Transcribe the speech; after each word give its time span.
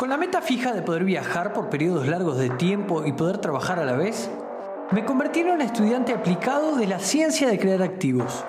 Con 0.00 0.08
la 0.08 0.16
meta 0.16 0.40
fija 0.40 0.72
de 0.72 0.80
poder 0.80 1.04
viajar 1.04 1.52
por 1.52 1.68
periodos 1.68 2.08
largos 2.08 2.38
de 2.38 2.48
tiempo 2.48 3.04
y 3.04 3.12
poder 3.12 3.36
trabajar 3.36 3.78
a 3.78 3.84
la 3.84 3.92
vez, 3.92 4.30
me 4.92 5.04
convertí 5.04 5.40
en 5.40 5.50
un 5.50 5.60
estudiante 5.60 6.14
aplicado 6.14 6.74
de 6.74 6.86
la 6.86 6.98
ciencia 6.98 7.50
de 7.50 7.58
crear 7.58 7.82
activos. 7.82 8.46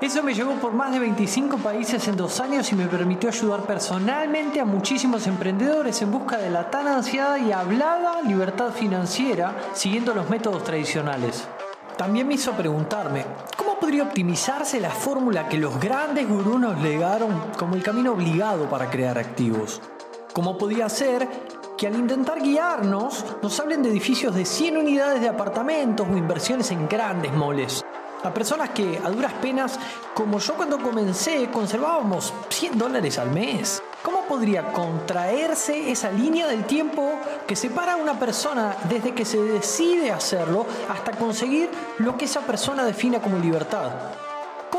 Eso 0.00 0.22
me 0.22 0.32
llevó 0.32 0.54
por 0.54 0.72
más 0.72 0.90
de 0.90 1.00
25 1.00 1.58
países 1.58 2.08
en 2.08 2.16
dos 2.16 2.40
años 2.40 2.72
y 2.72 2.76
me 2.76 2.86
permitió 2.86 3.28
ayudar 3.28 3.60
personalmente 3.64 4.58
a 4.58 4.64
muchísimos 4.64 5.26
emprendedores 5.26 6.00
en 6.00 6.10
busca 6.10 6.38
de 6.38 6.48
la 6.48 6.70
tan 6.70 6.88
ansiada 6.88 7.38
y 7.38 7.52
hablada 7.52 8.22
libertad 8.22 8.70
financiera 8.70 9.54
siguiendo 9.74 10.14
los 10.14 10.30
métodos 10.30 10.64
tradicionales. 10.64 11.46
También 11.98 12.26
me 12.26 12.36
hizo 12.36 12.52
preguntarme, 12.52 13.26
¿cómo 13.58 13.78
podría 13.78 14.04
optimizarse 14.04 14.80
la 14.80 14.88
fórmula 14.88 15.46
que 15.46 15.58
los 15.58 15.78
grandes 15.78 16.26
gurús 16.26 16.58
nos 16.58 16.80
legaron 16.80 17.52
como 17.58 17.74
el 17.74 17.82
camino 17.82 18.12
obligado 18.12 18.70
para 18.70 18.88
crear 18.88 19.18
activos? 19.18 19.82
¿Cómo 20.34 20.58
podía 20.58 20.88
ser 20.88 21.28
que 21.78 21.86
al 21.86 21.94
intentar 21.94 22.42
guiarnos 22.42 23.24
nos 23.40 23.60
hablen 23.60 23.84
de 23.84 23.90
edificios 23.90 24.34
de 24.34 24.44
100 24.44 24.78
unidades 24.78 25.20
de 25.20 25.28
apartamentos 25.28 26.08
o 26.10 26.16
inversiones 26.16 26.72
en 26.72 26.88
grandes 26.88 27.32
moles? 27.32 27.84
A 28.24 28.34
personas 28.34 28.70
que 28.70 28.98
a 28.98 29.10
duras 29.10 29.32
penas, 29.34 29.78
como 30.12 30.40
yo 30.40 30.54
cuando 30.54 30.80
comencé, 30.80 31.48
conservábamos 31.52 32.34
100 32.48 32.76
dólares 32.76 33.16
al 33.18 33.30
mes. 33.30 33.80
¿Cómo 34.02 34.22
podría 34.22 34.72
contraerse 34.72 35.92
esa 35.92 36.10
línea 36.10 36.48
del 36.48 36.64
tiempo 36.64 37.12
que 37.46 37.54
separa 37.54 37.92
a 37.92 37.96
una 37.96 38.18
persona 38.18 38.76
desde 38.88 39.14
que 39.14 39.24
se 39.24 39.40
decide 39.40 40.10
hacerlo 40.10 40.66
hasta 40.88 41.12
conseguir 41.12 41.70
lo 41.98 42.16
que 42.16 42.24
esa 42.24 42.40
persona 42.40 42.84
defina 42.84 43.22
como 43.22 43.38
libertad? 43.38 44.23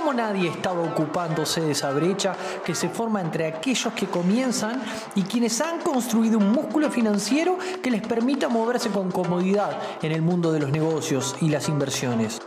¿Cómo 0.05 0.17
nadie 0.17 0.49
estaba 0.49 0.83
ocupándose 0.83 1.61
de 1.61 1.71
esa 1.71 1.89
brecha 1.89 2.35
que 2.63 2.75
se 2.75 2.89
forma 2.89 3.21
entre 3.21 3.47
aquellos 3.47 3.91
que 3.93 4.05
comienzan 4.05 4.79
y 5.15 5.23
quienes 5.23 5.59
han 5.61 5.79
construido 5.79 6.37
un 6.37 6.51
músculo 6.51 6.91
financiero 6.91 7.57
que 7.81 7.89
les 7.89 8.03
permita 8.03 8.47
moverse 8.47 8.91
con 8.91 9.09
comodidad 9.09 9.79
en 10.03 10.11
el 10.11 10.21
mundo 10.21 10.51
de 10.51 10.59
los 10.59 10.69
negocios 10.69 11.35
y 11.41 11.49
las 11.49 11.69
inversiones? 11.69 12.39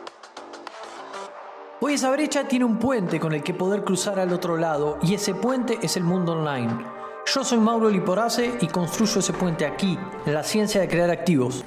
Hoy 1.81 1.95
esa 1.95 2.13
brecha 2.13 2.47
tiene 2.47 2.65
un 2.65 2.79
puente 2.79 3.19
con 3.19 3.33
el 3.33 3.43
que 3.43 3.55
poder 3.55 3.83
cruzar 3.83 4.21
al 4.21 4.33
otro 4.33 4.57
lado 4.57 4.99
y 5.03 5.15
ese 5.15 5.35
puente 5.35 5.81
es 5.83 5.97
el 5.97 6.05
mundo 6.05 6.35
online. 6.35 6.79
Yo 7.27 7.43
soy 7.43 7.59
Mauro 7.59 7.91
Liporace 7.91 8.57
y 8.61 8.69
construyo 8.69 9.19
ese 9.19 9.33
puente 9.33 9.67
aquí, 9.67 9.99
en 10.27 10.33
la 10.33 10.45
ciencia 10.45 10.81
de 10.81 10.87
crear 10.87 11.11
activos. 11.11 11.65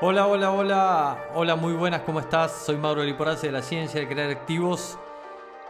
Hola, 0.00 0.28
hola, 0.28 0.52
hola. 0.52 1.28
Hola, 1.34 1.56
muy 1.56 1.72
buenas, 1.72 2.02
¿cómo 2.02 2.20
estás? 2.20 2.52
Soy 2.64 2.76
Mauro 2.76 3.02
Liporace 3.02 3.48
de 3.48 3.52
la 3.52 3.62
ciencia 3.62 3.98
de 3.98 4.06
crear 4.06 4.30
activos. 4.30 4.96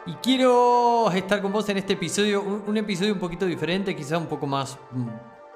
Y 0.04 0.12
quiero 0.16 1.10
estar 1.12 1.40
con 1.40 1.50
vos 1.50 1.66
en 1.70 1.78
este 1.78 1.94
episodio, 1.94 2.42
un, 2.42 2.76
episodio 2.76 3.14
un 3.14 3.20
poquito 3.20 3.46
diferente, 3.46 3.96
quizá 3.96 4.18
un 4.18 4.26
poco 4.26 4.46
más 4.46 4.78
mm, 4.90 5.08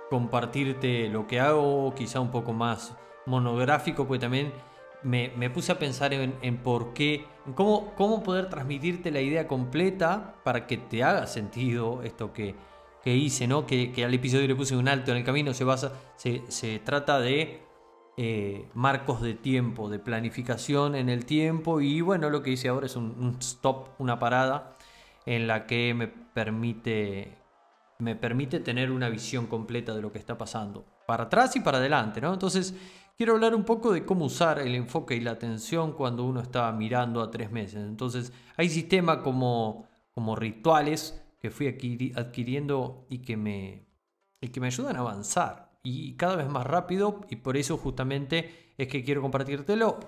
compartirte 0.08 1.10
lo 1.10 1.26
que 1.26 1.38
hago, 1.38 1.94
quizá 1.94 2.20
un 2.20 2.30
poco 2.30 2.54
más 2.54 2.96
monográfico, 3.26 4.06
porque 4.06 4.20
también 4.20 4.54
me, 5.02 5.28
puse 5.50 5.70
a 5.72 5.78
pensar 5.78 6.14
en, 6.14 6.56
por 6.62 6.94
qué, 6.94 7.26
en 7.46 7.52
cómo, 7.52 7.92
cómo 7.94 8.22
poder 8.22 8.48
transmitirte 8.48 9.10
la 9.10 9.20
idea 9.20 9.46
completa 9.46 10.36
para 10.44 10.66
que 10.66 10.78
te 10.78 11.04
haga 11.04 11.26
sentido 11.26 12.02
esto 12.04 12.32
que, 12.32 12.54
hice, 13.04 13.46
¿no? 13.46 13.66
Que, 13.66 13.92
al 14.02 14.14
episodio 14.14 14.48
le 14.48 14.54
puse 14.54 14.74
un 14.74 14.88
alto 14.88 15.10
en 15.10 15.18
el 15.18 15.24
camino, 15.24 15.52
se, 15.52 15.64
basa, 15.64 15.92
se, 16.16 16.42
se 16.48 16.78
trata 16.78 17.20
de 17.20 17.70
eh, 18.18 18.68
marcos 18.74 19.22
de 19.22 19.32
tiempo, 19.32 19.88
de 19.88 19.98
planificación 19.98 20.94
en 20.94 21.08
el 21.08 21.24
tiempo 21.24 21.80
y 21.80 22.02
bueno, 22.02 22.28
lo 22.28 22.42
que 22.42 22.50
hice 22.50 22.68
ahora 22.68 22.84
es 22.84 22.94
un, 22.94 23.38
stop, 23.40 23.88
una 23.98 24.18
parada 24.18 24.76
en 25.24 25.46
la 25.46 25.66
que 25.66 25.94
me 25.94 26.08
permite 26.08 27.38
me 27.98 28.14
permite 28.16 28.60
tener 28.60 28.90
una 28.90 29.08
visión 29.08 29.46
completa 29.46 29.94
de 29.94 30.02
lo 30.02 30.12
que 30.12 30.18
está 30.18 30.36
pasando, 30.36 30.84
para 31.06 31.24
atrás 31.24 31.56
y 31.56 31.60
para 31.60 31.78
adelante, 31.78 32.20
¿no? 32.20 32.34
Entonces, 32.34 32.74
quiero 33.16 33.34
hablar 33.34 33.54
un 33.54 33.64
poco 33.64 33.92
de 33.92 34.04
cómo 34.04 34.24
usar 34.24 34.58
el 34.58 34.74
enfoque 34.74 35.14
y 35.14 35.20
la 35.20 35.30
atención 35.30 35.92
cuando 35.92 36.24
uno 36.24 36.40
está 36.40 36.70
mirando 36.72 37.22
a 37.22 37.30
tres 37.30 37.52
meses. 37.52 37.84
Entonces, 37.84 38.32
hay 38.56 38.68
sistemas 38.68 39.18
como, 39.18 39.86
como 40.10 40.34
rituales 40.34 41.24
que 41.40 41.50
fui 41.50 41.68
adquiriendo 41.68 43.06
y 43.08 43.18
que, 43.18 43.36
me, 43.36 43.86
y 44.40 44.48
que 44.48 44.60
me 44.60 44.66
ayudan 44.66 44.96
a 44.96 45.00
avanzar 45.00 45.71
y 45.82 46.14
cada 46.16 46.36
vez 46.36 46.48
más 46.48 46.66
rápido 46.66 47.20
y 47.28 47.36
por 47.36 47.56
eso 47.56 47.76
justamente 47.76 48.72
es 48.78 48.88
que 48.88 49.02
quiero 49.04 49.22
compartírtelo. 49.22 49.98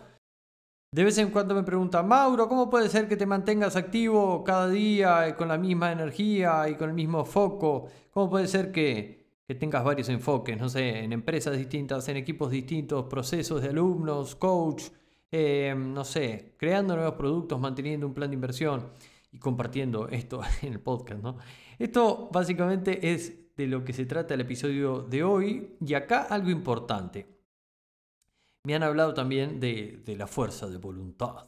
De 0.95 1.03
vez 1.03 1.19
en 1.19 1.31
cuando 1.31 1.57
me 1.57 1.65
preguntan, 1.65 2.07
Mauro, 2.07 2.49
¿cómo 2.49 2.71
puede 2.71 2.89
ser 2.89 3.09
que 3.09 3.17
te 3.17 3.27
mantengas 3.27 3.75
activo 3.75 4.45
cada 4.45 4.69
día 4.69 5.34
con 5.37 5.49
la 5.49 5.59
misma 5.59 5.91
energía 5.91 6.69
y 6.69 6.77
con 6.77 6.89
el 6.91 6.95
mismo 6.95 7.25
foco? 7.25 7.89
¿Cómo 8.13 8.31
puede 8.31 8.47
ser 8.47 8.71
que, 8.71 9.25
tengas 9.59 9.83
varios 9.84 10.09
enfoques, 10.09 10.57
no 10.57 10.69
sé, 10.69 11.01
en 11.01 11.13
empresas 11.13 11.57
distintas, 11.57 12.09
en 12.09 12.17
equipos 12.17 12.51
distintos, 12.51 13.07
procesos 13.07 13.61
de 13.61 13.71
alumnos, 13.71 14.37
coach, 14.37 14.84
em, 15.33 15.93
no 15.93 16.05
sé, 16.05 16.55
creando 16.57 16.95
nuevos 16.95 17.15
productos, 17.17 17.61
manteniendo 17.61 18.07
un 18.07 18.15
plan 18.15 18.31
de 18.31 18.34
inversión 18.34 18.91
y 19.33 19.39
compartiendo 19.39 20.09
esto 20.09 20.41
en 20.63 20.75
el 20.75 20.81
podcast, 20.81 21.23
¿no? 21.23 21.39
Esto 21.79 22.31
básicamente 22.33 23.13
es 23.13 23.44
de 23.56 23.66
lo 23.66 23.84
que 23.84 23.92
se 23.92 24.06
trata 24.06 24.34
el 24.34 24.41
episodio 24.41 25.03
de 25.03 25.22
hoy 25.22 25.76
y 25.81 25.94
acá 25.94 26.22
algo 26.22 26.50
importante. 26.50 27.26
Me 28.65 28.75
han 28.75 28.82
hablado 28.82 29.15
también 29.15 29.60
de, 29.60 30.03
la 30.16 30.26
fuerza 30.26 30.69
de 30.69 30.78
voluntad. 30.78 31.47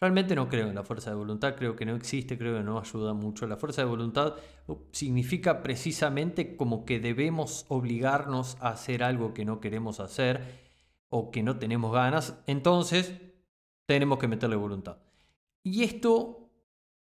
Realmente 0.00 0.34
no 0.34 0.48
creo 0.48 0.68
en 0.68 0.74
la 0.74 0.84
fuerza 0.84 1.10
de 1.10 1.16
voluntad, 1.16 1.56
creo 1.56 1.74
que 1.74 1.84
no 1.84 1.96
existe, 1.96 2.38
creo 2.38 2.56
que 2.56 2.62
no 2.62 2.78
ayuda 2.78 3.14
mucho. 3.14 3.46
La 3.46 3.56
fuerza 3.56 3.82
de 3.82 3.88
voluntad 3.88 4.36
uh, 4.66 4.76
significa 4.92 5.62
precisamente 5.62 6.56
como 6.56 6.84
que 6.84 7.00
debemos 7.00 7.64
obligarnos 7.68 8.56
a 8.60 8.70
hacer 8.70 9.02
algo 9.02 9.34
que 9.34 9.44
no 9.44 9.60
queremos 9.60 9.98
hacer 9.98 10.68
o 11.08 11.30
que 11.30 11.42
no 11.42 11.58
tenemos 11.58 11.92
ganas, 11.92 12.38
entonces 12.46 13.12
tenemos 13.86 14.18
que 14.18 14.28
meterle 14.28 14.56
voluntad. 14.56 14.98
Y 15.64 15.82
esto, 15.82 16.50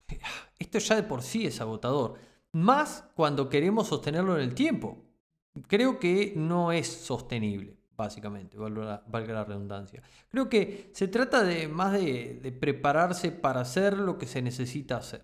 esto 0.59 0.79
ya 0.79 0.97
de 0.97 1.03
por 1.03 1.23
sí 1.23 1.47
es 1.47 1.61
agotador, 1.61 2.19
más 2.53 3.11
cuando 3.15 3.49
queremos 3.49 3.89
sostenerlo 3.89 4.37
en 4.37 4.43
el 4.43 4.55
tiempo. 4.55 5.05
Creo 5.69 5.99
que 5.99 6.33
no 6.37 6.73
es 6.73 6.87
sostenible 6.87 7.83
básicamente, 7.97 8.57
valga 8.59 9.03
la, 9.33 9.45
redundancia. 9.45 10.03
Creo 10.29 10.49
que 10.49 10.91
se 10.93 11.09
trata 11.09 11.43
de 11.45 11.69
más 11.69 11.93
de, 11.93 12.57
prepararse 12.61 13.31
para 13.31 13.61
hacer 13.61 13.97
lo 13.97 14.19
que 14.19 14.27
se 14.27 14.43
necesita 14.43 14.97
hacer. 14.97 15.23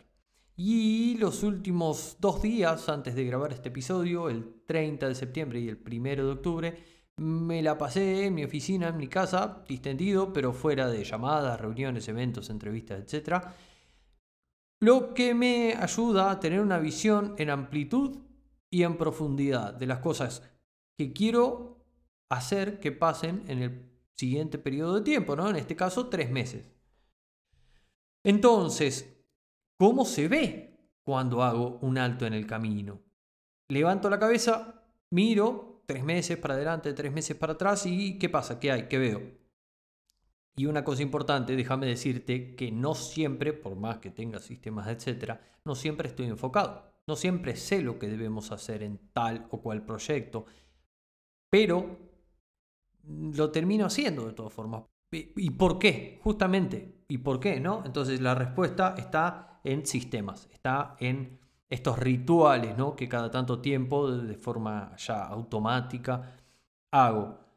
Y 0.56 1.16
los 1.19 1.43
últimos 1.43 2.16
dos 2.21 2.43
días 2.43 2.89
antes 2.89 3.15
de 3.15 3.25
grabar 3.25 3.53
este 3.53 3.69
episodio, 3.69 4.28
el 4.28 4.62
30 4.66 5.09
de 5.09 5.15
septiembre 5.15 5.60
y 5.60 5.69
el 5.69 5.78
1 5.84 6.03
de 6.25 6.33
octubre, 6.33 6.84
me 7.16 7.62
la 7.62 7.78
pasé 7.78 8.27
en 8.27 8.34
mi 8.34 8.45
oficina, 8.45 8.89
en 8.89 8.97
mi 8.97 9.09
casa, 9.09 9.65
distendido, 9.69 10.33
pero 10.33 10.53
fuera 10.53 10.89
de 10.89 11.05
llamadas, 11.05 11.60
reuniones, 11.60 12.09
eventos, 12.09 12.50
entrevistas, 12.50 13.00
etc. 13.00 13.45
Lo 14.81 15.12
que 15.15 15.34
me 15.34 15.75
ayuda 15.75 16.31
a 16.31 16.41
tener 16.41 16.61
una 16.61 16.78
visión 16.78 17.34
en 17.39 17.50
amplitud 17.50 18.19
y 18.71 18.84
en 18.84 18.97
profundidad 18.97 19.75
de 19.75 19.87
las 19.87 19.99
cosas 19.99 20.43
que 20.97 21.12
quiero 21.12 21.84
hacer 22.31 22.78
que 22.78 22.93
pasen 22.93 23.44
en 23.49 23.62
el 23.62 23.91
siguiente 24.16 24.59
periodo 24.59 24.97
de 24.97 25.00
tiempo, 25.03 25.37
¿no? 25.37 25.49
En 25.49 25.56
este 25.56 25.77
caso, 25.77 26.09
tres 26.09 26.31
meses. 26.31 26.71
Entonces, 28.25 29.16
¿cómo 29.78 30.05
se 30.05 30.28
ve 30.28 30.78
cuando 31.03 31.43
hago 31.43 31.78
un 31.81 31.99
alto 31.99 32.27
en 32.27 32.34
el 32.34 32.47
camino? 32.47 33.00
Levanto 33.69 34.10
la 34.10 34.19
cabeza, 34.19 34.84
miro 35.10 35.83
tres 35.87 36.05
meses 36.05 36.37
para 36.37 36.55
adelante, 36.55 36.93
tres 36.93 37.12
meses 37.12 37.37
para 37.37 37.55
atrás 37.55 37.87
y 37.87 38.19
¿qué 38.19 38.28
pasa? 38.28 38.60
¿Qué 38.60 38.71
hay? 38.71 38.89
¿Qué 38.89 38.99
veo? 38.99 39.38
Y 40.58 40.66
una 40.66 40.82
cosa 40.82 41.02
importante, 41.02 41.54
déjame 41.54 41.86
decirte 41.86 42.56
que 42.56 42.72
no 42.72 42.97
siempre, 42.97 43.53
por 43.53 43.77
más 43.77 43.98
que 43.98 44.10
tenga 44.10 44.41
sistemas, 44.41 44.88
etcétera, 44.88 45.41
no 45.65 45.77
siempre 45.77 46.09
estoy 46.09 46.27
enfocado. 46.27 46.83
No 47.06 47.15
siempre 47.15 47.54
sé 47.54 47.80
lo 47.80 47.97
que 48.00 48.09
debemos 48.09 48.50
hacer 48.50 48.83
en 48.83 48.98
tal 49.12 49.47
o 49.50 49.62
cual 49.62 49.86
proyecto. 49.86 50.47
Pero 51.48 51.97
lo 53.09 53.53
termino 53.53 53.86
haciendo 53.86 54.27
de 54.27 54.33
todas 54.33 54.53
formas. 54.53 54.83
¿Y 55.12 55.50
por 55.50 55.78
qué? 55.78 56.18
Justamente. 56.24 57.04
¿Y 57.06 57.18
por 57.18 57.38
qué? 57.38 57.60
¿No? 57.60 57.84
Entonces 57.86 58.21
la 58.21 58.34
respuesta 58.34 58.97
está 58.98 59.60
en 59.62 59.86
sistemas, 59.86 60.48
está 60.53 60.97
en 60.98 61.38
estos 61.71 62.00
rituales 62.00 62.77
¿no? 62.77 62.97
que 62.97 63.09
cada 63.09 63.30
tanto 63.30 63.60
tiempo, 63.60 64.10
de 64.10 64.36
forma 64.36 64.97
ya 64.97 65.24
automática, 65.24 66.36
hago. 66.91 67.47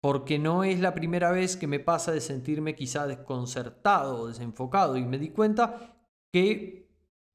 Porque 0.00 0.38
no 0.38 0.62
es 0.64 0.80
la 0.80 0.94
primera 0.94 1.30
vez 1.30 1.56
que 1.56 1.66
me 1.66 1.80
pasa 1.80 2.12
de 2.12 2.20
sentirme 2.20 2.74
quizá 2.74 3.06
desconcertado 3.06 4.20
o 4.20 4.28
desenfocado 4.28 4.96
y 4.96 5.04
me 5.04 5.18
di 5.18 5.30
cuenta 5.30 5.96
que 6.32 6.88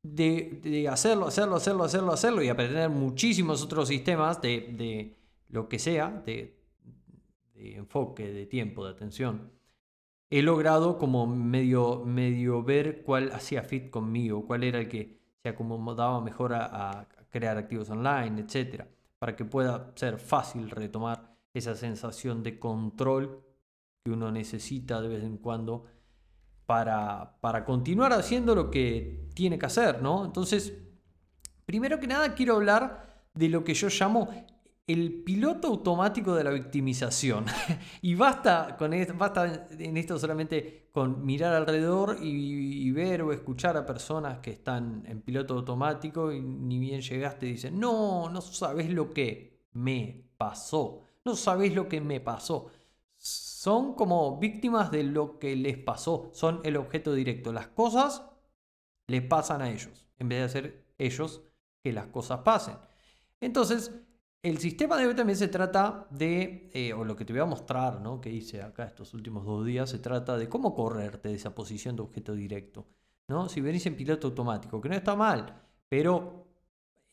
de, 0.04 0.88
hacerlo, 0.90 1.28
hacerlo, 1.28 1.56
hacerlo, 1.56 1.84
hacerlo, 1.84 2.14
hacerlo 2.14 2.44
y 2.44 2.50
aprender 2.50 2.90
muchísimos 2.90 3.64
otros 3.64 3.88
sistemas 3.88 4.42
de, 4.42 4.74
de 4.78 5.18
lo 5.50 5.68
que 5.68 5.80
sea, 5.80 6.10
de 6.26 6.62
enfoque, 7.56 8.32
de 8.32 8.46
tiempo, 8.46 8.86
de 8.86 8.92
atención, 8.92 9.52
he 10.30 10.42
logrado 10.42 10.98
como 10.98 11.28
medio, 11.28 12.04
medio 12.06 12.64
ver 12.64 13.04
cuál 13.04 13.32
hacía 13.34 13.64
fit 13.64 13.90
conmigo, 13.90 14.46
cuál 14.48 14.64
era 14.64 14.80
el 14.80 14.88
que 14.88 15.20
se 15.44 15.50
acomodaba 15.50 16.22
mejor 16.22 16.54
a, 16.54 17.08
crear 17.30 17.58
activos 17.58 17.90
online, 17.90 18.42
etc. 18.42 18.84
Para 19.18 19.36
que 19.36 19.46
pueda 19.46 19.94
ser 19.96 20.18
fácil 20.18 20.70
retomar 20.70 21.31
esa 21.54 21.76
sensación 21.76 22.44
de 22.44 22.60
control 22.60 23.44
que 24.04 24.12
uno 24.12 24.32
necesita 24.32 25.02
de 25.02 25.08
vez 25.08 25.24
en 25.24 25.38
cuando 25.38 25.86
para, 26.66 27.38
para 27.42 27.66
continuar 27.66 28.14
haciendo 28.14 28.56
lo 28.56 28.72
que 28.72 29.28
tiene 29.34 29.60
que 29.60 29.66
hacer, 29.66 30.02
¿no? 30.02 30.26
Entonces, 30.26 30.74
primero 31.66 32.00
que 32.00 32.08
nada 32.08 32.34
quiero 32.34 32.56
hablar 32.56 33.26
de 33.34 33.50
lo 33.50 33.64
que 33.64 33.74
yo 33.74 33.90
llamo 33.90 34.30
el 34.88 35.24
piloto 35.24 35.68
automático 35.68 36.36
de 36.36 36.44
la 36.44 36.52
victimización. 36.52 37.46
y 38.02 38.16
basta, 38.16 38.76
con 38.78 38.94
esto, 38.94 39.14
basta 39.18 39.68
en 39.78 39.98
esto 39.98 40.20
solamente 40.20 40.90
con 40.92 41.26
mirar 41.26 41.54
alrededor 41.54 42.18
y, 42.22 42.92
ver 42.92 43.22
o 43.22 43.32
escuchar 43.32 43.78
a 43.78 43.86
personas 43.86 44.40
que 44.40 44.52
están 44.52 45.04
en 45.08 45.22
piloto 45.22 45.54
automático 45.54 46.34
y 46.34 46.42
ni 46.42 46.78
bien 46.78 47.00
llegaste 47.00 47.48
y 47.48 47.54
dicen, 47.54 47.80
no, 47.80 48.30
no 48.30 48.42
sabes 48.42 48.90
lo 48.90 49.12
que 49.12 49.68
me 49.72 50.26
pasó. 50.38 51.04
No 51.26 51.36
sabes 51.36 51.74
lo 51.76 51.88
que 51.88 52.02
me 52.02 52.20
pasó. 52.20 52.72
Son 53.18 53.94
como 53.94 54.40
víctimas 54.40 54.92
de 54.92 55.04
lo 55.04 55.38
que 55.40 55.56
les 55.56 55.78
pasó. 55.78 56.32
Son 56.34 56.62
el 56.64 56.78
objeto 56.78 57.14
directo. 57.14 57.54
Las 57.54 57.68
cosas 57.68 58.24
les 59.08 59.22
pasan 59.22 59.62
a 59.62 59.70
ellos, 59.70 60.08
en 60.18 60.30
vez 60.30 60.40
de 60.40 60.46
hacer 60.46 60.86
ellos 60.98 61.42
que 61.84 61.94
las 61.94 62.08
cosas 62.08 62.40
pasen. 62.40 62.78
Entonces, 63.40 63.92
el 64.44 64.58
sistema 64.58 64.98
de 64.98 65.08
hoy 65.08 65.16
también 65.16 65.38
se 65.38 65.50
trata 65.50 66.08
de, 66.10 66.72
eh, 66.74 66.94
o 66.94 67.04
lo 67.04 67.16
que 67.16 67.26
te 67.26 67.34
voy 67.34 67.42
a 67.42 67.46
mostrar, 67.46 68.02
¿no? 68.02 68.20
que 68.20 68.32
hice 68.32 68.62
acá 68.62 68.86
estos 68.86 69.14
últimos 69.14 69.46
dos 69.46 69.66
días, 69.66 69.90
se 69.90 70.00
trata 70.00 70.38
de 70.38 70.50
cómo 70.50 70.74
correrte 70.74 71.30
de 71.30 71.36
esa 71.36 71.54
posición 71.54 71.96
de 71.96 72.04
objeto 72.04 72.34
directo. 72.34 72.88
¿no? 73.28 73.50
Si 73.50 73.62
venís 73.62 73.86
en 73.86 73.96
piloto 73.96 74.28
automático, 74.28 74.82
que 74.82 74.90
no 74.90 74.96
está 74.96 75.16
mal, 75.16 75.62
pero 75.90 76.48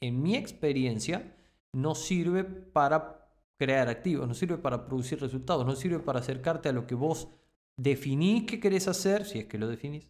en 0.01 0.23
mi 0.23 0.37
experiencia 0.37 1.37
no 1.73 1.95
sirve 1.95 2.45
para 2.45 3.18
crear 3.59 3.89
activos, 3.89 4.27
no 4.29 4.35
sirve 4.35 4.57
para 4.57 4.87
producir 4.87 5.21
resultados, 5.21 5.67
no 5.67 5.75
sirve 5.75 5.99
para 5.99 6.21
acercarte 6.21 6.69
a 6.69 6.73
lo 6.73 6.87
que 6.87 6.95
vos 6.95 7.29
definís 7.77 8.45
que 8.45 8.61
querés 8.61 8.89
hacer, 8.89 9.25
si 9.25 9.41
es 9.41 9.47
que 9.47 9.59
lo 9.59 9.69
definís, 9.69 10.09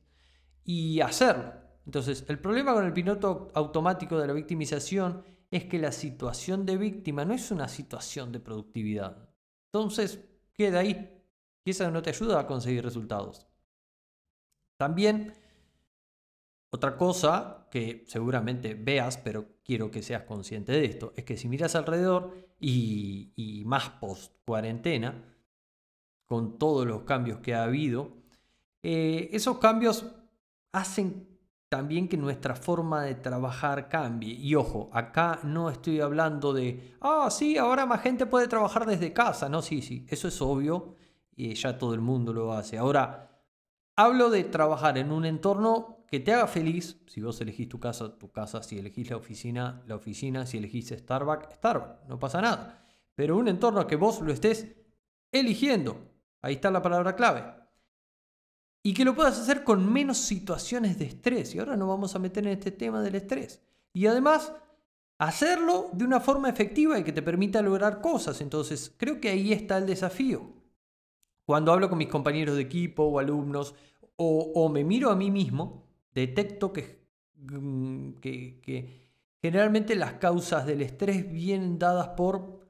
y 0.65 1.01
hacerlo. 1.01 1.55
Entonces, 1.87 2.25
el 2.29 2.39
problema 2.39 2.75
con 2.75 2.85
el 2.85 2.93
piloto 2.93 3.51
automático 3.55 4.19
de 4.19 4.27
la 4.27 4.35
victimización 4.35 5.25
es 5.51 5.65
que 5.65 5.79
la 5.79 5.93
situación 5.93 6.67
de 6.67 6.77
víctima 6.77 7.25
no 7.25 7.33
es 7.33 7.51
una 7.51 7.69
situación 7.69 8.31
de 8.31 8.41
productividad. 8.41 9.31
Entonces, 9.73 10.21
queda 10.53 10.81
ahí. 10.81 11.23
Y 11.65 11.71
eso 11.71 11.91
no 11.91 12.03
te 12.03 12.11
ayuda 12.11 12.41
a 12.41 12.47
conseguir 12.47 12.85
resultados. 12.85 13.47
También, 14.77 15.33
otra 16.71 16.97
cosa 16.99 17.67
que 17.71 18.05
seguramente 18.07 18.75
veas, 18.75 19.17
pero 19.17 19.47
quiero 19.69 19.91
que 19.91 20.03
seas 20.03 20.23
consciente 20.23 20.73
de 20.73 20.87
esto, 20.87 21.13
es 21.15 21.25
que 21.25 21.37
si 21.37 21.47
miras 21.47 21.75
alrededor 21.75 22.35
y, 22.59 23.63
más 23.67 23.91
post 23.91 24.33
cuarentena, 24.47 25.23
con 26.25 26.57
todos 26.57 26.87
los 26.87 27.03
cambios 27.03 27.41
que 27.41 27.55
ha 27.55 27.65
habido, 27.65 28.17
eh, 28.83 29.29
esos 29.31 29.59
cambios 29.59 30.07
hacen 30.73 31.29
también 31.69 32.09
que 32.09 32.17
nuestra 32.17 32.55
forma 32.57 33.03
de 33.03 33.15
trabajar 33.17 33.91
cambie. 33.91 34.33
Y 34.33 34.55
ojo, 34.55 34.89
acá 34.91 35.41
no 35.43 35.69
estoy 35.69 36.01
hablando 36.01 36.55
de, 36.55 36.97
ah, 37.03 37.29
sí, 37.31 37.59
ahora 37.59 37.85
más 37.85 38.01
gente 38.01 38.25
puede 38.25 38.49
trabajar 38.49 38.87
desde 38.87 39.13
casa. 39.13 39.51
No, 39.51 39.61
sí, 39.61 39.83
sí, 39.83 40.07
eso 40.09 40.29
es 40.29 40.41
obvio 40.41 40.95
y 41.37 41.53
ya 41.53 41.77
todo 41.77 41.93
el 41.93 42.01
mundo 42.01 42.33
lo 42.33 42.55
hace. 42.55 42.79
Ahora, 42.79 43.43
hablo 43.97 44.31
de 44.31 44.45
trabajar 44.45 44.97
en 44.97 45.13
un 45.13 45.27
entorno 45.27 45.98
que 46.11 46.21
te 46.21 46.33
haga 46.33 46.47
feliz. 46.47 47.01
Si 47.07 47.21
vos 47.21 47.41
elegís 47.41 47.69
tu 47.69 47.79
casa, 47.79 48.17
tu 48.19 48.31
casa. 48.31 48.63
Si 48.63 48.79
elegís 48.79 49.11
la 49.11 49.17
oficina, 49.17 49.83
la 49.87 49.97
oficina. 49.97 50.47
Si 50.47 50.59
elegís 50.59 50.89
Starbucks, 50.89 51.55
Starbucks. 51.55 52.09
No 52.09 52.19
pasa 52.19 52.41
nada. 52.41 52.85
Pero 53.15 53.37
un 53.37 53.49
entorno 53.49 53.87
que 53.87 53.97
vos 53.97 54.21
lo 54.21 54.33
estés 54.33 54.67
eligiendo. 55.33 55.97
Ahí 56.43 56.55
está 56.55 56.71
la 56.71 56.83
palabra 56.83 57.15
clave 57.15 57.59
y 58.83 58.95
que 58.95 59.05
lo 59.05 59.15
puedas 59.15 59.39
hacer 59.39 59.65
con 59.65 59.93
menos 59.93 60.19
situaciones 60.19 60.99
de 60.99 61.07
estrés. 61.07 61.55
Y 61.55 61.59
ahora 61.59 61.77
nos 61.77 61.89
vamos 61.89 62.15
a 62.15 62.19
meter 62.19 62.47
en 62.47 62.55
este 62.55 62.71
tema 62.71 63.03
del 63.03 63.17
estrés. 63.17 63.61
Y 63.93 64.07
además, 64.07 64.53
hacerlo 65.19 65.91
de 65.93 66.05
una 66.05 66.21
forma 66.21 66.49
efectiva 66.49 66.99
y 66.99 67.05
que 67.05 67.13
te 67.13 67.23
permita 67.23 67.61
lograr 67.61 68.01
cosas. 68.01 68.41
Entonces, 68.41 68.95
creo 68.97 69.21
que 69.21 69.29
ahí 69.29 69.53
está 69.53 69.79
el 69.79 69.87
desafío. 69.87 70.55
Cuando 71.45 71.73
hablo 71.73 71.89
con 71.89 71.99
mis 71.99 72.09
compañeros 72.09 72.57
de 72.57 72.63
equipo 72.63 73.05
o 73.05 73.19
alumnos, 73.19 73.75
o, 74.17 74.69
me 74.69 74.85
miro 74.85 75.11
a 75.11 75.17
mí 75.17 75.31
mismo, 75.31 75.88
detecto 76.27 76.73
que, 76.73 77.07
mm, 77.37 78.13
que 78.21 79.11
generalmente 79.43 79.95
las 79.97 80.15
causas 80.15 80.67
del 80.67 80.83
estrés 80.83 81.31
vienen 81.31 81.79
dadas 81.79 82.09
por 82.09 82.61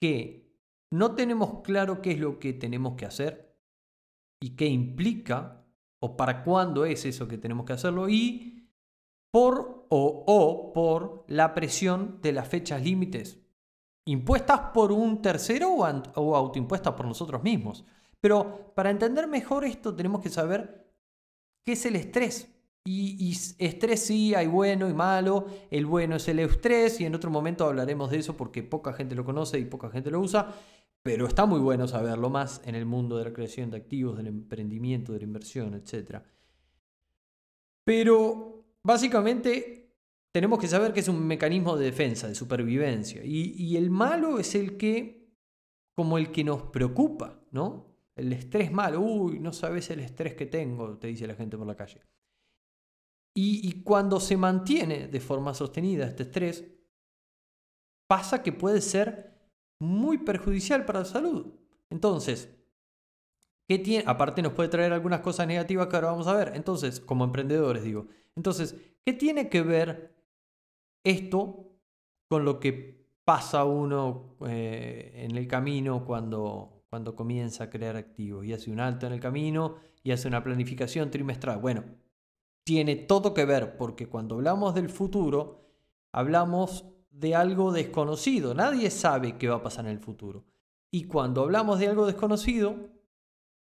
que 0.00 0.56
no 0.90 1.14
tenemos 1.14 1.62
claro 1.62 2.02
qué 2.02 2.12
es 2.12 2.18
lo 2.18 2.38
que 2.38 2.52
tenemos 2.52 2.96
que 2.96 3.06
hacer, 3.06 3.52
y 4.42 4.50
qué 4.56 4.66
implica 4.66 5.64
o 6.00 6.16
para 6.16 6.42
cuándo 6.42 6.84
es 6.84 7.04
eso 7.04 7.28
que 7.28 7.38
tenemos 7.38 7.64
que 7.64 7.74
hacerlo 7.74 8.08
y 8.08 8.68
por 9.30 9.86
o, 9.88 10.24
o 10.26 10.72
por 10.72 11.24
la 11.28 11.54
presión 11.54 12.20
de 12.20 12.32
las 12.32 12.48
fechas 12.48 12.82
límites 12.82 13.38
impuestas 14.04 14.72
por 14.74 14.90
un 14.90 15.22
tercero 15.22 15.72
o, 15.72 15.86
o 16.16 16.36
autoimpuestas 16.36 16.94
por 16.94 17.06
nosotros 17.06 17.42
mismos. 17.44 17.84
Pero 18.20 18.72
para 18.74 18.90
entender 18.90 19.28
mejor 19.28 19.64
esto 19.64 19.94
tenemos 19.94 20.20
que 20.20 20.28
saber 20.28 20.92
qué 21.64 21.72
es 21.72 21.86
el 21.86 21.94
estrés. 21.94 22.51
Y, 22.84 23.16
y, 23.18 23.64
estrés 23.64 24.04
sí, 24.04 24.34
hay 24.34 24.46
bueno 24.46 24.88
y 24.88 24.94
malo. 24.94 25.46
El 25.70 25.86
bueno 25.86 26.16
es 26.16 26.28
el 26.28 26.40
estrés 26.40 27.00
y 27.00 27.04
en 27.04 27.14
otro 27.14 27.30
momento 27.30 27.64
hablaremos 27.64 28.10
de 28.10 28.18
eso 28.18 28.36
porque 28.36 28.62
poca 28.62 28.92
gente 28.92 29.14
lo 29.14 29.24
conoce 29.24 29.58
y 29.58 29.64
poca 29.64 29.90
gente 29.90 30.10
lo 30.10 30.20
usa. 30.20 30.54
Pero 31.02 31.26
está 31.26 31.46
muy 31.46 31.60
bueno 31.60 31.88
saberlo 31.88 32.30
más 32.30 32.60
en 32.64 32.74
el 32.74 32.86
mundo 32.86 33.18
de 33.18 33.24
la 33.24 33.32
creación 33.32 33.70
de 33.70 33.76
activos, 33.76 34.16
del 34.16 34.28
emprendimiento, 34.28 35.12
de 35.12 35.18
la 35.18 35.24
inversión, 35.24 35.74
etc. 35.74 36.22
Pero 37.84 38.64
básicamente 38.84 39.82
tenemos 40.32 40.58
que 40.58 40.68
saber 40.68 40.92
que 40.92 41.00
es 41.00 41.08
un 41.08 41.26
mecanismo 41.26 41.76
de 41.76 41.86
defensa, 41.86 42.28
de 42.28 42.34
supervivencia. 42.34 43.22
Y, 43.24 43.76
el 43.76 43.90
malo 43.90 44.38
es 44.38 44.54
el 44.54 44.76
que, 44.76 45.28
como 45.94 46.18
el 46.18 46.30
que 46.30 46.44
nos 46.44 46.62
preocupa, 46.64 47.40
¿no? 47.50 47.86
El 48.14 48.32
estrés 48.32 48.72
malo, 48.72 49.00
uy, 49.00 49.40
no 49.40 49.52
sabes 49.52 49.90
el 49.90 50.00
estrés 50.00 50.34
que 50.34 50.46
tengo, 50.46 50.96
te 50.98 51.08
dice 51.08 51.26
la 51.26 51.34
gente 51.34 51.56
por 51.56 51.66
la 51.66 51.76
calle. 51.76 52.00
Y, 53.34 53.82
cuando 53.82 54.20
se 54.20 54.36
mantiene 54.36 55.08
de 55.08 55.20
forma 55.20 55.54
sostenida 55.54 56.06
este 56.06 56.24
estrés, 56.24 56.64
pasa 58.06 58.42
que 58.42 58.52
puede 58.52 58.82
ser 58.82 59.32
muy 59.80 60.18
perjudicial 60.18 60.84
para 60.84 61.00
la 61.00 61.04
salud. 61.06 61.54
Entonces, 61.88 62.54
¿qué 63.66 63.78
tiene? 63.78 64.04
Aparte 64.06 64.42
nos 64.42 64.52
puede 64.52 64.68
traer 64.68 64.92
algunas 64.92 65.20
cosas 65.20 65.46
negativas 65.46 65.86
que 65.86 65.96
ahora 65.96 66.10
vamos 66.10 66.26
a 66.26 66.36
ver. 66.36 66.52
Entonces, 66.54 67.00
como 67.00 67.24
emprendedores 67.24 67.82
digo. 67.82 68.06
Entonces, 68.36 68.76
¿qué 69.04 69.14
tiene 69.14 69.48
que 69.48 69.62
ver 69.62 70.14
esto 71.04 71.72
con 72.28 72.44
lo 72.44 72.60
que 72.60 73.02
pasa 73.24 73.64
uno 73.64 74.36
eh, 74.46 75.12
en 75.14 75.36
el 75.36 75.48
camino 75.48 76.04
cuando, 76.04 76.84
cuando 76.90 77.16
comienza 77.16 77.64
a 77.64 77.70
crear 77.70 77.96
activos 77.96 78.44
y 78.44 78.52
hace 78.52 78.70
un 78.70 78.80
alto 78.80 79.06
en 79.06 79.14
el 79.14 79.20
camino 79.20 79.76
y 80.02 80.12
hace 80.12 80.28
una 80.28 80.44
planificación 80.44 81.10
trimestral? 81.10 81.58
Bueno, 81.60 81.84
tiene 82.64 82.96
todo 82.96 83.34
que 83.34 83.44
ver 83.44 83.76
porque 83.76 84.08
cuando 84.08 84.36
hablamos 84.36 84.74
del 84.74 84.88
futuro, 84.88 85.60
hablamos 86.12 86.84
de 87.10 87.34
algo 87.34 87.72
desconocido. 87.72 88.54
Nadie 88.54 88.90
sabe 88.90 89.36
qué 89.36 89.48
va 89.48 89.56
a 89.56 89.62
pasar 89.62 89.86
en 89.86 89.92
el 89.92 89.98
futuro. 89.98 90.44
Y 90.90 91.04
cuando 91.04 91.42
hablamos 91.42 91.78
de 91.78 91.88
algo 91.88 92.06
desconocido, 92.06 92.76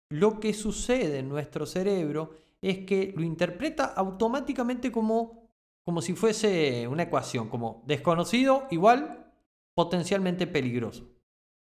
lo 0.09 0.39
que 0.39 0.53
sucede 0.53 1.19
en 1.19 1.29
nuestro 1.29 1.65
cerebro 1.65 2.31
es 2.61 2.79
que 2.79 3.13
lo 3.15 3.23
interpreta 3.23 3.85
automáticamente 3.85 4.91
como, 4.91 5.49
como 5.83 6.01
si 6.01 6.13
fuese 6.13 6.87
una 6.87 7.03
ecuación, 7.03 7.49
como 7.49 7.83
desconocido 7.87 8.67
igual 8.71 9.31
potencialmente 9.73 10.47
peligroso. 10.47 11.07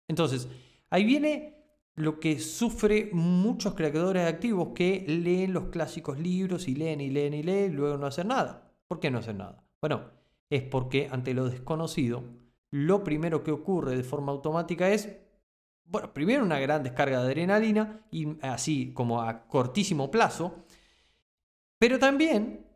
Entonces, 0.08 0.48
ahí 0.90 1.04
viene 1.04 1.53
lo 1.96 2.18
que 2.18 2.38
sufre 2.40 3.10
muchos 3.12 3.74
creadores 3.74 4.26
activos 4.26 4.70
que 4.74 5.04
leen 5.06 5.52
los 5.52 5.66
clásicos 5.66 6.18
libros 6.18 6.66
y 6.68 6.74
leen 6.74 7.00
y 7.00 7.10
leen 7.10 7.34
y 7.34 7.42
leen 7.42 7.72
y 7.72 7.76
luego 7.76 7.96
no 7.96 8.06
hacen 8.06 8.28
nada. 8.28 8.72
¿Por 8.88 9.00
qué 9.00 9.10
no 9.10 9.18
hacen 9.18 9.38
nada? 9.38 9.64
Bueno, 9.80 10.10
es 10.50 10.62
porque 10.62 11.08
ante 11.10 11.34
lo 11.34 11.48
desconocido, 11.48 12.24
lo 12.70 13.04
primero 13.04 13.44
que 13.44 13.52
ocurre 13.52 13.96
de 13.96 14.02
forma 14.02 14.32
automática 14.32 14.90
es, 14.90 15.16
bueno, 15.84 16.12
primero 16.12 16.42
una 16.42 16.58
gran 16.58 16.82
descarga 16.82 17.20
de 17.20 17.26
adrenalina, 17.26 18.06
y 18.10 18.36
así 18.42 18.92
como 18.92 19.22
a 19.22 19.46
cortísimo 19.46 20.10
plazo, 20.10 20.64
pero 21.78 21.98
también, 21.98 22.66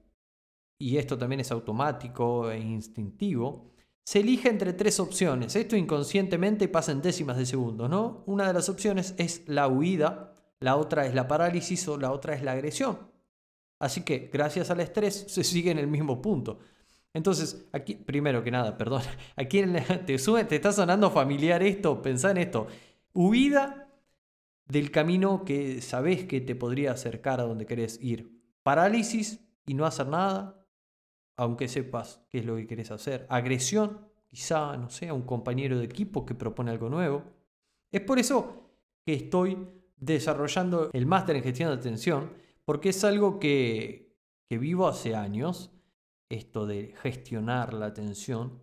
y 0.79 0.97
esto 0.99 1.19
también 1.19 1.41
es 1.41 1.51
automático 1.51 2.51
e 2.51 2.61
instintivo, 2.61 3.73
se 4.09 4.21
elige 4.21 4.49
entre 4.49 4.73
tres 4.73 5.01
opciones. 5.01 5.55
Esto 5.55 5.77
inconscientemente 5.77 6.67
pasa 6.67 6.93
en 6.93 7.03
décimas 7.03 7.37
de 7.37 7.45
segundo, 7.45 7.91
¿no? 7.91 8.23
Una 8.25 8.47
de 8.47 8.55
las 8.55 8.71
opciones 8.71 9.15
es 9.19 9.43
la 9.47 9.69
huida, 9.69 10.35
la 10.61 10.77
otra 10.77 11.05
es 11.05 11.15
la 11.15 11.29
parálisis 11.29 11.87
o 11.89 11.99
la 11.99 12.11
otra 12.11 12.35
es 12.35 12.43
la 12.43 12.53
agresión. 12.53 13.01
Así 13.79 14.07
que 14.07 14.31
gracias 14.33 14.71
al 14.71 14.81
estrés 14.81 15.27
se 15.29 15.45
sigue 15.45 15.71
en 15.71 15.79
el 15.79 15.89
mismo 15.89 16.23
punto. 16.23 16.59
Entonces, 17.13 17.69
aquí, 17.71 17.97
primero 17.97 18.43
que 18.43 18.51
nada, 18.51 18.79
perdón, 18.79 19.03
aquí 19.37 19.63
te, 20.07 20.17
te 20.17 20.57
está 20.57 20.73
sonando 20.73 21.11
familiar 21.11 21.63
esto, 21.63 22.01
pensá 22.01 22.31
en 22.31 22.39
esto. 22.39 22.67
Huida 23.13 23.91
del 24.65 24.91
camino 24.91 25.45
que 25.45 25.83
sabes 25.83 26.25
que 26.25 26.41
te 26.41 26.55
podría 26.55 26.93
acercar 26.93 27.41
a 27.41 27.45
donde 27.45 27.67
querés 27.67 28.03
ir. 28.03 28.41
Parálisis 28.63 29.41
y 29.67 29.75
no 29.75 29.85
hacer 29.85 30.07
nada, 30.07 30.58
aunque 31.39 31.69
sepas 31.69 32.21
qué 32.29 32.41
es 32.41 32.45
lo 32.45 32.57
que 32.57 32.67
querés 32.67 32.91
hacer. 32.91 33.25
Agresión, 33.31 34.01
quizá, 34.27 34.77
no 34.77 34.91
sé, 34.91 35.09
a 35.09 35.15
un 35.15 35.23
compañero 35.23 35.79
de 35.79 35.85
equipo 35.85 36.27
que 36.27 36.35
propone 36.35 36.73
algo 36.73 36.91
nuevo. 36.91 37.23
Es 37.91 38.01
por 38.01 38.19
eso 38.19 38.73
que 39.07 39.15
estoy 39.15 39.57
desarrollando 39.97 40.91
el 40.93 41.07
máster 41.07 41.37
en 41.37 41.45
gestión 41.45 41.71
de 41.71 41.77
atención, 41.77 42.33
porque 42.65 42.89
es 42.89 43.05
algo 43.05 43.39
que, 43.39 44.17
que 44.49 44.59
vivo 44.59 44.89
hace 44.89 45.15
años, 45.15 45.71
esto 46.29 46.67
de 46.67 46.93
gestionar 47.01 47.73
la 47.73 47.87
atención, 47.87 48.61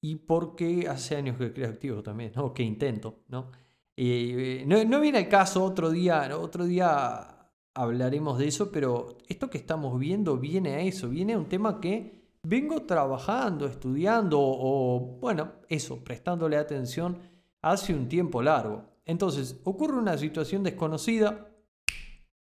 y 0.00 0.16
porque 0.16 0.88
hace 0.88 1.16
años 1.16 1.38
que 1.38 1.52
creo 1.52 1.70
activo 1.70 2.02
también, 2.02 2.32
¿no? 2.34 2.52
que 2.52 2.64
intento, 2.64 3.20
¿no? 3.28 3.52
Eh, 3.96 4.64
no, 4.66 4.84
no, 4.84 5.00
viene 5.00 5.20
el 5.20 5.28
caso 5.28 5.62
otro 5.62 5.88
día, 5.90 6.28
otro 6.36 6.64
día 6.64 7.33
hablaremos 7.74 8.38
de 8.38 8.48
eso, 8.48 8.70
pero 8.70 9.18
esto 9.28 9.50
que 9.50 9.58
estamos 9.58 9.98
viendo 9.98 10.38
viene 10.38 10.74
a 10.74 10.80
eso, 10.80 11.08
viene 11.08 11.34
a 11.34 11.38
un 11.38 11.48
tema 11.48 11.80
que 11.80 12.24
vengo 12.44 12.82
trabajando, 12.82 13.66
estudiando 13.66 14.38
o, 14.40 15.18
bueno, 15.20 15.52
eso, 15.68 16.02
prestándole 16.02 16.56
atención 16.56 17.18
hace 17.62 17.94
un 17.94 18.08
tiempo 18.08 18.42
largo. 18.42 18.84
Entonces, 19.04 19.60
ocurre 19.64 19.98
una 19.98 20.16
situación 20.16 20.62
desconocida, 20.62 21.48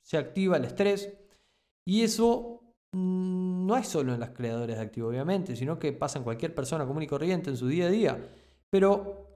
se 0.01 0.17
activa 0.17 0.57
el 0.57 0.65
estrés 0.65 1.13
y 1.85 2.01
eso 2.01 2.61
mm, 2.91 3.67
no 3.67 3.77
es 3.77 3.87
solo 3.87 4.13
en 4.13 4.19
las 4.19 4.31
creadores 4.31 4.77
de 4.77 4.81
activo, 4.81 5.09
obviamente, 5.09 5.55
sino 5.55 5.77
que 5.77 5.93
pasa 5.93 6.17
en 6.17 6.23
cualquier 6.23 6.55
persona 6.55 6.85
común 6.85 7.03
y 7.03 7.07
corriente 7.07 7.49
en 7.49 7.57
su 7.57 7.67
día 7.67 7.85
a 7.85 7.89
día. 7.89 8.29
Pero, 8.69 9.28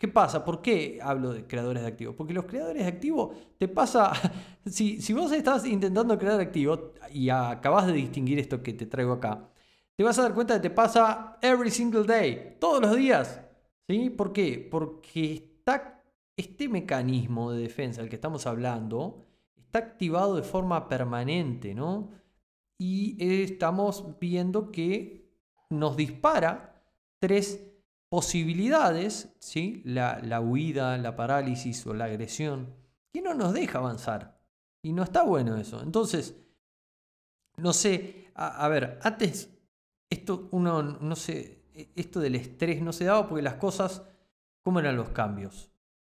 ¿qué 0.00 0.08
pasa? 0.08 0.42
¿Por 0.42 0.62
qué 0.62 0.98
hablo 1.02 1.34
de 1.34 1.46
creadores 1.46 1.82
de 1.82 1.88
activo? 1.88 2.16
Porque 2.16 2.32
los 2.32 2.46
creadores 2.46 2.82
de 2.82 2.88
activo 2.88 3.34
te 3.58 3.68
pasa, 3.68 4.12
si, 4.66 5.00
si 5.02 5.12
vos 5.12 5.30
estás 5.30 5.66
intentando 5.66 6.18
crear 6.18 6.40
activo 6.40 6.94
y 7.12 7.28
acabas 7.28 7.86
de 7.86 7.92
distinguir 7.92 8.38
esto 8.38 8.62
que 8.62 8.72
te 8.72 8.86
traigo 8.86 9.12
acá, 9.12 9.50
te 9.94 10.02
vas 10.02 10.18
a 10.18 10.22
dar 10.22 10.34
cuenta 10.34 10.54
de 10.54 10.60
que 10.62 10.70
te 10.70 10.74
pasa 10.74 11.36
every 11.42 11.70
single 11.70 12.04
day, 12.04 12.56
todos 12.58 12.80
los 12.80 12.96
días. 12.96 13.42
¿Sí? 13.86 14.08
¿Por 14.08 14.32
qué? 14.32 14.66
Porque 14.70 15.34
está 15.34 16.02
este 16.34 16.68
mecanismo 16.68 17.52
de 17.52 17.60
defensa 17.60 18.00
del 18.00 18.08
que 18.08 18.16
estamos 18.16 18.46
hablando 18.46 19.26
está 19.56 19.78
activado 19.78 20.34
de 20.34 20.42
forma 20.42 20.88
permanente, 20.88 21.74
¿no? 21.74 22.10
Y 22.78 23.16
estamos 23.42 24.18
viendo 24.18 24.72
que 24.72 25.30
nos 25.68 25.96
dispara 25.96 26.82
tres 27.20 27.69
posibilidades, 28.10 29.34
¿sí? 29.38 29.80
La, 29.86 30.20
la 30.22 30.42
huida, 30.42 30.98
la 30.98 31.16
parálisis 31.16 31.86
o 31.86 31.94
la 31.94 32.04
agresión, 32.04 32.74
que 33.12 33.22
no 33.22 33.32
nos 33.32 33.54
deja 33.54 33.78
avanzar. 33.78 34.38
Y 34.82 34.92
no 34.92 35.02
está 35.02 35.22
bueno 35.22 35.56
eso. 35.56 35.82
Entonces, 35.82 36.36
no 37.56 37.72
sé, 37.72 38.30
a, 38.34 38.64
a 38.64 38.68
ver, 38.68 38.98
antes 39.02 39.50
esto 40.10 40.48
uno 40.52 40.82
no 40.82 41.16
sé, 41.16 41.64
e, 41.74 41.90
esto 41.96 42.20
del 42.20 42.34
estrés 42.34 42.82
no 42.82 42.92
se 42.92 43.04
daba 43.04 43.26
porque 43.26 43.42
las 43.42 43.54
cosas, 43.54 44.02
¿cómo 44.62 44.80
eran 44.80 44.96
los 44.96 45.10
cambios? 45.10 45.70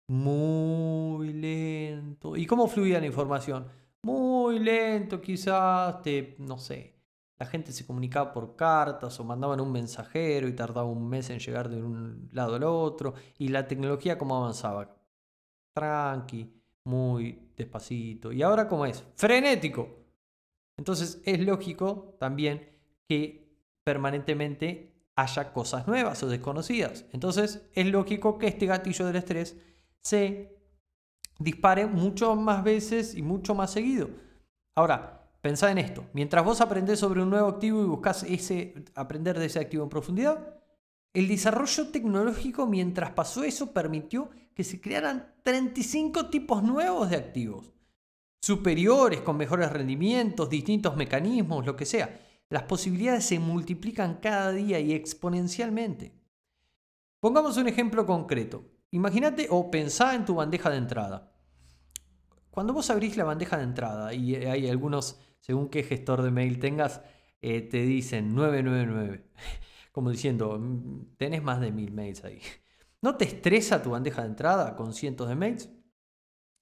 muy 0.08 1.34
lento. 1.34 2.36
¿Y 2.38 2.46
cómo 2.46 2.68
fluía 2.68 3.00
la 3.00 3.08
información? 3.08 3.68
Muy 4.04 4.60
lento, 4.60 5.22
quizás, 5.22 6.02
te, 6.02 6.36
no 6.40 6.58
sé, 6.58 6.95
la 7.38 7.46
gente 7.46 7.72
se 7.72 7.86
comunicaba 7.86 8.32
por 8.32 8.56
cartas 8.56 9.20
o 9.20 9.24
mandaban 9.24 9.60
un 9.60 9.72
mensajero 9.72 10.48
y 10.48 10.54
tardaba 10.54 10.88
un 10.88 11.08
mes 11.10 11.30
en 11.30 11.40
llegar 11.40 11.70
de 11.70 11.82
un 11.84 12.30
lado 12.32 12.56
al 12.56 12.64
otro. 12.64 13.14
Y 13.38 13.50
la 13.50 13.68
tecnología 13.68 14.18
cómo 14.18 14.38
avanzaba. 14.38 14.96
Tranqui, 15.74 16.50
muy 16.86 17.52
despacito. 17.58 18.32
¿Y 18.32 18.42
ahora 18.42 18.68
cómo 18.68 18.86
es? 18.86 19.04
Frenético. 19.16 19.90
Entonces 20.78 21.22
es 21.26 21.40
lógico 21.40 22.16
también 22.20 22.70
que 23.08 23.46
permanentemente 23.84 24.94
haya 25.16 25.52
cosas 25.52 25.88
nuevas 25.88 26.24
o 26.24 26.28
desconocidas. 26.28 27.06
Entonces 27.12 27.68
es 27.74 27.86
lógico 27.88 28.38
que 28.38 28.48
este 28.48 28.66
gatillo 28.66 29.06
del 29.06 29.18
estrés 29.18 29.58
se 30.02 30.58
dispare 31.40 31.86
mucho 31.86 32.36
más 32.36 32.64
veces 32.64 33.16
y 33.16 33.22
mucho 33.22 33.56
más 33.56 33.72
seguido. 33.72 34.10
Ahora, 34.76 35.25
pensá 35.46 35.70
en 35.70 35.78
esto. 35.78 36.06
Mientras 36.14 36.44
vos 36.44 36.60
aprendés 36.60 36.98
sobre 36.98 37.22
un 37.22 37.30
nuevo 37.30 37.48
activo 37.48 37.80
y 37.80 37.86
buscas 37.86 38.24
ese, 38.24 38.74
aprender 38.96 39.38
de 39.38 39.46
ese 39.46 39.60
activo 39.60 39.84
en 39.84 39.90
profundidad, 39.90 40.56
el 41.14 41.28
desarrollo 41.28 41.90
tecnológico 41.90 42.66
mientras 42.66 43.12
pasó 43.12 43.44
eso 43.44 43.72
permitió 43.72 44.32
que 44.56 44.64
se 44.64 44.82
crearan 44.82 45.36
35 45.44 46.32
tipos 46.32 46.64
nuevos 46.64 47.12
de 47.12 47.18
activos. 47.18 47.72
Superiores, 48.42 49.22
con 49.22 49.38
mejores 49.38 49.72
rendimientos, 49.72 50.50
distintos 50.50 50.96
mecanismos, 50.96 51.64
lo 51.64 51.76
que 51.76 51.86
sea. 51.86 52.20
Las 52.50 52.64
posibilidades 52.64 53.26
se 53.26 53.38
multiplican 53.38 54.16
cada 54.16 54.52
día 54.52 54.80
y 54.80 54.94
exponencialmente. 54.94 56.12
Pongamos 57.20 57.56
un 57.58 57.68
ejemplo 57.68 58.08
concreto. 58.08 58.64
Imagínate 58.90 59.46
o 59.52 59.70
pensá 59.70 60.16
en 60.16 60.26
tu 60.26 60.34
bandeja 60.34 60.72
de 60.72 60.78
entrada. 60.78 61.32
Cuando 62.50 62.74
vos 62.74 62.90
abrís 62.90 63.16
la 63.16 63.26
bandeja 63.26 63.58
de 63.58 63.64
entrada 63.64 64.12
y 64.12 64.34
hay 64.34 64.68
algunos, 64.70 65.20
según 65.46 65.70
qué 65.70 65.84
gestor 65.84 66.24
de 66.24 66.32
mail 66.32 66.60
tengas, 66.60 67.02
eh, 67.42 67.62
te 67.62 67.84
dicen 67.84 68.34
999. 68.34 69.30
Como 69.92 70.10
diciendo, 70.10 70.58
mm, 70.60 71.18
tenés 71.18 71.44
más 71.44 71.62
de 71.62 71.72
mil 71.72 71.92
mails 71.92 72.24
ahí. 72.24 72.42
¿No 73.02 73.16
te 73.16 73.26
estresa 73.26 73.84
tu 73.84 73.92
bandeja 73.92 74.24
de 74.24 74.30
entrada 74.30 74.76
con 74.76 74.94
cientos 74.94 75.30
de 75.30 75.36
mails? 75.36 75.70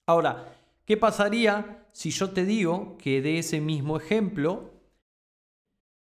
Ahora, 0.06 0.54
¿qué 0.84 0.98
pasaría 0.98 1.88
si 1.94 2.12
yo 2.12 2.32
te 2.32 2.44
digo 2.44 2.98
que 2.98 3.22
de 3.22 3.40
ese 3.40 3.62
mismo 3.62 3.96
ejemplo, 3.96 4.74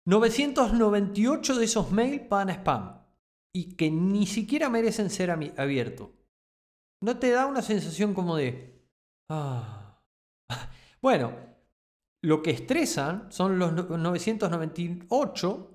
998 0.06 1.54
de 1.54 1.64
esos 1.64 1.92
mails 1.92 2.28
van 2.28 2.50
a 2.50 2.54
spam? 2.54 3.06
y 3.56 3.74
que 3.74 3.90
ni 3.90 4.26
siquiera 4.26 4.68
merecen 4.68 5.08
ser 5.08 5.30
abiertos. 5.30 6.10
¿No 7.00 7.18
te 7.18 7.30
da 7.30 7.46
una 7.46 7.62
sensación 7.62 8.12
como 8.12 8.36
de... 8.36 8.86
Ah. 9.30 10.02
Bueno, 11.00 11.32
lo 12.22 12.42
que 12.42 12.50
estresan 12.50 13.30
son 13.30 13.58
los 13.58 13.72
998. 13.72 15.72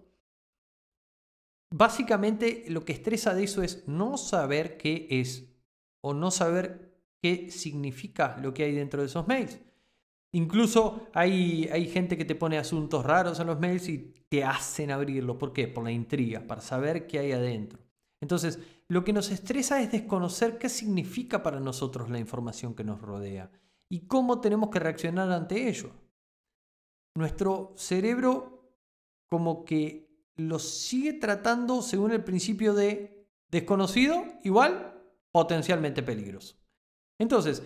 Básicamente 1.74 2.66
lo 2.68 2.84
que 2.84 2.94
estresa 2.94 3.34
de 3.34 3.44
eso 3.44 3.64
es 3.64 3.88
no 3.88 4.18
saber 4.18 4.78
qué 4.78 5.08
es 5.10 5.50
o 6.02 6.14
no 6.14 6.32
saber 6.32 6.92
qué 7.22 7.52
significa 7.52 8.38
lo 8.42 8.54
que 8.54 8.64
hay 8.64 8.74
dentro 8.74 9.02
de 9.02 9.08
esos 9.08 9.28
mails. 9.28 9.60
Incluso 10.34 11.08
hay, 11.14 11.70
hay 11.72 11.88
gente 11.88 12.18
que 12.18 12.26
te 12.26 12.36
pone 12.36 12.58
asuntos 12.58 13.06
raros 13.06 13.40
en 13.40 13.48
los 13.48 13.60
mails 13.60 13.88
y 13.90 14.14
te 14.30 14.44
hacen 14.44 14.92
abrirlo. 14.92 15.38
¿Por 15.38 15.54
qué? 15.54 15.68
Por 15.68 15.84
la 15.84 15.92
intriga, 15.92 16.48
para 16.48 16.62
saber 16.62 17.06
qué 17.06 17.20
hay 17.20 17.34
adentro. 17.34 17.80
Entonces, 18.22 18.60
lo 18.88 19.04
que 19.04 19.14
nos 19.14 19.32
estresa 19.32 19.82
es 19.82 19.92
desconocer 19.92 20.58
qué 20.58 20.70
significa 20.70 21.44
para 21.44 21.60
nosotros 21.60 22.10
la 22.10 22.20
información 22.20 22.76
que 22.76 22.84
nos 22.84 23.02
rodea 23.02 23.52
y 23.90 24.08
cómo 24.08 24.40
tenemos 24.40 24.70
que 24.70 24.80
reaccionar 24.80 25.32
ante 25.32 25.68
ello. 25.68 25.92
Nuestro 27.16 27.74
cerebro 27.76 28.74
como 29.30 29.66
que 29.66 30.12
lo 30.36 30.60
sigue 30.60 31.14
tratando 31.14 31.82
según 31.82 32.12
el 32.12 32.24
principio 32.24 32.74
de 32.74 33.28
desconocido 33.50 34.24
igual 34.44 35.02
potencialmente 35.32 36.04
peligroso. 36.04 36.56
Entonces, 37.20 37.64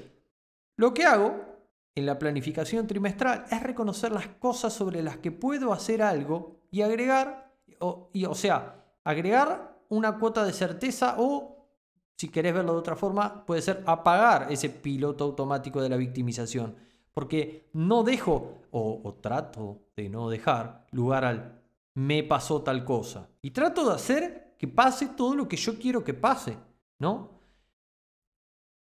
lo 0.78 0.94
que 0.94 1.06
hago 1.06 1.56
en 1.96 2.06
la 2.06 2.20
planificación 2.20 2.88
trimestral 2.88 3.46
es 3.50 3.64
reconocer 3.64 4.12
las 4.12 4.28
cosas 4.28 4.74
sobre 4.74 5.02
las 5.02 5.18
que 5.18 5.32
puedo 5.32 5.72
hacer 5.72 6.02
algo 6.02 6.60
y 6.70 6.82
agregar, 6.82 7.56
o, 7.80 8.10
o 8.28 8.36
sea, 8.36 8.84
agregar 9.04 9.80
una 9.90 10.18
cuota 10.20 10.44
de 10.44 10.52
certeza 10.52 11.16
o, 11.18 11.70
si 12.18 12.30
querés 12.30 12.54
verlo 12.54 12.74
de 12.74 12.80
otra 12.80 12.96
forma, 12.96 13.46
puede 13.46 13.62
ser 13.62 13.84
apagar 13.86 14.52
ese 14.52 14.70
piloto 14.70 15.24
automático 15.24 15.82
de 15.82 15.90
la 15.90 15.98
victimización. 15.98 16.76
Porque 17.16 17.72
no 17.74 18.04
dejo, 18.04 18.62
o, 18.70 19.18
trato 19.20 19.88
de 19.96 20.10
no 20.10 20.30
dejar, 20.30 20.86
lugar 20.92 21.26
al 21.26 21.62
me 21.96 22.22
pasó 22.24 22.62
tal 22.62 22.86
cosa. 22.86 23.30
Y 23.42 23.50
trato 23.50 23.88
de 23.88 23.96
hacer 23.96 24.56
que 24.60 24.68
pase 24.68 25.08
todo 25.08 25.34
lo 25.36 25.48
que 25.48 25.58
yo 25.58 25.80
quiero 25.80 26.04
que 26.04 26.14
pase, 26.14 26.56
¿no? 27.00 27.40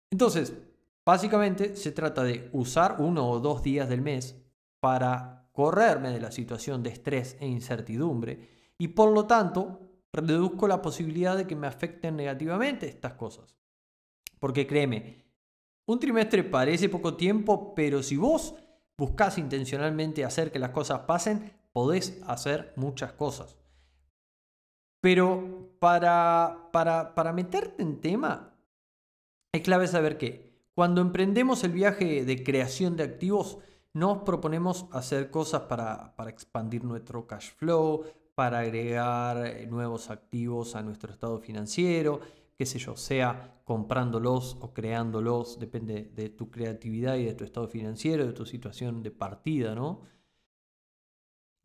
Entonces, 0.09 0.53
Básicamente 1.05 1.75
se 1.75 1.91
trata 1.91 2.23
de 2.23 2.49
usar 2.53 2.97
uno 2.99 3.29
o 3.29 3.39
dos 3.39 3.61
días 3.61 3.89
del 3.89 4.01
mes 4.01 4.41
para 4.79 5.49
correrme 5.51 6.11
de 6.11 6.21
la 6.21 6.31
situación 6.31 6.81
de 6.81 6.91
estrés 6.91 7.35
e 7.39 7.47
incertidumbre 7.47 8.73
y 8.77 8.89
por 8.89 9.11
lo 9.11 9.25
tanto 9.27 9.81
reduzco 10.13 10.67
la 10.67 10.81
posibilidad 10.81 11.35
de 11.35 11.45
que 11.45 11.55
me 11.55 11.67
afecten 11.67 12.15
negativamente 12.15 12.87
estas 12.87 13.13
cosas. 13.13 13.57
Porque 14.39 14.65
créeme, 14.65 15.22
un 15.85 15.99
trimestre 15.99 16.43
parece 16.43 16.89
poco 16.89 17.15
tiempo, 17.15 17.73
pero 17.75 18.03
si 18.03 18.17
vos 18.17 18.55
buscas 18.97 19.37
intencionalmente 19.37 20.23
hacer 20.23 20.51
que 20.51 20.59
las 20.59 20.69
cosas 20.69 21.01
pasen, 21.01 21.51
podés 21.73 22.21
hacer 22.27 22.73
muchas 22.75 23.13
cosas. 23.13 23.57
Pero 25.01 25.75
para, 25.79 26.69
para, 26.71 27.13
para 27.13 27.33
meterte 27.33 27.83
en 27.83 27.99
tema, 27.99 28.55
es 29.51 29.61
clave 29.61 29.87
saber 29.87 30.17
que 30.17 30.53
cuando 30.73 31.01
emprendemos 31.01 31.63
el 31.63 31.71
viaje 31.71 32.23
de 32.23 32.43
creación 32.43 32.95
de 32.95 33.03
activos, 33.03 33.59
nos 33.93 34.23
proponemos 34.23 34.87
hacer 34.91 35.29
cosas 35.29 35.63
para, 35.63 36.15
para 36.15 36.31
expandir 36.31 36.83
nuestro 36.83 37.27
cash 37.27 37.51
flow, 37.51 38.05
para 38.33 38.59
agregar 38.59 39.67
nuevos 39.67 40.09
activos 40.09 40.75
a 40.75 40.81
nuestro 40.81 41.11
estado 41.11 41.37
financiero, 41.39 42.21
qué 42.71 42.79
yo, 42.79 42.95
sea 42.97 43.61
comprándolos 43.63 44.57
o 44.61 44.73
creándolos, 44.73 45.59
depende 45.59 46.11
de 46.15 46.29
tu 46.29 46.51
creatividad 46.51 47.15
y 47.15 47.25
de 47.25 47.33
tu 47.33 47.43
estado 47.43 47.67
financiero, 47.67 48.25
de 48.25 48.33
tu 48.33 48.45
situación 48.45 49.01
de 49.01 49.11
partida, 49.11 49.73
¿no? 49.73 50.01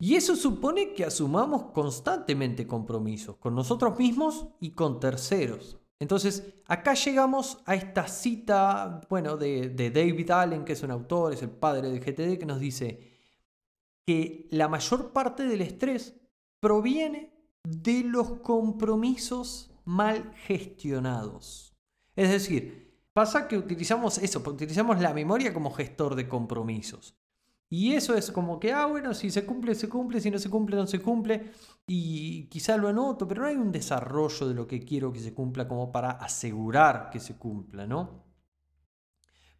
Y 0.01 0.15
eso 0.15 0.35
supone 0.37 0.93
que 0.93 1.03
asumamos 1.03 1.71
constantemente 1.73 2.65
compromisos 2.65 3.35
con 3.35 3.53
nosotros 3.53 3.99
mismos 3.99 4.47
y 4.61 4.71
con 4.71 4.99
terceros. 4.99 5.77
Entonces, 5.99 6.53
acá 6.65 6.93
llegamos 6.93 7.57
a 7.65 7.75
esta 7.75 8.07
cita, 8.07 9.01
bueno, 9.09 9.35
de, 9.35 9.67
de 9.69 9.91
David 9.91 10.31
Allen, 10.31 10.63
que 10.63 10.71
es 10.71 10.83
un 10.83 10.91
autor, 10.91 11.33
es 11.33 11.41
el 11.43 11.49
padre 11.49 11.89
de 11.89 11.99
GTD, 11.99 12.39
que 12.39 12.45
nos 12.45 12.61
dice 12.61 13.09
que 14.05 14.47
la 14.51 14.69
mayor 14.69 15.11
parte 15.11 15.43
del 15.43 15.61
estrés 15.61 16.15
proviene 16.61 17.33
de 17.63 18.03
los 18.05 18.39
compromisos 18.39 19.68
mal 19.89 20.31
gestionados. 20.45 21.75
Es 22.15 22.29
decir, 22.29 23.01
pasa 23.11 23.47
que 23.47 23.57
utilizamos 23.57 24.19
eso, 24.19 24.39
utilizamos 24.45 25.01
la 25.01 25.15
memoria 25.15 25.51
como 25.51 25.71
gestor 25.71 26.13
de 26.13 26.29
compromisos. 26.29 27.17
Y 27.71 27.93
eso 27.93 28.15
es 28.15 28.31
como 28.31 28.59
que, 28.59 28.71
ah, 28.71 28.85
bueno, 28.85 29.13
si 29.15 29.31
se 29.31 29.45
cumple, 29.45 29.73
se 29.73 29.89
cumple, 29.89 30.21
si 30.21 30.29
no 30.29 30.37
se 30.37 30.49
cumple, 30.49 30.75
no 30.75 30.87
se 30.87 31.01
cumple. 31.01 31.51
Y 31.87 32.45
quizá 32.49 32.77
lo 32.77 32.87
anoto, 32.87 33.27
pero 33.27 33.41
no 33.41 33.47
hay 33.47 33.55
un 33.55 33.71
desarrollo 33.71 34.47
de 34.47 34.53
lo 34.53 34.67
que 34.67 34.83
quiero 34.85 35.11
que 35.11 35.19
se 35.19 35.33
cumpla 35.33 35.67
como 35.67 35.91
para 35.91 36.11
asegurar 36.11 37.09
que 37.09 37.19
se 37.19 37.37
cumpla, 37.37 37.87
¿no? 37.87 38.25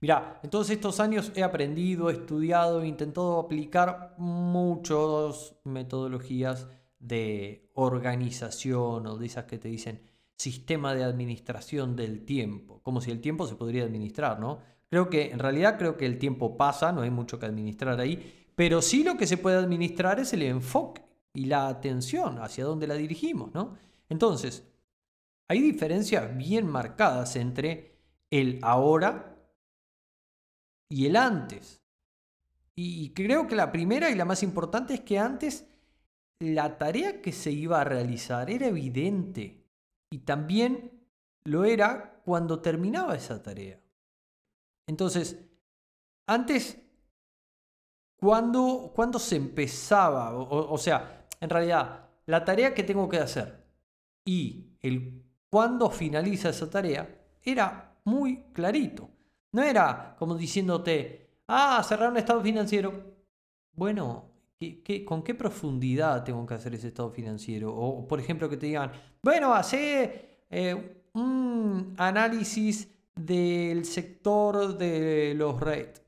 Mira, 0.01 0.39
en 0.43 0.50
todos 0.50 0.69
estos 0.69 1.00
años 1.00 1.31
he 1.36 1.43
aprendido, 1.43 2.09
he 2.09 2.13
estudiado, 2.13 2.81
he 2.81 2.88
intentado 2.88 3.39
aplicar 3.39 4.15
muchas 4.17 5.55
metodologías 5.63 6.67
de 7.00 7.71
organización 7.74 9.07
o 9.07 9.17
de 9.17 9.25
esas 9.25 9.45
que 9.45 9.57
te 9.57 9.69
dicen 9.69 10.09
sistema 10.39 10.96
de 10.96 11.03
administración 11.03 11.96
del 11.98 12.24
tiempo, 12.24 12.79
como 12.81 13.01
si 13.01 13.12
el 13.12 13.19
tiempo 13.19 13.46
se 13.46 13.55
podría 13.55 13.84
administrar, 13.84 14.39
¿no? 14.39 14.60
Creo 14.89 15.10
que 15.10 15.31
en 15.31 15.39
realidad 15.39 15.77
creo 15.77 15.98
que 15.98 16.05
el 16.05 16.17
tiempo 16.17 16.55
pasa, 16.55 16.93
no 16.93 17.01
hay 17.01 17.12
mucho 17.12 17.38
que 17.38 17.46
administrar 17.46 18.00
ahí, 18.00 18.48
pero 18.55 18.81
sí 18.81 19.03
lo 19.03 19.17
que 19.17 19.27
se 19.27 19.38
puede 19.38 19.58
administrar 19.58 20.19
es 20.19 20.31
el 20.34 20.43
enfoque 20.43 21.03
y 21.34 21.46
la 21.46 21.67
atención 21.67 22.39
hacia 22.39 22.63
dónde 22.63 22.88
la 22.88 22.96
dirigimos, 22.96 23.53
¿no? 23.53 23.77
Entonces, 24.08 24.65
hay 25.50 25.62
diferencias 25.62 26.36
bien 26.38 26.67
marcadas 26.67 27.36
entre 27.36 27.98
el 28.31 28.60
ahora 28.62 29.36
y 30.89 31.05
el 31.05 31.17
antes. 31.17 31.81
Y 32.75 33.10
creo 33.10 33.46
que 33.46 33.58
la 33.58 33.74
primera 33.74 34.10
y 34.10 34.15
la 34.15 34.24
más 34.24 34.41
importante 34.41 34.93
es 34.93 35.01
que 35.01 35.19
antes 35.19 35.67
la 36.39 36.77
tarea 36.77 37.22
que 37.22 37.34
se 37.34 37.51
iba 37.51 37.81
a 37.81 37.84
realizar 37.84 38.50
era 38.50 38.67
evidente 38.67 39.59
y 40.10 40.20
también 40.20 41.06
lo 41.44 41.66
era 41.66 42.22
cuando 42.25 42.62
terminaba 42.62 43.16
esa 43.16 43.42
tarea. 43.42 43.80
Entonces, 44.88 45.38
antes, 46.25 46.80
¿cuándo, 48.18 48.92
se 49.20 49.36
empezaba? 49.36 50.36
O, 50.36 50.78
sea, 50.78 51.28
en 51.39 51.50
realidad, 51.50 52.10
la 52.26 52.43
tarea 52.43 52.74
que 52.74 52.84
tengo 52.84 53.08
que 53.10 53.17
hacer 53.19 53.65
y 54.26 54.78
el 54.82 55.24
cuándo 55.50 55.89
finaliza 55.89 56.50
esa 56.50 56.69
tarea 56.69 57.08
era 57.41 58.00
muy 58.04 58.43
clarito. 58.54 59.10
No 59.52 59.63
era 59.63 60.15
como 60.19 60.36
diciéndote, 60.36 61.41
ah, 61.48 61.84
cerrar 61.84 62.12
un 62.12 62.17
estado 62.17 62.41
financiero. 62.41 63.15
Bueno, 63.74 64.29
con 65.06 65.24
qué 65.24 65.36
profundidad 65.36 66.24
tengo 66.24 66.45
que 66.45 66.54
hacer 66.54 66.76
ese 66.76 66.89
estado 66.89 67.12
financiero? 67.12 67.74
O, 67.74 68.08
por 68.08 68.19
ejemplo, 68.19 68.50
que 68.50 68.58
te 68.58 68.67
digan, 68.67 68.91
bueno, 69.24 69.54
hace 69.54 70.43
eh, 70.50 71.04
un 71.13 71.95
análisis 71.98 72.88
del 73.15 73.86
sector 73.86 74.78
de 74.78 75.34
los 75.36 75.60
REIT, 75.60 76.00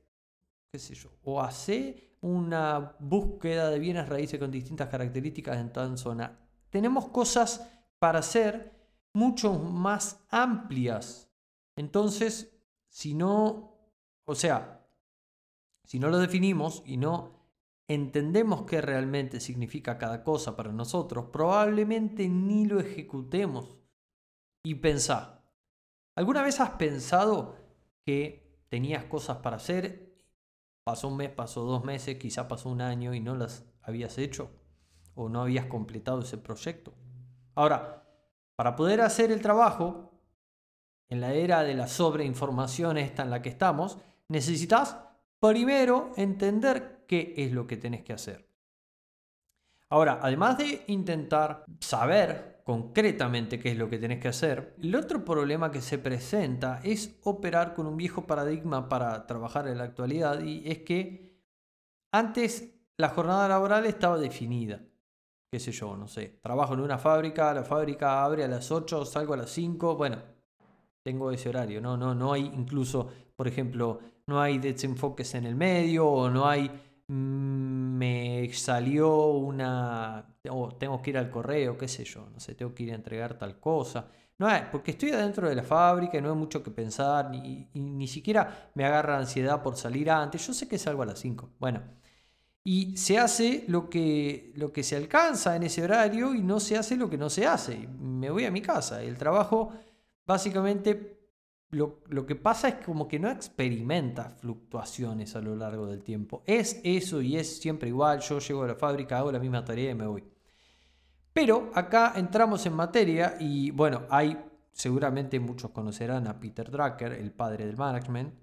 qué 0.72 0.80
sé 0.80 0.96
yo, 0.96 1.10
o 1.24 1.42
hace 1.42 2.18
una 2.22 2.96
búsqueda 3.00 3.70
de 3.70 3.80
bienes 3.80 4.08
raíces 4.08 4.40
con 4.40 4.52
distintas 4.52 4.90
características 4.90 5.58
en 5.58 5.72
tal 5.72 5.98
zona. 5.98 6.40
Tenemos 6.70 7.08
cosas 7.08 7.68
para 8.00 8.20
hacer 8.20 8.72
mucho 9.14 9.54
más 9.54 10.24
amplias. 10.30 11.30
Entonces, 11.76 12.54
si 12.90 13.14
no, 13.14 13.78
o 14.26 14.36
sea, 14.36 14.88
si 15.86 16.00
no 16.00 16.10
lo 16.10 16.20
definimos 16.20 16.84
y 16.86 16.98
no 16.98 17.41
entendemos 17.94 18.64
qué 18.64 18.82
realmente 18.82 19.40
significa 19.40 19.98
cada 19.98 20.24
cosa 20.24 20.56
para 20.56 20.72
nosotros, 20.72 21.26
probablemente 21.32 22.30
ni 22.30 22.66
lo 22.66 22.80
ejecutemos. 22.80 23.78
Y 24.64 24.76
pensá, 24.76 25.44
¿alguna 26.16 26.42
vez 26.42 26.60
has 26.60 26.72
pensado 26.72 27.56
que 28.06 28.64
tenías 28.70 29.06
cosas 29.06 29.38
para 29.38 29.58
hacer? 29.58 30.16
Pasó 30.84 31.10
un 31.10 31.18
mes, 31.18 31.30
pasó 31.32 31.64
dos 31.64 31.84
meses, 31.84 32.18
quizá 32.18 32.48
pasó 32.48 32.70
un 32.70 32.82
año 32.82 33.14
y 33.14 33.20
no 33.20 33.36
las 33.36 33.66
habías 33.82 34.18
hecho 34.18 34.52
o 35.14 35.28
no 35.28 35.42
habías 35.42 35.66
completado 35.66 36.22
ese 36.22 36.38
proyecto. 36.38 36.94
Ahora, 37.56 38.08
para 38.56 38.76
poder 38.76 39.02
hacer 39.02 39.32
el 39.32 39.42
trabajo, 39.42 40.12
en 41.10 41.20
la 41.20 41.34
era 41.34 41.64
de 41.64 41.74
la 41.74 41.88
sobreinformación 41.88 42.98
esta 42.98 43.24
en 43.24 43.32
la 43.32 43.42
que 43.42 43.50
estamos, 43.50 43.98
necesitas 44.30 44.98
primero 45.42 46.12
entender 46.18 47.04
qué 47.08 47.34
es 47.36 47.52
lo 47.52 47.66
que 47.66 47.78
tenés 47.78 48.04
que 48.04 48.14
hacer. 48.14 48.48
Ahora, 49.90 50.20
además 50.22 50.58
de 50.58 50.84
intentar 50.88 51.66
saber 51.82 52.62
concretamente 52.64 53.60
qué 53.60 53.72
es 53.72 53.78
lo 53.78 53.90
que 53.90 53.98
tenés 53.98 54.22
que 54.22 54.30
hacer, 54.30 54.76
el 54.82 54.96
otro 54.96 55.26
problema 55.26 55.72
que 55.72 55.82
se 55.82 55.98
presenta 55.98 56.80
es 56.84 57.20
operar 57.24 57.74
con 57.74 57.88
un 57.88 57.98
viejo 57.98 58.26
paradigma 58.26 58.88
para 58.88 59.26
trabajar 59.28 59.68
en 59.68 59.80
la 59.80 59.86
actualidad 59.86 60.42
y 60.42 60.70
es 60.70 60.80
que 60.84 61.42
antes 62.14 62.74
la 62.98 63.10
jornada 63.10 63.50
laboral 63.50 63.86
estaba 63.86 64.18
definida. 64.18 64.80
Qué 65.52 65.60
sé 65.60 65.74
yo, 65.74 65.98
no 65.98 66.08
sé, 66.08 66.40
trabajo 66.42 66.76
en 66.76 66.80
una 66.80 66.98
fábrica, 66.98 67.54
la 67.54 67.64
fábrica 67.64 68.24
abre 68.24 68.46
a 68.46 68.48
las 68.48 68.72
8, 68.72 69.04
salgo 69.04 69.34
a 69.34 69.38
las 69.38 69.50
5, 69.50 69.98
bueno, 69.98 70.22
tengo 71.04 71.32
ese 71.32 71.50
horario, 71.50 71.82
no, 71.82 71.98
no, 71.98 72.16
no 72.16 72.32
hay 72.32 72.46
incluso, 72.46 73.10
por 73.36 73.48
ejemplo, 73.48 74.00
no 74.32 74.42
hay 74.42 74.58
desenfoques 74.58 75.36
en 75.36 75.46
el 75.46 75.56
medio 75.56 76.08
o 76.08 76.30
no 76.30 76.48
hay 76.48 76.72
Mm, 77.12 77.98
me 77.98 78.54
salió 78.54 79.26
una, 79.32 80.26
o 80.50 80.70
tengo 80.76 81.02
que 81.02 81.10
ir 81.10 81.18
al 81.18 81.30
correo, 81.30 81.78
qué 81.78 81.88
sé 81.90 82.06
yo, 82.06 82.30
no 82.30 82.40
sé, 82.40 82.56
tengo 82.56 82.74
que 82.74 82.84
ir 82.84 82.94
a 82.94 82.96
entregar 82.96 83.38
tal 83.38 83.60
cosa. 83.60 84.08
No 84.40 84.50
es, 84.50 84.62
porque 84.72 84.92
estoy 84.92 85.12
adentro 85.12 85.50
de 85.50 85.56
la 85.56 85.64
fábrica 85.64 86.18
y 86.18 86.22
no 86.22 86.30
hay 86.30 86.38
mucho 86.38 86.64
que 86.64 86.72
pensar, 86.72 87.30
ni, 87.30 87.70
ni 87.74 88.08
siquiera 88.08 88.72
me 88.76 88.86
agarra 88.86 89.18
ansiedad 89.18 89.62
por 89.62 89.76
salir 89.76 90.10
antes. 90.10 90.48
Yo 90.48 90.54
sé 90.54 90.68
que 90.70 90.78
salgo 90.80 91.04
a 91.04 91.06
las 91.06 91.20
5. 91.20 91.52
Bueno, 91.60 91.82
y 92.64 92.98
se 92.98 93.20
hace 93.20 93.66
lo 93.68 93.90
que, 93.90 94.54
lo 94.56 94.72
que 94.72 94.84
se 94.84 94.96
alcanza 94.96 95.56
en 95.56 95.64
ese 95.64 95.84
horario 95.84 96.34
y 96.34 96.42
no 96.42 96.60
se 96.60 96.78
hace 96.78 96.96
lo 96.96 97.10
que 97.10 97.18
no 97.18 97.30
se 97.30 97.46
hace. 97.46 97.88
Me 98.00 98.30
voy 98.30 98.46
a 98.46 98.52
mi 98.52 98.62
casa. 98.62 99.04
El 99.04 99.18
trabajo 99.18 99.72
básicamente 100.26 101.21
lo, 101.72 102.26
que 102.26 102.36
pasa 102.36 102.68
es 102.68 102.76
como 102.86 103.08
que 103.08 103.18
no 103.18 103.30
experimenta 103.30 104.30
fluctuaciones 104.30 105.36
a 105.36 105.42
lo 105.42 105.56
largo 105.56 105.88
del 105.88 106.04
tiempo. 106.04 106.44
Es 106.46 106.82
eso 106.84 107.22
y 107.22 107.38
es 107.38 107.60
siempre 107.60 107.90
igual. 107.90 108.20
Yo 108.20 108.40
llego 108.40 108.64
a 108.64 108.68
la 108.68 108.76
fábrica, 108.76 109.18
hago 109.18 109.32
la 109.32 109.40
misma 109.40 109.64
tarea 109.64 109.92
y 109.92 109.96
me 109.96 110.06
voy. 110.06 110.24
Pero 111.32 111.72
acá 111.74 112.14
entramos 112.18 112.66
en 112.66 112.74
materia 112.74 113.38
y 113.40 113.72
bueno, 113.72 114.02
hay 114.10 114.38
seguramente 114.74 115.40
muchos 115.40 115.72
conocerán 115.72 116.28
a 116.28 116.40
Peter 116.40 116.70
Drucker, 116.70 117.14
el 117.14 117.32
padre 117.32 117.66
del 117.66 117.78
management, 117.78 118.34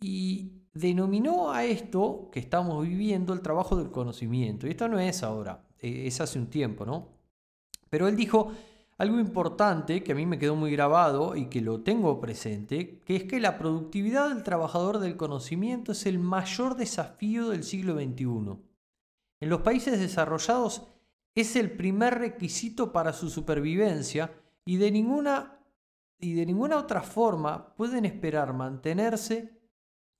y 0.00 0.62
denominó 0.72 1.52
a 1.52 1.64
esto 1.64 2.28
que 2.32 2.40
estamos 2.40 2.86
viviendo 2.86 3.32
el 3.32 3.40
trabajo 3.40 3.76
del 3.76 3.90
conocimiento. 3.90 4.66
Y 4.66 4.70
esto 4.70 4.88
no 4.88 4.98
es 4.98 5.22
ahora, 5.22 5.64
e, 5.78 6.06
es 6.06 6.20
hace 6.20 6.38
un 6.38 6.48
tiempo, 6.48 6.84
¿no? 6.84 7.08
Pero 7.88 8.08
él 8.08 8.16
dijo, 8.16 8.52
algo 8.96 9.18
importante 9.18 10.04
que 10.04 10.12
a 10.12 10.14
mí 10.14 10.24
me 10.24 10.38
quedó 10.38 10.54
muy 10.54 10.70
grabado 10.70 11.34
y 11.36 11.46
que 11.46 11.60
lo 11.60 11.82
tengo 11.82 12.20
presente, 12.20 13.00
que 13.04 13.16
es 13.16 13.24
que 13.24 13.40
la 13.40 13.58
productividad 13.58 14.28
del 14.28 14.42
trabajador 14.42 14.98
del 14.98 15.16
conocimiento 15.16 15.92
es 15.92 16.06
el 16.06 16.18
mayor 16.18 16.76
desafío 16.76 17.48
del 17.48 17.64
siglo 17.64 17.94
XXI. 17.94 18.58
En 19.40 19.48
los 19.48 19.62
países 19.62 19.98
desarrollados 19.98 20.86
es 21.34 21.56
el 21.56 21.72
primer 21.72 22.18
requisito 22.18 22.92
para 22.92 23.12
su 23.12 23.28
supervivencia 23.30 24.32
y 24.64 24.76
de 24.76 24.90
ninguna 24.90 25.58
y 26.20 26.34
de 26.34 26.46
ninguna 26.46 26.78
otra 26.78 27.02
forma 27.02 27.74
pueden 27.74 28.04
esperar 28.04 28.54
mantenerse 28.54 29.60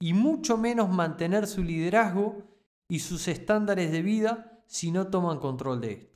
y 0.00 0.12
mucho 0.12 0.58
menos 0.58 0.90
mantener 0.90 1.46
su 1.46 1.62
liderazgo 1.62 2.42
y 2.88 2.98
sus 2.98 3.28
estándares 3.28 3.90
de 3.92 4.02
vida 4.02 4.62
si 4.66 4.90
no 4.90 5.06
toman 5.06 5.38
control 5.38 5.80
de 5.80 5.92
esto. 5.92 6.13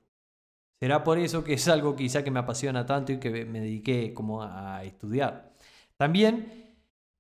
Será 0.81 1.03
por 1.03 1.19
eso 1.19 1.43
que 1.43 1.55
es 1.55 1.67
algo 1.69 1.97
quizá 1.97 2.23
que 2.23 2.31
me 2.31 2.39
apasiona 2.41 2.87
tanto 2.87 3.13
y 3.13 3.19
que 3.19 3.45
me 3.45 3.61
dediqué 3.61 4.15
como 4.15 4.43
a 4.43 4.85
estudiar. 4.85 5.53
También 5.97 6.69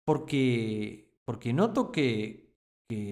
porque, 0.04 1.18
porque 1.24 1.52
noto 1.52 1.92
que, 1.92 2.48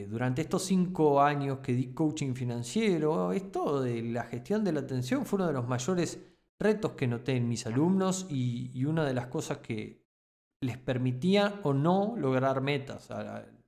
durante 0.09 0.41
estos 0.43 0.63
cinco 0.63 1.21
años 1.21 1.59
que 1.59 1.75
di 1.75 1.93
coaching 1.93 2.35
financiero, 2.35 3.33
esto 3.33 3.83
de 3.83 4.03
la 4.03 4.25
gestión 4.25 4.65
de 4.65 4.73
la 4.73 4.81
atención 4.81 5.27
fue 5.27 5.39
uno 5.39 5.49
de 5.49 5.53
los 5.53 5.69
mayores 5.69 6.19
retos 6.59 6.93
que 6.93 7.07
noté 7.07 7.37
en 7.37 7.49
mis 7.49 7.67
alumnos 7.67 8.27
y, 8.31 8.71
y 8.73 8.85
una 8.87 9.05
de 9.05 9.13
las 9.13 9.27
cosas 9.27 9.59
que 9.59 10.07
les 10.63 10.79
permitía 10.79 11.61
o 11.65 11.75
no 11.75 12.15
lograr 12.17 12.63
metas, 12.63 13.11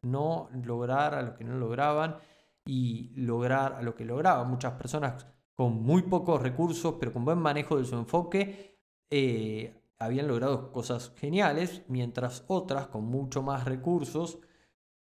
no 0.03 0.49
lograr 0.65 1.15
a 1.15 1.23
lo 1.23 1.35
que 1.35 1.45
no 1.45 1.59
lograban 1.59 2.17
y 2.65 3.11
lograr 3.15 3.75
a 3.75 3.83
lo 3.83 3.95
que 3.95 4.05
lograban. 4.05 4.49
Muchas 4.49 4.73
personas 4.75 5.27
con 5.59 5.83
muy 5.83 6.03
pocos 6.03 6.41
recursos, 6.41 6.95
pero 7.01 7.13
con 7.13 7.25
buen 7.25 7.41
manejo 7.41 7.77
de 7.79 7.85
su 7.85 7.97
enfoque, 7.97 8.79
eh, 9.11 9.75
habían 9.99 10.29
logrado 10.29 10.71
cosas 10.71 11.13
geniales, 11.17 11.83
mientras 11.89 12.45
otras 12.47 12.87
con 12.87 13.07
mucho 13.07 13.43
más 13.43 13.65
recursos, 13.65 14.39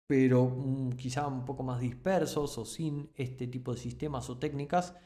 pero 0.09 0.47
mm, 0.49 0.95
quizá 0.95 1.29
un 1.29 1.45
poco 1.45 1.63
más 1.63 1.81
dispersos 1.81 2.59
o 2.59 2.65
sin 2.65 3.09
este 3.15 3.47
tipo 3.47 3.73
de 3.73 3.79
sistemas 3.79 4.29
o 4.31 4.39
técnicas, 4.39 4.97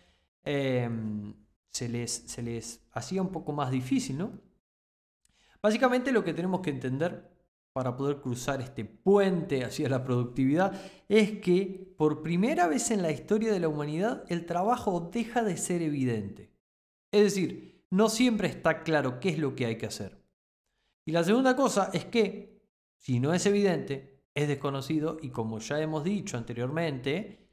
em, 0.43 1.35
se, 1.71 1.87
les, 1.91 2.11
se 2.11 2.43
les 2.43 2.87
hacía 2.93 3.21
un 3.21 3.29
poco 3.31 3.53
más 3.53 3.71
difícil, 3.71 4.17
¿no? 4.17 4.33
Básicamente 5.61 6.13
lo 6.13 6.25
que 6.25 6.33
tenemos 6.33 6.63
que 6.63 6.71
entender 6.71 7.32
para 7.73 7.97
poder 7.97 8.21
cruzar 8.21 8.61
este 8.61 8.85
puente 8.85 9.65
hacia 9.65 9.89
la 9.89 10.05
productividad 10.05 10.73
es 11.09 11.41
que 11.41 11.95
por 11.97 12.23
primera 12.23 12.67
vez 12.67 12.91
en 12.91 13.03
la 13.03 13.11
historia 13.11 13.53
de 13.53 13.61
la 13.61 13.69
humanidad 13.69 14.25
el 14.29 14.45
trabajo 14.45 15.11
deja 15.13 15.43
de 15.43 15.57
ser 15.57 15.83
evidente. 15.83 16.53
Es 17.11 17.23
decir, 17.23 17.85
no 17.91 18.09
siempre 18.09 18.49
está 18.49 18.83
claro 18.83 19.21
qué 19.21 19.31
es 19.31 19.39
lo 19.39 19.55
que 19.55 19.67
hay 19.67 19.77
que 19.77 19.87
hacer. 19.87 20.23
Y 21.05 21.13
la 21.13 21.25
segunda 21.25 21.57
cosa 21.57 21.91
es 21.93 22.05
que, 22.05 22.63
si 22.97 23.21
no 23.21 23.35
es 23.35 23.45
evidente, 23.47 24.23
es 24.35 24.49
desconocido 24.49 25.19
y 25.21 25.31
como 25.31 25.59
ya 25.59 25.81
hemos 25.81 26.05
dicho 26.05 26.37
anteriormente, 26.37 27.51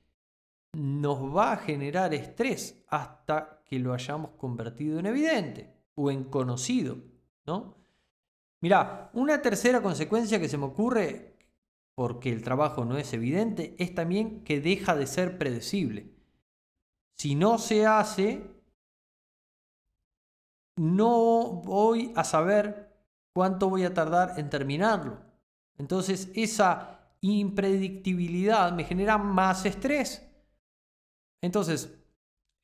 nos 0.74 1.36
va 1.36 1.54
a 1.54 1.58
generar 1.58 2.14
estrés 2.14 2.84
hasta 2.88 3.64
que 3.66 3.80
lo 3.80 3.94
hayamos 3.94 4.32
convertido 4.32 5.00
en 5.00 5.08
evidente 5.08 5.74
o 5.96 6.12
en 6.12 6.26
conocido, 6.26 6.98
¿no? 7.46 7.79
Mira, 8.62 9.10
una 9.14 9.42
tercera 9.42 9.82
consecuencia 9.82 10.40
que 10.40 10.50
se 10.50 10.58
me 10.58 10.66
ocurre, 10.66 11.38
porque 11.96 12.30
el 12.32 12.44
trabajo 12.44 12.86
no 12.86 12.98
es 12.98 13.14
evidente, 13.14 13.76
es 13.80 13.96
también 13.96 14.44
que 14.44 14.60
deja 14.60 14.96
de 14.96 15.08
ser 15.08 15.38
predecible. 15.38 16.14
Si 17.16 17.36
no 17.36 17.58
se 17.58 17.86
hace, 17.86 18.50
no 20.78 21.62
voy 21.64 22.14
a 22.16 22.24
saber 22.24 22.90
cuánto 23.34 23.70
voy 23.70 23.84
a 23.84 23.94
tardar 23.94 24.40
en 24.40 24.50
terminarlo. 24.50 25.20
Entonces 25.78 26.30
esa 26.36 27.14
impredictibilidad 27.22 28.72
me 28.72 28.86
genera 28.86 29.18
más 29.18 29.66
estrés. 29.66 30.26
Entonces, 31.42 31.98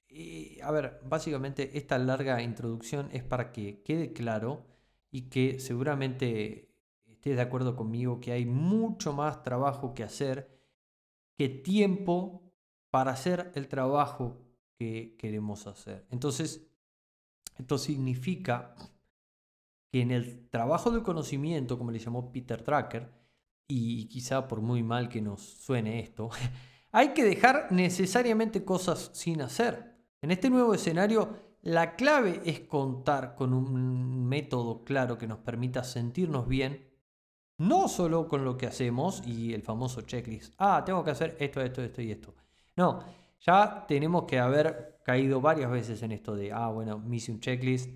eh, 0.10 0.60
a 0.64 0.72
ver, 0.72 1.02
básicamente 1.06 1.78
esta 1.78 1.98
larga 1.98 2.42
introducción 2.42 3.10
es 3.12 3.24
para 3.24 3.52
que 3.52 3.82
quede 3.84 4.14
claro 4.14 4.66
y 5.12 5.30
que 5.30 5.60
seguramente 5.60 6.70
estés 7.06 7.36
de 7.36 7.42
acuerdo 7.42 7.76
conmigo 7.76 8.20
que 8.20 8.32
hay 8.32 8.46
mucho 8.46 9.14
más 9.14 9.44
trabajo 9.44 9.94
que 9.94 10.04
hacer 10.04 10.56
que 11.38 11.50
tiempo 11.50 12.44
para 12.90 13.12
hacer 13.12 13.52
el 13.56 13.68
trabajo 13.68 14.42
que 14.78 15.16
queremos 15.18 15.68
hacer. 15.68 16.06
Entonces, 16.10 16.68
esto 17.58 17.78
significa 17.78 18.76
que 19.92 20.02
en 20.02 20.12
el 20.12 20.50
trabajo 20.50 20.92
del 20.92 21.04
conocimiento, 21.04 21.78
como 21.78 21.92
le 21.92 22.00
llamó 22.00 22.32
Peter 22.32 22.62
Tracker, 22.62 23.12
y 23.68 24.08
quizá 24.08 24.48
por 24.48 24.62
muy 24.62 24.84
mal 24.84 25.10
que 25.10 25.22
nos 25.22 25.42
suene 25.42 26.00
esto, 26.00 26.30
hay 26.92 27.10
que 27.14 27.24
dejar 27.24 27.72
necesariamente 27.72 28.64
cosas 28.64 29.12
sin 29.14 29.42
hacer. 29.42 29.96
En 30.22 30.32
este 30.32 30.50
nuevo 30.50 30.74
escenario 30.74 31.45
la 31.66 31.96
clave 31.96 32.42
es 32.46 32.60
contar 32.62 33.34
con 33.36 33.52
un 33.52 34.28
método 34.28 34.84
claro 34.84 35.18
que 35.18 35.26
nos 35.26 35.40
permita 35.40 35.84
sentirnos 35.84 36.48
bien, 36.48 36.88
no 37.58 37.88
solo 37.88 38.28
con 38.28 38.46
lo 38.46 38.56
que 38.56 38.68
hacemos 38.68 39.24
y 39.26 39.52
el 39.52 39.64
famoso 39.64 40.02
checklist. 40.02 40.54
Ah, 40.60 40.84
tengo 40.86 41.04
que 41.04 41.10
hacer 41.10 41.36
esto, 41.40 41.62
esto, 41.62 41.82
esto 41.82 42.02
y 42.04 42.12
esto. 42.12 42.36
No, 42.76 43.00
ya 43.40 43.84
tenemos 43.88 44.26
que 44.26 44.38
haber 44.38 45.00
caído 45.04 45.42
varias 45.42 45.72
veces 45.72 46.04
en 46.04 46.12
esto 46.12 46.36
de, 46.36 46.52
ah, 46.52 46.68
bueno, 46.68 47.00
me 47.00 47.16
hice 47.16 47.32
un 47.32 47.40
checklist, 47.40 47.90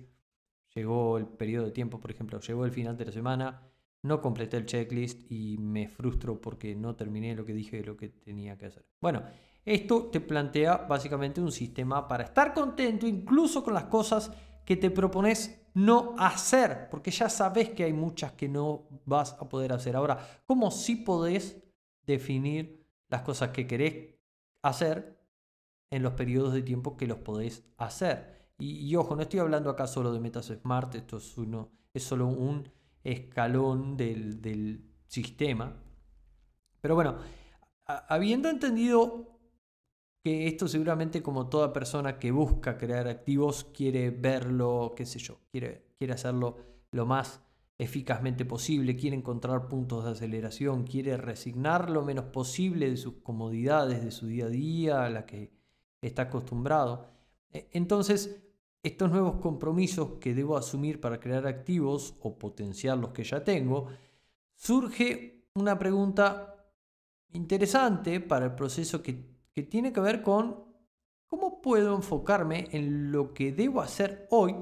llegó 0.74 1.18
el 1.18 1.26
periodo 1.26 1.66
de 1.66 1.72
tiempo, 1.72 2.00
por 2.00 2.10
ejemplo, 2.10 2.40
llegó 2.40 2.64
el 2.64 2.72
final 2.72 2.96
de 2.96 3.04
la 3.04 3.12
semana, 3.12 3.62
no 4.02 4.20
completé 4.20 4.56
el 4.56 4.66
checklist 4.66 5.30
y 5.30 5.58
me 5.58 5.86
frustro 5.86 6.40
porque 6.40 6.74
no 6.74 6.96
terminé 6.96 7.36
lo 7.36 7.44
que 7.44 7.52
dije 7.52 7.84
lo 7.84 7.96
que 7.96 8.08
tenía 8.08 8.58
que 8.58 8.66
hacer. 8.66 8.84
Bueno, 9.00 9.22
esto 9.64 10.06
te 10.06 10.20
plantea 10.20 10.76
básicamente 10.76 11.40
un 11.40 11.52
sistema 11.52 12.08
para 12.08 12.24
estar 12.24 12.54
contento 12.54 13.06
incluso 13.06 13.62
con 13.62 13.74
las 13.74 13.84
cosas 13.84 14.30
que 14.64 14.76
te 14.76 14.90
propones 14.90 15.60
no 15.74 16.14
hacer, 16.18 16.88
porque 16.90 17.10
ya 17.10 17.28
sabes 17.28 17.70
que 17.70 17.84
hay 17.84 17.92
muchas 17.92 18.32
que 18.32 18.48
no 18.48 18.88
vas 19.04 19.36
a 19.38 19.48
poder 19.48 19.72
hacer. 19.72 19.96
Ahora, 19.96 20.42
¿cómo 20.46 20.70
sí 20.70 20.96
podés 20.96 21.62
definir 22.06 22.86
las 23.08 23.22
cosas 23.22 23.50
que 23.50 23.66
querés 23.66 24.16
hacer 24.62 25.20
en 25.90 26.02
los 26.02 26.14
periodos 26.14 26.52
de 26.52 26.62
tiempo 26.62 26.96
que 26.96 27.06
los 27.06 27.18
podés 27.18 27.64
hacer? 27.76 28.50
Y, 28.58 28.94
ojo, 28.96 29.16
no 29.16 29.22
estoy 29.22 29.40
hablando 29.40 29.70
acá 29.70 29.86
solo 29.86 30.12
de 30.12 30.20
metas 30.20 30.46
smart, 30.46 30.94
esto 30.94 31.16
es, 31.16 31.38
uno, 31.38 31.70
es 31.94 32.02
solo 32.02 32.26
un 32.26 32.68
escalón 33.02 33.96
del, 33.96 34.42
del 34.42 34.84
sistema. 35.06 35.82
Pero 36.80 36.94
bueno, 36.94 37.16
habiendo 37.86 38.50
entendido 38.50 39.39
que 40.22 40.46
esto 40.46 40.68
seguramente 40.68 41.22
como 41.22 41.48
toda 41.48 41.72
persona 41.72 42.18
que 42.18 42.30
busca 42.30 42.76
crear 42.76 43.08
activos 43.08 43.64
quiere 43.64 44.10
verlo, 44.10 44.92
qué 44.96 45.06
sé 45.06 45.18
yo, 45.18 45.38
quiere, 45.50 45.86
quiere 45.98 46.14
hacerlo 46.14 46.56
lo 46.92 47.06
más 47.06 47.40
eficazmente 47.78 48.44
posible, 48.44 48.94
quiere 48.94 49.16
encontrar 49.16 49.66
puntos 49.66 50.04
de 50.04 50.10
aceleración, 50.10 50.84
quiere 50.84 51.16
resignar 51.16 51.88
lo 51.88 52.04
menos 52.04 52.26
posible 52.26 52.90
de 52.90 52.98
sus 52.98 53.14
comodidades, 53.22 54.04
de 54.04 54.10
su 54.10 54.26
día 54.26 54.44
a 54.44 54.50
día, 54.50 55.04
a 55.04 55.10
la 55.10 55.24
que 55.24 55.50
está 56.02 56.22
acostumbrado. 56.22 57.06
E, 57.50 57.70
entonces, 57.72 58.42
estos 58.82 59.10
nuevos 59.10 59.36
compromisos 59.36 60.18
que 60.20 60.34
debo 60.34 60.58
asumir 60.58 61.00
para 61.00 61.20
crear 61.20 61.46
activos 61.46 62.16
o 62.20 62.38
potenciar 62.38 62.98
los 62.98 63.12
que 63.12 63.24
ya 63.24 63.44
tengo, 63.44 63.86
surge 64.56 65.46
una 65.54 65.78
pregunta 65.78 66.66
interesante 67.32 68.20
para 68.20 68.44
el 68.44 68.54
proceso 68.54 69.02
que 69.02 69.29
que 69.54 69.62
tiene 69.62 69.92
que 69.92 70.00
ver 70.00 70.22
con 70.22 70.64
cómo 71.26 71.60
puedo 71.62 71.94
enfocarme 71.94 72.68
en 72.72 73.12
lo 73.12 73.32
que 73.32 73.52
debo 73.52 73.80
hacer 73.80 74.26
hoy, 74.30 74.54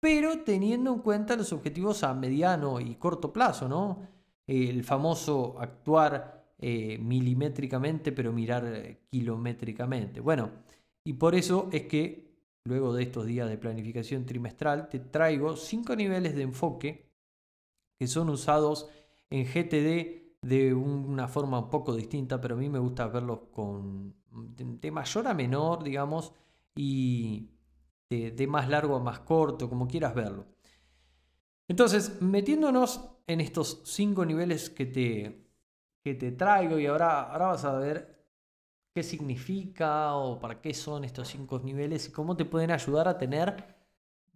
pero 0.00 0.42
teniendo 0.44 0.92
en 0.92 1.00
cuenta 1.00 1.36
los 1.36 1.52
objetivos 1.52 2.02
a 2.04 2.14
mediano 2.14 2.80
y 2.80 2.94
corto 2.96 3.32
plazo, 3.32 3.68
¿no? 3.68 4.06
El 4.46 4.84
famoso 4.84 5.56
actuar 5.58 6.54
eh, 6.58 6.98
milimétricamente, 6.98 8.12
pero 8.12 8.32
mirar 8.32 8.64
eh, 8.66 9.00
kilométricamente. 9.10 10.20
Bueno, 10.20 10.50
y 11.04 11.14
por 11.14 11.34
eso 11.34 11.68
es 11.72 11.82
que 11.86 12.24
luego 12.66 12.94
de 12.94 13.02
estos 13.02 13.26
días 13.26 13.48
de 13.48 13.58
planificación 13.58 14.24
trimestral, 14.24 14.88
te 14.88 14.98
traigo 14.98 15.56
cinco 15.56 15.94
niveles 15.94 16.34
de 16.34 16.42
enfoque 16.42 17.10
que 17.98 18.06
son 18.06 18.30
usados 18.30 18.88
en 19.30 19.44
GTD 19.44 20.23
de 20.44 20.74
una 20.74 21.26
forma 21.26 21.58
un 21.58 21.70
poco 21.70 21.94
distinta, 21.94 22.40
pero 22.40 22.54
a 22.54 22.58
mí 22.58 22.68
me 22.68 22.78
gusta 22.78 23.06
verlos 23.08 23.40
con, 23.50 24.14
de, 24.30 24.90
mayor 24.90 25.26
a 25.26 25.34
menor, 25.34 25.82
digamos, 25.82 26.34
y 26.74 27.50
de, 28.10 28.46
más 28.46 28.68
largo 28.68 28.96
a 28.96 29.00
más 29.00 29.20
corto, 29.20 29.68
como 29.70 29.88
quieras 29.88 30.14
verlo. 30.14 30.46
Entonces, 31.66 32.20
metiéndonos 32.20 33.08
en 33.26 33.40
estos 33.40 33.80
cinco 33.84 34.26
niveles 34.26 34.68
que 34.68 34.84
te, 34.84 35.48
que 36.02 36.14
te 36.14 36.32
traigo 36.32 36.78
y 36.78 36.86
ahora, 36.86 37.22
ahora 37.22 37.46
vas 37.46 37.64
a 37.64 37.78
ver 37.78 38.22
qué 38.92 39.02
significa 39.02 40.14
o 40.14 40.38
para 40.38 40.60
qué 40.60 40.74
son 40.74 41.04
estos 41.04 41.28
cinco 41.28 41.58
niveles 41.58 42.08
y 42.08 42.12
cómo 42.12 42.36
te 42.36 42.44
pueden 42.44 42.70
ayudar 42.70 43.08
a 43.08 43.16
tener 43.16 43.74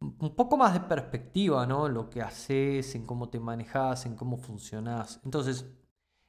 un 0.00 0.34
poco 0.34 0.56
más 0.56 0.72
de 0.72 0.80
perspectiva 0.80 1.66
¿no? 1.66 1.88
lo 1.88 2.08
que 2.08 2.22
haces, 2.22 2.94
en 2.94 3.04
cómo 3.04 3.28
te 3.28 3.40
manejas, 3.40 4.06
en 4.06 4.14
cómo 4.16 4.38
funcionas. 4.38 5.20
Entonces, 5.24 5.66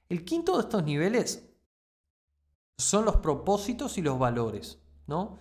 el 0.10 0.26
quinto 0.26 0.56
de 0.58 0.64
estos 0.64 0.84
niveles 0.84 1.48
son 2.78 3.06
los 3.06 3.18
propósitos 3.18 3.98
y 3.98 4.02
los 4.02 4.18
valores, 4.18 4.82
¿no? 5.08 5.38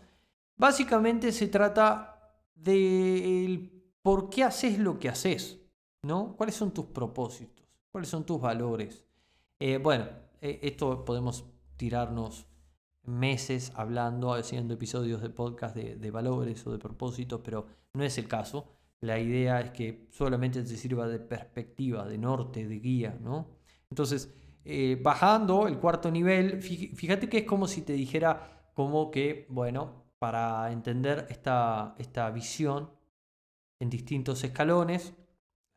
Básicamente 0.56 1.32
se 1.32 1.48
trata 1.48 2.18
del 2.54 3.78
por 4.02 4.28
qué 4.28 4.44
haces 4.44 4.78
lo 4.78 4.98
que 4.98 5.08
haces, 5.08 5.60
¿no? 6.02 6.36
¿Cuáles 6.36 6.56
son 6.56 6.72
tus 6.72 6.86
propósitos? 6.86 7.66
¿Cuáles 7.90 8.10
son 8.10 8.24
tus 8.24 8.40
valores? 8.40 9.04
Eh, 9.60 9.78
bueno, 9.78 10.06
eh, 10.40 10.60
esto 10.62 11.04
podemos 11.04 11.44
tirarnos 11.76 12.46
meses 13.04 13.72
hablando, 13.74 14.34
haciendo 14.34 14.74
episodios 14.74 15.22
de 15.22 15.30
podcast 15.30 15.74
de, 15.74 16.10
valores 16.10 16.66
o 16.66 16.72
de 16.72 16.78
propósitos, 16.78 17.40
pero 17.42 17.66
no 17.94 18.04
es 18.04 18.18
el 18.18 18.28
caso. 18.28 18.66
La 19.00 19.18
idea 19.18 19.60
es 19.60 19.70
que 19.70 20.08
solamente 20.10 20.62
te 20.62 20.76
sirva 20.76 21.06
de 21.08 21.20
perspectiva, 21.20 22.06
de 22.06 22.18
norte, 22.18 22.66
de 22.66 22.78
guía, 22.80 23.16
¿no? 23.22 23.46
Entonces, 23.90 24.34
eh, 24.70 24.98
bajando 25.00 25.66
el 25.66 25.78
cuarto 25.78 26.10
nivel, 26.10 26.60
fíjate 26.62 27.26
que 27.30 27.38
es 27.38 27.44
como 27.44 27.66
si 27.66 27.80
te 27.80 27.94
dijera 27.94 28.70
como 28.74 29.10
que, 29.10 29.46
bueno, 29.48 30.04
para 30.18 30.70
entender 30.70 31.26
esta, 31.30 31.94
esta 31.96 32.30
visión 32.30 32.90
en 33.80 33.88
distintos 33.88 34.44
escalones, 34.44 35.14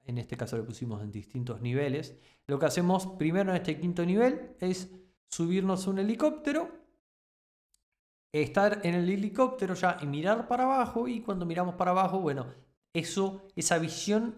en 0.03 0.17
este 0.17 0.35
caso 0.35 0.57
lo 0.57 0.65
pusimos 0.65 1.01
en 1.01 1.09
distintos 1.09 1.61
niveles, 1.61 2.17
lo 2.47 2.59
que 2.59 2.65
hacemos 2.65 3.07
primero 3.17 3.51
en 3.51 3.55
este 3.55 3.79
quinto 3.79 4.05
nivel 4.05 4.57
es 4.59 4.91
subirnos 5.29 5.87
a 5.87 5.89
un 5.91 5.99
helicóptero, 5.99 6.69
estar 8.33 8.81
en 8.83 8.95
el 8.95 9.09
helicóptero 9.09 9.73
ya 9.73 9.99
y 10.01 10.05
mirar 10.05 10.49
para 10.49 10.65
abajo 10.65 11.07
y 11.07 11.21
cuando 11.21 11.45
miramos 11.45 11.75
para 11.75 11.91
abajo, 11.91 12.19
bueno, 12.19 12.47
eso, 12.91 13.47
esa 13.55 13.77
visión 13.77 14.35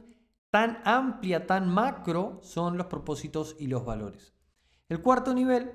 tan 0.51 0.79
amplia, 0.85 1.47
tan 1.47 1.73
macro 1.73 2.39
son 2.43 2.77
los 2.77 2.85
propósitos 2.85 3.55
y 3.57 3.65
los 3.65 3.83
valores. 3.83 4.32
El 4.93 5.01
cuarto 5.01 5.33
nivel 5.33 5.71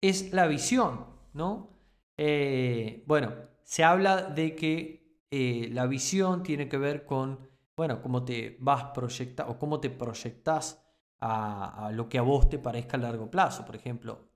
es 0.00 0.32
la 0.32 0.46
visión, 0.46 1.04
¿no? 1.34 1.68
Eh, 2.16 3.04
bueno, 3.06 3.34
se 3.62 3.84
habla 3.84 4.22
de 4.22 4.56
que 4.56 5.20
eh, 5.30 5.68
la 5.70 5.86
visión 5.86 6.42
tiene 6.42 6.66
que 6.66 6.78
ver 6.78 7.04
con, 7.04 7.46
bueno, 7.76 8.00
cómo 8.00 8.24
te 8.24 8.56
vas 8.58 8.84
proyectar 8.94 9.50
o 9.50 9.58
cómo 9.58 9.80
te 9.80 9.90
proyectas 9.90 10.82
a, 11.20 11.90
lo 11.92 12.08
que 12.08 12.16
a 12.16 12.22
vos 12.22 12.48
te 12.48 12.58
parezca 12.58 12.96
a 12.96 13.00
largo 13.00 13.30
plazo. 13.30 13.66
Por 13.66 13.76
ejemplo, 13.76 14.30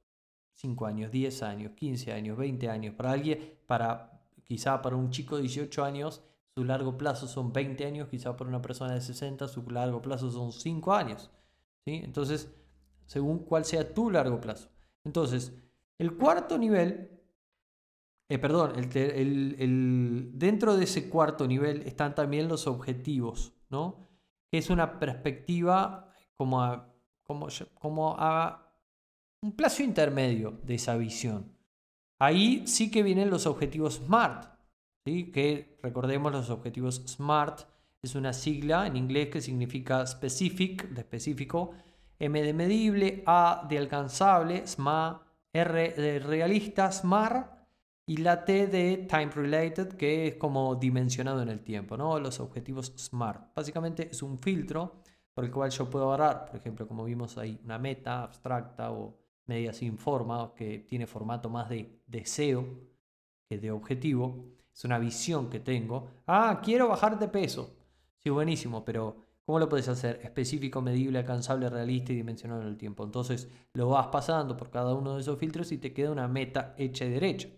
5 0.52 0.84
años, 0.84 1.10
10 1.10 1.42
años, 1.42 1.72
15 1.72 2.12
años, 2.12 2.36
20 2.36 2.68
años. 2.68 2.94
Para 2.96 3.12
alguien, 3.12 3.58
para 3.66 4.20
quizá 4.44 4.82
para 4.82 4.94
un 4.94 5.08
chico 5.08 5.36
de 5.36 5.42
18 5.44 5.82
años, 5.82 6.22
su 6.54 6.64
largo 6.64 6.98
plazo 6.98 7.26
son 7.26 7.50
20 7.50 7.86
años, 7.86 8.08
quizá 8.10 8.36
para 8.36 8.50
una 8.50 8.60
persona 8.60 8.92
de 8.92 9.00
60, 9.00 9.48
su 9.48 9.62
largo 9.70 10.02
plazo 10.02 10.30
son 10.30 10.52
5 10.52 10.92
años. 10.92 11.30
¿sí? 11.86 12.02
Entonces, 12.04 12.50
según 13.06 13.40
cuál 13.40 13.64
sea 13.64 13.94
tu 13.94 14.10
largo 14.10 14.40
plazo. 14.40 14.70
Entonces, 15.04 15.54
el 15.98 16.16
cuarto 16.16 16.58
nivel, 16.58 17.22
eh, 18.28 18.38
perdón, 18.38 18.72
el, 18.76 20.30
dentro 20.34 20.76
de 20.76 20.84
ese 20.84 21.08
cuarto 21.08 21.46
nivel 21.46 21.82
están 21.82 22.14
también 22.14 22.48
los 22.48 22.66
objetivos, 22.66 23.54
¿no? 23.70 24.00
Es 24.50 24.70
una 24.70 24.98
perspectiva 24.98 26.10
como 26.36 26.62
a, 26.62 26.94
como, 27.22 27.48
como 27.74 28.16
a 28.18 28.66
un 29.42 29.52
plazo 29.52 29.82
intermedio 29.82 30.60
de 30.62 30.74
esa 30.74 30.96
visión. 30.96 31.56
Ahí 32.18 32.66
sí 32.66 32.90
que 32.90 33.02
vienen 33.02 33.30
los 33.30 33.46
objetivos 33.46 33.96
SMART, 33.96 34.58
¿sí? 35.04 35.30
que 35.30 35.78
recordemos 35.82 36.32
los 36.32 36.50
objetivos 36.50 37.02
SMART 37.06 37.60
es 38.02 38.14
una 38.14 38.32
sigla 38.32 38.86
en 38.86 38.96
inglés 38.96 39.28
que 39.28 39.40
significa 39.40 40.06
specific, 40.06 40.88
de 40.90 41.00
específico, 41.00 41.72
M 42.18 42.42
de 42.42 42.52
medible, 42.52 43.22
A 43.26 43.66
de 43.68 43.78
alcanzable, 43.78 44.66
SMA, 44.66 45.22
R 45.52 45.90
de 45.92 46.18
realista, 46.18 46.90
SMAR, 46.90 47.56
y 48.08 48.18
la 48.18 48.44
T 48.44 48.68
de 48.68 49.08
time 49.08 49.30
related, 49.30 49.94
que 49.94 50.28
es 50.28 50.36
como 50.36 50.76
dimensionado 50.76 51.42
en 51.42 51.48
el 51.48 51.64
tiempo, 51.64 51.96
¿no? 51.96 52.20
Los 52.20 52.38
objetivos 52.38 52.92
SMART. 52.96 53.52
Básicamente 53.54 54.08
es 54.10 54.22
un 54.22 54.38
filtro 54.38 55.02
por 55.34 55.44
el 55.44 55.50
cual 55.50 55.70
yo 55.70 55.90
puedo 55.90 56.12
agarrar, 56.12 56.46
por 56.46 56.56
ejemplo, 56.56 56.86
como 56.86 57.04
vimos 57.04 57.36
ahí, 57.36 57.60
una 57.64 57.78
meta 57.78 58.22
abstracta 58.22 58.92
o 58.92 59.18
media 59.46 59.72
sin 59.72 59.98
forma, 59.98 60.54
que 60.54 60.78
tiene 60.88 61.06
formato 61.06 61.50
más 61.50 61.68
de 61.68 62.00
deseo 62.06 62.64
que 63.48 63.58
de 63.58 63.70
objetivo. 63.72 64.46
Es 64.72 64.84
una 64.84 64.98
visión 64.98 65.50
que 65.50 65.60
tengo. 65.60 66.08
Ah, 66.26 66.60
quiero 66.62 66.88
bajar 66.88 67.18
de 67.18 67.28
peso. 67.28 67.76
Sí, 68.18 68.30
buenísimo, 68.30 68.84
pero 68.84 69.16
¿Cómo 69.46 69.60
lo 69.60 69.68
puedes 69.68 69.88
hacer? 69.88 70.20
Específico, 70.24 70.82
medible, 70.82 71.20
alcanzable, 71.20 71.70
realista 71.70 72.12
y 72.12 72.16
dimensionado 72.16 72.62
en 72.62 72.68
el 72.68 72.76
tiempo. 72.76 73.04
Entonces 73.04 73.48
lo 73.74 73.88
vas 73.90 74.08
pasando 74.08 74.56
por 74.56 74.70
cada 74.70 74.92
uno 74.94 75.14
de 75.14 75.20
esos 75.20 75.38
filtros 75.38 75.70
y 75.70 75.78
te 75.78 75.92
queda 75.92 76.10
una 76.10 76.26
meta 76.26 76.74
hecha 76.76 77.04
y 77.04 77.10
derecha. 77.10 77.48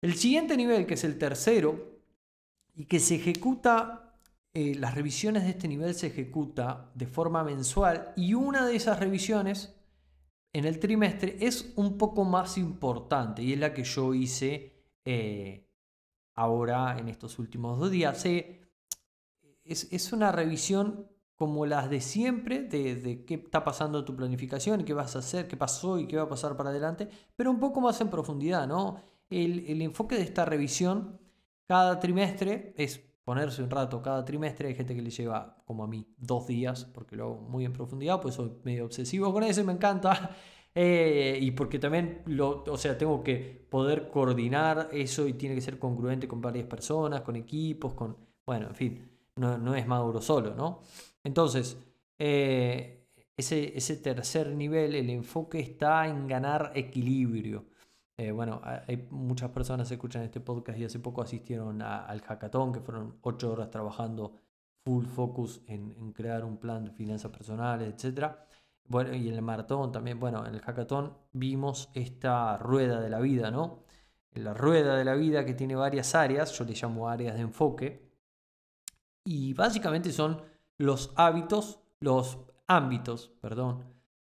El 0.00 0.14
siguiente 0.14 0.56
nivel, 0.56 0.86
que 0.86 0.94
es 0.94 1.02
el 1.02 1.18
tercero, 1.18 2.00
y 2.74 2.86
que 2.86 3.00
se 3.00 3.16
ejecuta, 3.16 4.18
eh, 4.54 4.74
las 4.76 4.94
revisiones 4.94 5.44
de 5.44 5.50
este 5.50 5.68
nivel 5.68 5.94
se 5.94 6.08
ejecuta 6.08 6.90
de 6.94 7.06
forma 7.06 7.42
mensual 7.42 8.12
y 8.16 8.34
una 8.34 8.66
de 8.66 8.76
esas 8.76 9.00
revisiones 9.00 9.74
en 10.52 10.64
el 10.64 10.78
trimestre 10.78 11.36
es 11.40 11.72
un 11.76 11.98
poco 11.98 12.24
más 12.24 12.58
importante 12.58 13.42
y 13.42 13.52
es 13.52 13.58
la 13.58 13.72
que 13.74 13.84
yo 13.84 14.14
hice 14.14 14.72
eh, 15.04 15.66
ahora 16.34 16.98
en 16.98 17.08
estos 17.08 17.38
últimos 17.38 17.78
dos 17.78 17.90
días 17.90 18.24
es, 19.72 20.12
una 20.12 20.32
revisión 20.32 21.08
como 21.34 21.66
las 21.66 21.90
de 21.90 22.00
siempre, 22.00 22.62
de, 22.62 23.24
qué 23.26 23.34
está 23.34 23.64
pasando 23.64 24.04
tu 24.04 24.14
planificación 24.14 24.84
qué 24.84 24.94
vas 24.94 25.16
a 25.16 25.20
hacer, 25.20 25.48
qué 25.48 25.56
pasó 25.56 25.98
y 25.98 26.06
qué 26.06 26.16
va 26.16 26.24
a 26.24 26.28
pasar 26.28 26.56
para 26.56 26.70
adelante, 26.70 27.08
pero 27.34 27.50
un 27.50 27.58
poco 27.58 27.80
más 27.80 28.00
en 28.00 28.10
profundidad, 28.10 28.66
¿no? 28.68 29.02
El, 29.28 29.80
enfoque 29.82 30.16
de 30.16 30.22
esta 30.22 30.44
revisión 30.44 31.18
cada 31.66 31.98
trimestre 31.98 32.74
es 32.76 32.98
ponerse 33.24 33.62
un 33.62 33.70
rato 33.70 34.02
cada 34.02 34.24
trimestre. 34.24 34.68
Hay 34.68 34.74
gente 34.74 34.94
que 34.94 35.02
le 35.02 35.10
lleva, 35.10 35.62
como 35.64 35.84
a 35.84 35.86
mí, 35.86 36.06
dos 36.18 36.46
días, 36.46 36.84
porque 36.84 37.16
lo 37.16 37.24
hago 37.24 37.40
muy 37.40 37.64
en 37.64 37.72
profundidad, 37.72 38.20
pues 38.20 38.34
soy 38.34 38.52
medio 38.64 38.84
obsesivo 38.84 39.32
con 39.32 39.42
eso 39.42 39.64
me 39.64 39.72
encanta. 39.72 40.36
Eh, 40.74 41.38
y 41.38 41.50
porque 41.50 41.78
también, 41.78 42.22
lo, 42.24 42.64
o 42.64 42.78
sea, 42.78 42.96
tengo 42.96 43.22
que 43.22 43.66
poder 43.70 44.08
coordinar 44.08 44.88
eso 44.90 45.28
y 45.28 45.34
tiene 45.34 45.54
que 45.54 45.60
ser 45.60 45.78
congruente 45.78 46.26
con 46.26 46.40
varias 46.40 46.66
personas, 46.66 47.20
con 47.20 47.36
equipos, 47.36 47.92
con, 47.92 48.16
bueno, 48.46 48.68
en 48.68 48.74
fin 48.74 49.11
no, 49.36 49.74
es 49.74 49.86
Maduro 49.86 50.20
solo, 50.20 50.54
¿no? 50.54 50.80
Entonces, 51.24 51.78
eh, 52.18 53.08
ese, 53.36 53.76
ese, 53.76 53.96
tercer 53.96 54.48
nivel, 54.54 54.94
el 54.94 55.10
enfoque 55.10 55.60
está 55.60 56.06
en 56.06 56.26
ganar 56.26 56.72
equilibrio. 56.74 57.66
Eh, 58.16 58.30
bueno, 58.30 58.60
hay 58.62 59.08
muchas 59.10 59.50
personas 59.50 59.88
que 59.88 59.94
escuchan 59.94 60.22
este 60.22 60.40
podcast 60.40 60.78
y 60.78 60.84
hace 60.84 60.98
poco 61.00 61.22
asistieron 61.22 61.82
al 61.82 62.20
hackathon, 62.20 62.72
que 62.72 62.80
fueron 62.80 63.18
ocho 63.22 63.52
horas 63.52 63.70
trabajando 63.70 64.36
full 64.84 65.06
focus 65.06 65.62
en, 65.66 66.12
crear 66.12 66.44
un 66.44 66.58
plan 66.58 66.84
de 66.84 66.92
finanzas 66.92 67.30
personales, 67.30 67.88
etc. 67.92 68.32
Bueno, 68.86 69.14
y 69.14 69.28
en 69.28 69.34
el 69.34 69.42
maratón 69.42 69.92
también, 69.92 70.20
bueno, 70.20 70.46
en 70.46 70.54
el 70.54 70.60
hackathon 70.60 71.16
vimos 71.32 71.90
esta 71.94 72.58
rueda 72.58 73.00
de 73.00 73.10
la 73.10 73.20
vida, 73.20 73.50
¿no? 73.50 73.84
La 74.34 74.54
rueda 74.54 74.96
de 74.96 75.04
la 75.04 75.14
vida 75.14 75.44
que 75.44 75.54
tiene 75.54 75.74
varias 75.74 76.14
áreas, 76.14 76.52
yo 76.58 76.64
le 76.64 76.74
llamo 76.74 77.08
áreas 77.08 77.34
de 77.34 77.42
enfoque, 77.42 78.11
y 79.24 79.54
básicamente 79.54 80.12
son 80.12 80.42
los 80.78 81.12
hábitos, 81.16 81.80
los 82.00 82.38
ámbitos, 82.66 83.32
perdón, 83.40 83.84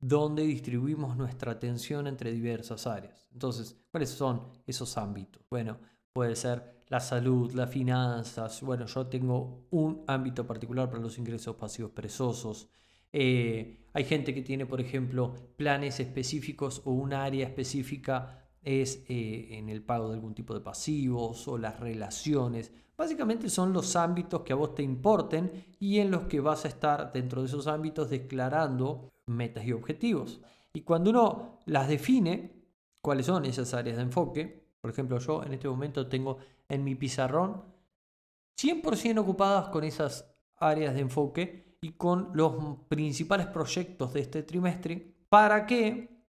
donde 0.01 0.43
distribuimos 0.43 1.17
nuestra 1.17 1.53
atención 1.53 2.07
entre 2.07 2.33
diversas 2.33 2.87
áreas. 2.87 3.29
Entonces, 3.33 3.77
¿cuáles 3.91 4.11
son 4.11 4.43
esos 4.67 4.99
ámbitos? 4.99 5.43
Bueno, 5.49 5.79
puede 6.13 6.35
ser 6.35 6.83
la 6.89 7.01
salud, 7.01 7.53
las 7.53 7.71
finanzas. 7.71 8.61
Bueno, 8.63 8.87
yo 8.87 9.07
tengo 9.07 9.67
un 9.71 10.05
ámbito 10.07 10.47
particular 10.47 10.91
para 10.91 11.03
los 11.03 11.19
ingresos 11.19 11.57
pasivos 11.57 11.93
perezosos. 11.93 12.69
Eh, 13.13 13.87
hay 13.93 14.05
gente 14.05 14.35
que 14.35 14.43
tiene, 14.43 14.67
por 14.67 14.81
ejemplo, 14.81 15.35
planes 15.57 16.01
específicos 16.01 16.83
o 16.85 16.91
un 16.91 17.13
área 17.13 17.47
específica 17.47 18.39
es 18.63 19.05
eh, 19.09 19.49
en 19.53 19.69
el 19.69 19.83
pago 19.83 20.09
de 20.09 20.15
algún 20.15 20.35
tipo 20.35 20.55
de 20.55 20.61
pasivos 20.61 21.47
o 21.49 21.59
las 21.59 21.81
relaciones. 21.81 22.73
Básicamente 23.03 23.51
son 23.51 23.73
los 23.73 23.97
ámbitos 23.97 24.43
que 24.43 24.53
a 24.53 24.57
vos 24.57 24.77
te 24.77 24.83
importen 24.85 25.75
y 25.81 25.99
en 25.99 26.13
los 26.13 26.27
que 26.27 26.39
vas 26.39 26.65
a 26.65 26.69
estar 26.69 27.11
dentro 27.11 27.43
de 27.43 27.49
esos 27.49 27.67
ámbitos 27.67 28.09
declarando 28.09 29.11
metas 29.27 29.65
y 29.65 29.73
objetivos. 29.73 30.41
Y 30.73 30.83
cuando 30.83 31.11
uno 31.11 31.59
las 31.67 31.89
define, 31.89 32.53
cuáles 33.01 33.27
son 33.27 33.45
esas 33.45 33.75
áreas 33.75 33.97
de 33.97 34.05
enfoque, 34.05 34.69
por 34.81 34.93
ejemplo 34.93 35.19
yo 35.19 35.43
en 35.43 35.53
este 35.53 35.69
momento 35.69 36.07
tengo 36.07 36.39
en 36.69 36.85
mi 36.85 36.95
pizarrón 36.95 37.65
100% 38.57 39.19
ocupadas 39.19 39.67
con 39.71 39.83
esas 39.83 40.33
áreas 40.59 40.95
de 40.95 41.01
enfoque 41.01 41.77
y 41.81 41.95
con 41.95 42.31
los 42.35 42.55
principales 42.87 43.49
proyectos 43.49 44.13
de 44.13 44.21
este 44.21 44.45
trimestre 44.45 45.13
para 45.29 45.67
que 45.67 46.23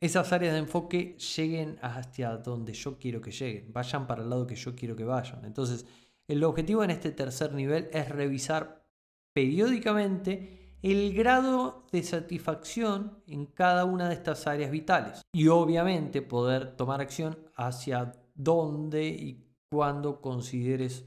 esas 0.00 0.32
áreas 0.32 0.54
de 0.54 0.58
enfoque 0.58 1.16
lleguen 1.36 1.78
hacia 1.82 2.36
donde 2.36 2.72
yo 2.72 2.98
quiero 2.98 3.20
que 3.20 3.30
lleguen, 3.30 3.72
vayan 3.72 4.08
para 4.08 4.24
el 4.24 4.28
lado 4.28 4.44
que 4.44 4.56
yo 4.56 4.74
quiero 4.74 4.96
que 4.96 5.04
vayan. 5.04 5.44
Entonces, 5.44 5.86
el 6.28 6.44
objetivo 6.44 6.82
en 6.84 6.90
este 6.90 7.12
tercer 7.12 7.52
nivel 7.52 7.88
es 7.92 8.08
revisar 8.08 8.84
periódicamente 9.32 10.76
el 10.82 11.14
grado 11.14 11.86
de 11.90 12.02
satisfacción 12.02 13.22
en 13.26 13.46
cada 13.46 13.84
una 13.84 14.08
de 14.08 14.14
estas 14.14 14.46
áreas 14.46 14.70
vitales 14.70 15.22
y 15.32 15.48
obviamente 15.48 16.22
poder 16.22 16.76
tomar 16.76 17.00
acción 17.00 17.38
hacia 17.56 18.12
dónde 18.34 19.06
y 19.06 19.46
cuándo 19.70 20.20
consideres 20.20 21.04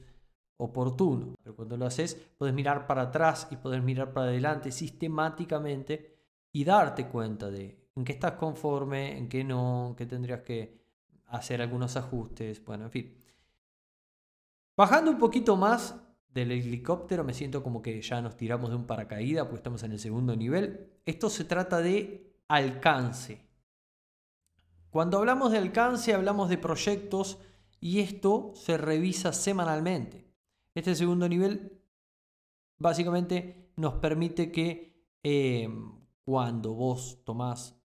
oportuno. 0.57 1.35
Pero 1.41 1.55
cuando 1.55 1.77
lo 1.77 1.85
haces, 1.85 2.15
puedes 2.37 2.53
mirar 2.53 2.87
para 2.87 3.03
atrás 3.03 3.47
y 3.51 3.55
puedes 3.55 3.81
mirar 3.81 4.11
para 4.13 4.27
adelante 4.27 4.71
sistemáticamente 4.71 6.17
y 6.51 6.63
darte 6.63 7.07
cuenta 7.07 7.49
de 7.49 7.87
en 7.95 8.03
qué 8.03 8.13
estás 8.13 8.33
conforme, 8.33 9.17
en 9.17 9.29
qué 9.29 9.43
no, 9.43 9.89
en 9.89 9.95
qué 9.95 10.05
tendrías 10.05 10.41
que 10.41 10.79
hacer 11.27 11.61
algunos 11.61 11.95
ajustes, 11.95 12.63
bueno, 12.65 12.85
en 12.85 12.91
fin. 12.91 13.18
Bajando 14.79 15.11
un 15.11 15.17
poquito 15.17 15.57
más 15.57 15.93
del 16.29 16.53
helicóptero, 16.53 17.25
me 17.25 17.33
siento 17.33 17.61
como 17.61 17.81
que 17.81 18.01
ya 18.01 18.21
nos 18.21 18.37
tiramos 18.37 18.69
de 18.69 18.77
un 18.77 18.87
paracaídas 18.87 19.43
porque 19.43 19.57
estamos 19.57 19.83
en 19.83 19.91
el 19.91 19.99
segundo 19.99 20.37
nivel. 20.37 21.01
Esto 21.05 21.29
se 21.29 21.43
trata 21.43 21.81
de 21.81 22.33
alcance. 22.47 23.45
Cuando 24.89 25.17
hablamos 25.17 25.51
de 25.51 25.57
alcance, 25.57 26.13
hablamos 26.13 26.47
de 26.47 26.59
proyectos 26.59 27.39
y 27.81 27.99
esto 27.99 28.53
se 28.55 28.77
revisa 28.77 29.33
semanalmente. 29.33 30.31
Este 30.73 30.95
segundo 30.95 31.27
nivel 31.27 31.83
básicamente 32.77 33.73
nos 33.75 33.95
permite 33.95 34.49
que 34.49 35.03
eh, 35.23 35.67
cuando 36.23 36.73
vos 36.73 37.21
tomás, 37.25 37.75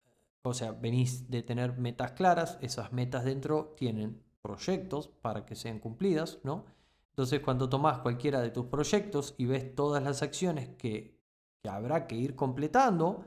o 0.43 0.55
sea, 0.55 0.71
venís 0.71 1.29
de 1.29 1.43
tener 1.43 1.77
metas 1.77 2.13
claras, 2.13 2.57
esas 2.63 2.93
metas 2.93 3.25
dentro 3.25 3.75
tienen 3.77 4.23
proyectos 4.43 5.09
para 5.09 5.45
que 5.45 5.57
sean 5.57 5.81
cumplidas, 5.81 6.39
¿no? 6.45 6.73
Entonces 7.15 7.39
cuando 7.39 7.69
tomás 7.69 8.01
cualquiera 8.01 8.41
de 8.41 8.51
tus 8.51 8.67
proyectos 8.67 9.37
y 9.39 9.47
ves 9.47 9.73
todas 9.77 10.03
las 10.03 10.21
acciones 10.21 10.71
que, 10.71 11.23
habrá 11.63 12.09
que 12.09 12.17
ir 12.17 12.35
completando 12.35 13.25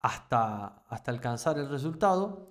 hasta, 0.00 0.82
hasta 0.88 1.10
alcanzar 1.10 1.58
el 1.58 1.68
resultado, 1.68 2.48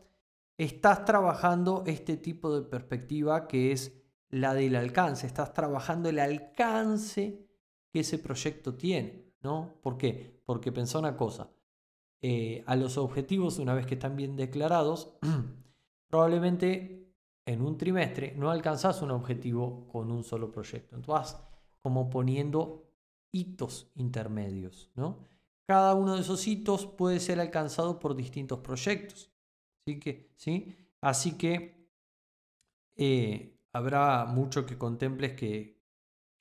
estás 0.55 1.03
trabajando 1.03 1.83
este 1.87 2.15
tipo 2.15 2.55
de 2.55 2.61
perspectiva 2.61 3.47
que 3.47 3.71
es 3.71 3.99
la 4.29 4.53
del 4.53 4.75
alcance, 4.75 5.25
estás 5.25 5.51
trabajando 5.51 6.09
el 6.09 6.19
alcance 6.19 7.49
que 7.91 8.01
ese 8.01 8.19
proyecto 8.19 8.75
tiene, 8.75 9.33
¿no? 9.41 9.79
¿Por 9.81 9.97
qué? 9.97 10.43
Porque 10.45 10.71
pensá 10.71 10.99
una 10.99 11.17
cosa, 11.17 11.49
eh, 12.21 12.63
a 12.67 12.75
los 12.75 12.99
objetivos, 12.99 13.57
una 13.57 13.73
vez 13.73 13.87
que 13.87 13.95
están 13.95 14.15
bien 14.15 14.35
declarados, 14.35 15.17
probablemente 16.07 17.00
en 17.45 17.61
un 17.61 17.77
trimestre 17.77 18.33
no 18.37 18.51
alcanzás 18.51 19.01
un 19.01 19.11
objetivo 19.11 19.87
con 19.87 20.11
un 20.11 20.23
solo 20.23 20.51
proyecto. 20.51 20.95
Entonces 20.95 21.37
como 21.81 22.09
poniendo 22.09 22.87
hitos 23.31 23.91
intermedios, 23.95 24.91
¿no? 24.95 25.19
Cada 25.67 25.95
uno 25.95 26.15
de 26.15 26.21
esos 26.21 26.47
hitos 26.47 26.85
puede 26.85 27.19
ser 27.19 27.39
alcanzado 27.39 27.97
por 27.99 28.15
distintos 28.15 28.59
proyectos. 28.59 29.31
¿sí? 29.85 29.99
Que, 29.99 30.31
¿sí? 30.35 30.75
Así 31.01 31.37
que 31.37 31.87
eh, 32.95 33.57
habrá 33.73 34.25
mucho 34.25 34.65
que 34.65 34.77
contemples 34.77 35.33
que, 35.33 35.81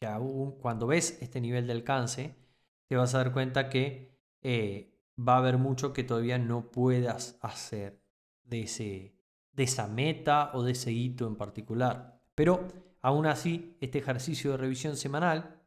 que 0.01 0.07
aún 0.07 0.59
cuando 0.59 0.87
ves 0.87 1.19
este 1.23 1.41
nivel 1.41 1.67
de 1.67 1.73
alcance, 1.73 2.35
te 2.89 2.97
vas 2.97 3.15
a 3.15 3.19
dar 3.19 3.33
cuenta 3.33 3.69
que 3.69 4.19
eh, 4.43 4.99
va 5.17 5.35
a 5.35 5.39
haber 5.39 5.59
mucho 5.59 5.93
que 5.93 6.05
todavía 6.05 6.39
no 6.39 6.71
puedas 6.71 7.39
hacer 7.41 8.03
de, 8.45 8.63
ese, 8.63 9.15
de 9.53 9.65
esa 9.65 9.87
meta 9.87 10.51
o 10.55 10.63
de 10.63 10.73
ese 10.73 10.93
hito 10.93 11.27
en 11.27 11.37
particular. 11.37 12.21
Pero 12.35 12.67
aún 13.03 13.27
así, 13.27 13.77
este 13.81 13.99
ejercicio 13.99 14.53
de 14.53 14.57
revisión 14.57 14.97
semanal 14.97 15.61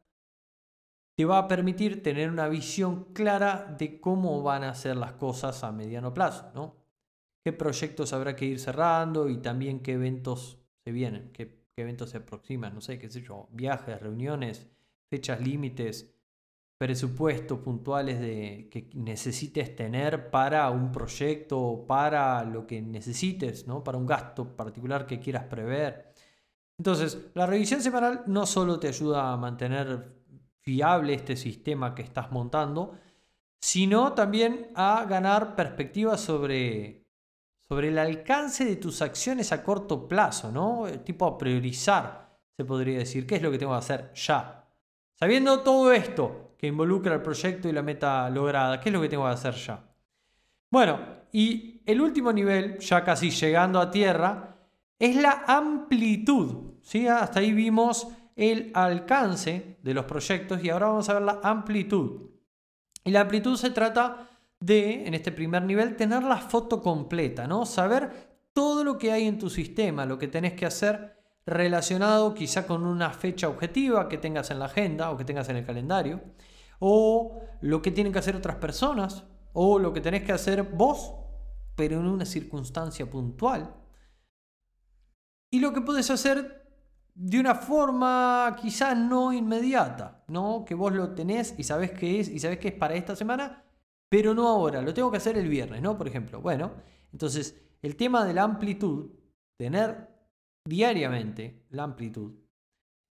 te 1.16 1.26
va 1.26 1.38
a 1.38 1.48
permitir 1.48 2.02
tener 2.02 2.30
una 2.30 2.48
visión 2.48 3.14
clara 3.14 3.76
de 3.78 4.00
cómo 4.00 4.42
van 4.42 4.64
a 4.64 4.74
ser 4.74 4.98
las 4.98 5.14
cosas 5.14 5.64
a 5.64 5.72
mediano 5.72 6.14
plazo, 6.14 6.52
¿no? 6.56 6.76
Qué 7.44 7.54
proyectos 7.54 8.14
habrá 8.14 8.36
que 8.36 8.46
ir 8.46 8.60
cerrando 8.60 9.30
y 9.30 9.38
también 9.38 9.82
qué 9.82 9.94
eventos 9.94 10.58
se 10.84 10.92
vienen, 10.92 11.32
qué, 11.34 11.62
eventos 11.76 12.12
se 12.12 12.18
aproximan, 12.18 12.74
no 12.74 12.82
sé, 12.82 12.98
qué 12.98 13.10
sé 13.10 13.22
yo, 13.22 13.48
viajes, 13.52 14.00
reuniones, 14.00 14.68
fechas 15.10 15.42
límites, 15.42 16.13
presupuestos 16.84 17.60
puntuales 17.60 18.20
de, 18.20 18.68
que 18.70 18.90
necesites 18.94 19.74
tener 19.74 20.30
para 20.30 20.70
un 20.70 20.92
proyecto 20.92 21.58
o 21.58 21.88
para 21.88 22.44
lo 22.44 22.68
que 22.68 22.82
necesites, 22.82 23.66
¿no? 23.66 23.82
para 23.82 23.98
un 23.98 24.06
gasto 24.06 24.54
particular 24.54 25.06
que 25.06 25.22
quieras 25.22 25.46
prever. 25.46 26.12
Entonces, 26.78 27.30
la 27.36 27.46
revisión 27.46 27.82
semanal 27.82 28.24
no 28.28 28.46
solo 28.46 28.82
te 28.82 28.90
ayuda 28.90 29.32
a 29.32 29.38
mantener 29.38 30.14
fiable 30.60 31.14
este 31.14 31.38
sistema 31.38 31.96
que 31.96 32.02
estás 32.02 32.34
montando, 32.34 32.98
sino 33.62 34.12
también 34.12 34.68
a 34.76 35.06
ganar 35.06 35.56
perspectiva 35.56 36.18
sobre 36.18 37.08
sobre 37.70 37.88
el 37.88 37.98
alcance 37.98 38.66
de 38.66 38.76
tus 38.76 39.02
acciones 39.02 39.54
a 39.54 39.64
corto 39.64 40.06
plazo, 40.06 40.52
¿no? 40.52 40.86
Eh, 40.86 40.98
tipo 40.98 41.26
a 41.26 41.38
priorizar, 41.38 42.38
se 42.58 42.66
podría 42.66 43.00
decir, 43.00 43.26
¿qué 43.26 43.38
es 43.38 43.42
lo 43.42 43.50
que 43.52 43.58
tengo 43.58 43.72
que 43.72 43.78
hacer 43.78 44.12
ya? 44.14 44.68
Sabiendo 45.14 45.62
todo 45.62 45.94
esto 45.94 46.53
que 46.64 46.68
involucra 46.68 47.16
el 47.16 47.22
proyecto 47.22 47.68
y 47.68 47.74
la 47.74 47.82
meta 47.82 48.30
lograda, 48.30 48.80
¿qué 48.80 48.88
es 48.88 48.94
lo 48.94 49.02
que 49.02 49.10
tengo 49.10 49.26
que 49.26 49.32
hacer 49.32 49.54
ya? 49.54 49.84
Bueno, 50.72 50.98
y 51.34 51.82
el 51.86 52.00
último 52.00 52.32
nivel, 52.32 52.80
ya 52.80 53.04
casi 53.04 53.32
llegando 53.32 53.82
a 53.82 53.92
tierra, 53.92 54.56
es 54.98 55.18
la 55.18 55.44
amplitud. 55.46 56.76
¿sí? 56.82 57.06
Hasta 57.06 57.42
ahí 57.42 57.52
vimos 57.52 58.08
el 58.38 58.72
alcance 58.74 59.76
de 59.84 59.94
los 59.94 60.06
proyectos 60.06 60.64
y 60.64 60.70
ahora 60.70 60.88
vamos 60.88 61.10
a 61.10 61.16
ver 61.16 61.24
la 61.24 61.42
amplitud. 61.44 62.30
Y 63.04 63.12
la 63.12 63.20
amplitud 63.20 63.58
se 63.58 63.72
trata 63.72 64.30
de, 64.58 65.06
en 65.06 65.16
este 65.16 65.34
primer 65.34 65.64
nivel, 65.64 65.98
tener 65.98 66.24
la 66.24 66.38
foto 66.38 66.82
completa, 66.82 67.46
¿no? 67.46 67.66
Saber 67.66 68.10
todo 68.54 68.86
lo 68.86 68.98
que 68.98 69.12
hay 69.12 69.28
en 69.28 69.38
tu 69.38 69.50
sistema, 69.50 70.06
lo 70.06 70.18
que 70.18 70.30
tenés 70.30 70.54
que 70.54 70.66
hacer 70.66 71.18
relacionado 71.46 72.34
quizá 72.34 72.66
con 72.66 72.86
una 72.86 73.10
fecha 73.10 73.50
objetiva 73.50 74.08
que 74.08 74.18
tengas 74.18 74.50
en 74.50 74.60
la 74.60 74.66
agenda 74.68 75.12
o 75.12 75.18
que 75.18 75.26
tengas 75.26 75.50
en 75.50 75.58
el 75.58 75.66
calendario, 75.66 76.22
o 76.86 77.40
lo 77.62 77.82
que 77.82 77.92
tienen 77.92 78.12
que 78.12 78.20
hacer 78.20 78.36
otras 78.36 78.58
personas, 78.58 79.24
o 79.54 79.80
lo 79.80 79.94
que 79.94 80.02
tenés 80.02 80.24
que 80.24 80.34
hacer 80.34 80.64
vos, 80.64 81.14
pero 81.78 81.98
en 81.98 82.08
una 82.08 82.26
circunstancia 82.26 83.10
puntual. 83.10 83.74
Y 85.50 85.62
lo 85.62 85.72
que 85.72 85.80
puedes 85.80 86.10
hacer 86.10 86.68
de 87.16 87.40
una 87.40 87.56
forma 87.56 88.54
quizá 88.62 88.94
no 88.96 89.32
inmediata, 89.32 90.26
¿no? 90.28 90.66
Que 90.66 90.76
vos 90.76 90.92
lo 90.92 91.12
tenés 91.16 91.56
y 91.58 91.64
sabés 91.64 91.92
qué 91.92 92.20
es 92.20 92.28
y 92.28 92.40
sabés 92.40 92.60
que 92.60 92.68
es 92.68 92.74
para 92.74 92.96
esta 92.96 93.16
semana, 93.16 93.64
pero 94.10 94.34
no 94.34 94.50
ahora, 94.50 94.82
lo 94.82 94.94
tengo 94.94 95.10
que 95.10 95.18
hacer 95.18 95.38
el 95.38 95.48
viernes, 95.48 95.82
¿no? 95.82 95.98
Por 95.98 96.10
ejemplo. 96.10 96.42
Bueno, 96.42 96.74
entonces 97.14 97.56
el 97.82 97.96
tema 97.96 98.26
de 98.26 98.34
la 98.34 98.44
amplitud, 98.44 99.10
tener 99.56 100.10
diariamente 100.66 101.66
la 101.70 101.84
amplitud 101.84 102.43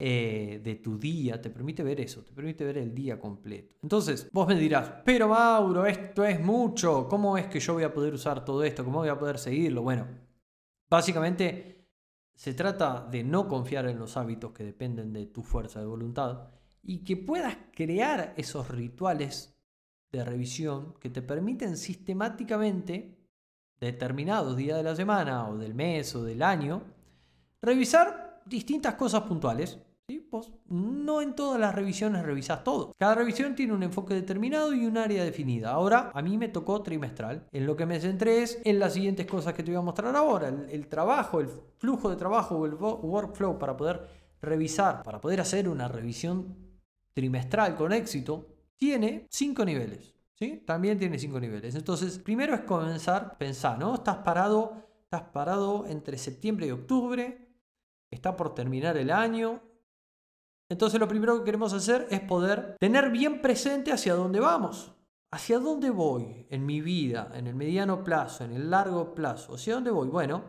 eh, 0.01 0.61
de 0.63 0.75
tu 0.75 0.97
día, 0.97 1.41
te 1.41 1.49
permite 1.49 1.83
ver 1.83 1.99
eso, 1.99 2.23
te 2.23 2.31
permite 2.31 2.63
ver 2.63 2.77
el 2.77 2.95
día 2.95 3.19
completo. 3.19 3.75
Entonces, 3.83 4.29
vos 4.31 4.47
me 4.47 4.55
dirás, 4.55 4.93
pero 5.03 5.27
Mauro, 5.27 5.85
esto 5.85 6.23
es 6.23 6.39
mucho, 6.39 7.05
¿cómo 7.09 7.37
es 7.37 7.47
que 7.47 7.59
yo 7.59 7.73
voy 7.73 7.83
a 7.83 7.93
poder 7.93 8.13
usar 8.13 8.45
todo 8.45 8.63
esto? 8.63 8.85
¿Cómo 8.85 8.99
voy 8.99 9.09
a 9.09 9.19
poder 9.19 9.37
seguirlo? 9.37 9.81
Bueno, 9.81 10.07
básicamente 10.89 11.89
se 12.33 12.53
trata 12.53 13.05
de 13.11 13.25
no 13.25 13.49
confiar 13.49 13.87
en 13.87 13.99
los 13.99 14.15
hábitos 14.15 14.53
que 14.53 14.63
dependen 14.63 15.11
de 15.11 15.25
tu 15.25 15.43
fuerza 15.43 15.81
de 15.81 15.87
voluntad 15.87 16.47
y 16.81 17.03
que 17.03 17.17
puedas 17.17 17.57
crear 17.75 18.33
esos 18.37 18.69
rituales 18.69 19.59
de 20.13 20.23
revisión 20.23 20.93
que 21.01 21.09
te 21.09 21.21
permiten 21.21 21.75
sistemáticamente, 21.75 23.17
determinados 23.81 24.55
días 24.55 24.77
de 24.77 24.83
la 24.83 24.95
semana 24.95 25.49
o 25.49 25.57
del 25.57 25.73
mes 25.73 26.15
o 26.15 26.23
del 26.23 26.41
año, 26.41 26.83
revisar 27.61 28.41
distintas 28.45 28.95
cosas 28.95 29.23
puntuales. 29.23 29.77
¿Sí? 30.09 30.27
no 30.67 31.21
en 31.21 31.35
todas 31.35 31.59
las 31.59 31.75
revisiones 31.75 32.23
revisas 32.23 32.63
todo. 32.63 32.93
Cada 32.97 33.15
revisión 33.15 33.55
tiene 33.55 33.73
un 33.73 33.83
enfoque 33.83 34.13
determinado 34.13 34.73
y 34.73 34.85
un 34.85 34.97
área 34.97 35.23
definida. 35.23 35.71
Ahora, 35.71 36.11
a 36.13 36.21
mí 36.21 36.37
me 36.37 36.49
tocó 36.49 36.81
trimestral. 36.81 37.47
En 37.51 37.65
lo 37.65 37.75
que 37.75 37.85
me 37.85 37.99
centré 37.99 38.41
es 38.41 38.59
en 38.65 38.79
las 38.79 38.93
siguientes 38.93 39.25
cosas 39.27 39.53
que 39.53 39.63
te 39.63 39.71
voy 39.71 39.79
a 39.79 39.83
mostrar 39.83 40.15
ahora. 40.15 40.49
El, 40.49 40.87
trabajo, 40.87 41.39
el 41.39 41.47
flujo 41.77 42.09
de 42.09 42.15
trabajo 42.15 42.57
o 42.57 42.65
el 42.65 42.73
workflow 42.73 43.59
para 43.59 43.77
poder 43.77 44.07
revisar, 44.41 45.03
para 45.03 45.21
poder 45.21 45.41
hacer 45.41 45.69
una 45.69 45.87
revisión 45.87 46.57
trimestral 47.13 47.75
con 47.75 47.93
éxito, 47.93 48.47
tiene 48.75 49.27
cinco 49.29 49.63
niveles. 49.63 50.15
También 50.65 50.97
tiene 50.97 51.19
cinco 51.19 51.39
niveles. 51.39 51.75
Entonces, 51.75 52.17
primero 52.17 52.55
es 52.55 52.61
comenzar 52.61 53.37
pensar, 53.37 53.77
¿no? 53.77 53.95
Estás 53.95 54.17
parado, 54.17 54.85
estás 55.03 55.23
parado 55.33 55.85
entre 55.85 56.17
septiembre 56.17 56.67
y 56.67 56.71
octubre, 56.71 57.49
está 58.09 58.37
por 58.37 58.53
terminar 58.55 58.95
el 58.95 59.11
año. 59.11 59.61
Entonces, 60.69 60.99
lo 60.99 61.07
primero 61.07 61.39
que 61.39 61.45
queremos 61.45 61.73
hacer 61.73 62.07
es 62.09 62.21
poder 62.21 62.77
tener 62.79 63.09
bien 63.09 63.41
presente 63.41 63.91
hacia 63.91 64.13
dónde 64.13 64.39
vamos. 64.39 64.93
¿Hacia 65.31 65.59
dónde 65.59 65.89
voy 65.89 66.47
en 66.49 66.65
mi 66.65 66.81
vida, 66.81 67.31
en 67.35 67.47
el 67.47 67.55
mediano 67.55 68.03
plazo, 68.03 68.45
en 68.45 68.53
el 68.53 68.69
largo 68.69 69.13
plazo? 69.13 69.55
¿Hacia 69.55 69.75
dónde 69.75 69.91
voy? 69.91 70.07
Bueno, 70.07 70.43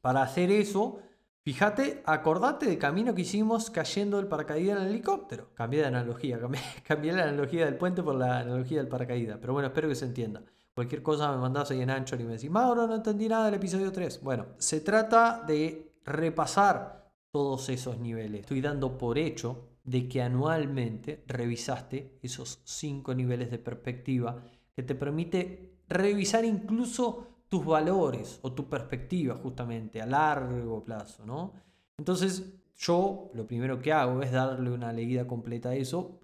para 0.00 0.22
hacer 0.22 0.50
eso 0.50 1.00
Fíjate, 1.48 2.02
acordate 2.04 2.66
del 2.66 2.76
camino 2.76 3.14
que 3.14 3.22
hicimos 3.22 3.70
cayendo 3.70 4.18
del 4.18 4.26
paracaídas 4.26 4.76
en 4.76 4.82
el 4.82 4.90
helicóptero. 4.90 5.48
Cambié 5.54 5.80
de 5.80 5.86
analogía, 5.86 6.38
cambié, 6.84 7.10
la 7.14 7.22
analogía 7.22 7.64
del 7.64 7.78
puente 7.78 8.02
por 8.02 8.16
la 8.16 8.40
analogía 8.40 8.76
del 8.76 8.88
paracaídas. 8.88 9.38
Pero 9.40 9.54
bueno, 9.54 9.68
espero 9.68 9.88
que 9.88 9.94
se 9.94 10.04
entienda. 10.04 10.42
Cualquier 10.74 11.02
cosa 11.02 11.32
me 11.32 11.38
mandás 11.38 11.70
ahí 11.70 11.80
en 11.80 11.88
ancho 11.88 12.16
y 12.16 12.24
me 12.24 12.32
decís, 12.34 12.50
Mauro, 12.50 12.86
no 12.86 12.96
entendí 12.96 13.30
nada 13.30 13.46
del 13.46 13.54
episodio 13.54 13.90
3. 13.90 14.22
Bueno, 14.22 14.48
se 14.58 14.82
trata 14.82 15.42
de 15.46 15.94
repasar 16.04 16.97
todos 17.30 17.68
esos 17.68 17.98
niveles. 17.98 18.40
Estoy 18.40 18.60
dando 18.60 18.96
por 18.98 19.18
hecho 19.18 19.68
de 19.84 20.08
que 20.08 20.22
anualmente 20.22 21.24
revisaste 21.26 22.18
esos 22.22 22.60
cinco 22.64 23.14
niveles 23.14 23.50
de 23.50 23.58
perspectiva 23.58 24.42
que 24.74 24.82
te 24.82 24.94
permite 24.94 25.78
revisar 25.88 26.44
incluso 26.44 27.26
tus 27.48 27.64
valores 27.64 28.38
o 28.42 28.52
tu 28.52 28.68
perspectiva 28.68 29.34
justamente 29.42 30.02
a 30.02 30.06
largo 30.06 30.84
plazo, 30.84 31.24
¿no? 31.24 31.52
Entonces, 31.96 32.54
yo 32.76 33.30
lo 33.34 33.46
primero 33.46 33.80
que 33.80 33.92
hago 33.92 34.22
es 34.22 34.30
darle 34.30 34.70
una 34.70 34.92
leída 34.92 35.26
completa 35.26 35.70
a 35.70 35.74
eso, 35.74 36.20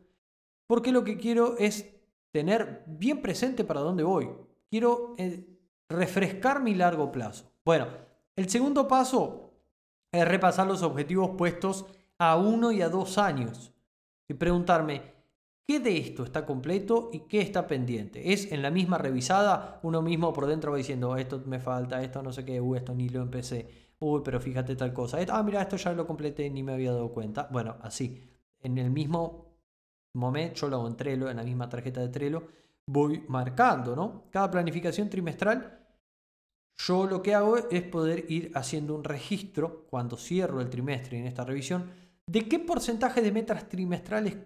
porque 0.66 0.92
lo 0.92 1.02
que 1.02 1.16
quiero 1.16 1.56
es 1.58 1.94
tener 2.30 2.84
bien 2.86 3.22
presente 3.22 3.64
para 3.64 3.80
dónde 3.80 4.02
voy. 4.02 4.28
Quiero 4.70 5.14
eh, 5.18 5.46
refrescar 5.88 6.62
mi 6.62 6.74
largo 6.74 7.10
plazo. 7.10 7.50
Bueno, 7.64 7.86
el 8.36 8.48
segundo 8.48 8.86
paso 8.86 9.43
es 10.16 10.28
repasar 10.28 10.66
los 10.66 10.82
objetivos 10.82 11.30
puestos 11.36 11.86
a 12.18 12.36
uno 12.36 12.72
y 12.72 12.82
a 12.82 12.88
dos 12.88 13.18
años 13.18 13.72
y 14.28 14.34
preguntarme, 14.34 15.14
¿Qué 15.66 15.80
de 15.80 15.96
esto 15.96 16.24
está 16.24 16.44
completo 16.44 17.08
y 17.10 17.20
qué 17.20 17.40
está 17.40 17.66
pendiente? 17.66 18.34
¿Es 18.34 18.52
en 18.52 18.60
la 18.60 18.70
misma 18.70 18.98
revisada? 18.98 19.80
Uno 19.82 20.02
mismo 20.02 20.30
por 20.34 20.46
dentro 20.46 20.72
va 20.72 20.76
diciendo, 20.76 21.16
esto 21.16 21.42
me 21.46 21.58
falta, 21.58 22.02
esto 22.02 22.22
no 22.22 22.32
sé 22.34 22.44
qué, 22.44 22.60
uy, 22.60 22.76
esto 22.76 22.94
ni 22.94 23.08
lo 23.08 23.22
empecé, 23.22 23.66
uy, 23.98 24.20
pero 24.22 24.38
fíjate 24.40 24.76
tal 24.76 24.92
cosa, 24.92 25.18
ah, 25.30 25.42
mira, 25.42 25.62
esto 25.62 25.76
ya 25.76 25.94
lo 25.94 26.06
completé, 26.06 26.50
ni 26.50 26.62
me 26.62 26.74
había 26.74 26.92
dado 26.92 27.10
cuenta. 27.12 27.48
Bueno, 27.50 27.76
así, 27.80 28.22
en 28.60 28.76
el 28.76 28.90
mismo 28.90 29.56
momento, 30.12 30.54
yo 30.60 30.68
lo 30.68 30.76
hago 30.76 30.88
en 30.88 30.96
Trello, 30.96 31.30
en 31.30 31.38
la 31.38 31.44
misma 31.44 31.66
tarjeta 31.66 32.02
de 32.02 32.08
Trello, 32.08 32.42
voy 32.86 33.24
marcando, 33.28 33.96
¿no? 33.96 34.24
Cada 34.30 34.50
planificación 34.50 35.08
trimestral, 35.08 35.83
yo 36.76 37.06
lo 37.06 37.22
que 37.22 37.34
hago 37.34 37.56
es 37.56 37.82
poder 37.82 38.30
ir 38.30 38.50
haciendo 38.54 38.94
un 38.94 39.04
registro 39.04 39.86
cuando 39.88 40.16
cierro 40.16 40.60
el 40.60 40.70
trimestre 40.70 41.18
en 41.18 41.26
esta 41.26 41.44
revisión 41.44 41.90
de 42.26 42.48
qué 42.48 42.58
porcentaje 42.58 43.22
de 43.22 43.32
metas 43.32 43.68
trimestrales 43.68 44.36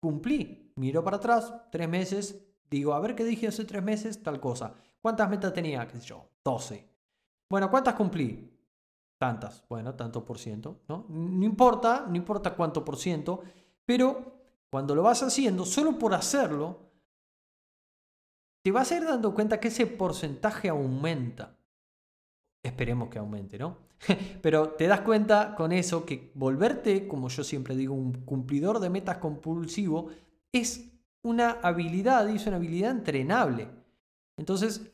cumplí. 0.00 0.72
Miro 0.76 1.02
para 1.04 1.18
atrás, 1.18 1.52
tres 1.70 1.88
meses, 1.88 2.38
digo, 2.68 2.92
a 2.92 3.00
ver 3.00 3.14
qué 3.14 3.24
dije 3.24 3.48
hace 3.48 3.64
tres 3.64 3.82
meses, 3.82 4.22
tal 4.22 4.40
cosa. 4.40 4.74
¿Cuántas 5.00 5.30
metas 5.30 5.52
tenía? 5.52 5.86
¿Qué 5.86 6.00
yo? 6.00 6.28
12. 6.44 6.88
Bueno, 7.48 7.70
¿cuántas 7.70 7.94
cumplí? 7.94 8.52
Tantas. 9.18 9.64
Bueno, 9.68 9.94
tanto 9.94 10.24
por 10.24 10.38
ciento, 10.38 10.80
¿no? 10.88 11.06
No 11.08 11.44
importa, 11.44 12.06
no 12.08 12.16
importa 12.16 12.54
cuánto 12.54 12.84
por 12.84 12.96
ciento, 12.96 13.42
pero 13.84 14.36
cuando 14.70 14.94
lo 14.94 15.02
vas 15.02 15.22
haciendo, 15.22 15.64
solo 15.64 15.98
por 15.98 16.12
hacerlo, 16.12 16.90
te 18.62 18.72
vas 18.72 18.90
a 18.90 18.96
ir 18.96 19.04
dando 19.04 19.32
cuenta 19.32 19.60
que 19.60 19.68
ese 19.68 19.86
porcentaje 19.86 20.68
aumenta. 20.68 21.55
Esperemos 22.66 23.08
que 23.08 23.18
aumente, 23.18 23.58
¿no? 23.58 23.78
Pero 24.42 24.70
te 24.70 24.86
das 24.86 25.00
cuenta 25.00 25.54
con 25.54 25.72
eso 25.72 26.04
que 26.04 26.32
volverte, 26.34 27.08
como 27.08 27.28
yo 27.28 27.44
siempre 27.44 27.76
digo, 27.76 27.94
un 27.94 28.12
cumplidor 28.24 28.80
de 28.80 28.90
metas 28.90 29.18
compulsivo 29.18 30.08
es 30.52 30.92
una 31.22 31.52
habilidad 31.62 32.28
y 32.28 32.36
es 32.36 32.46
una 32.46 32.56
habilidad 32.56 32.90
entrenable. 32.90 33.68
Entonces, 34.36 34.92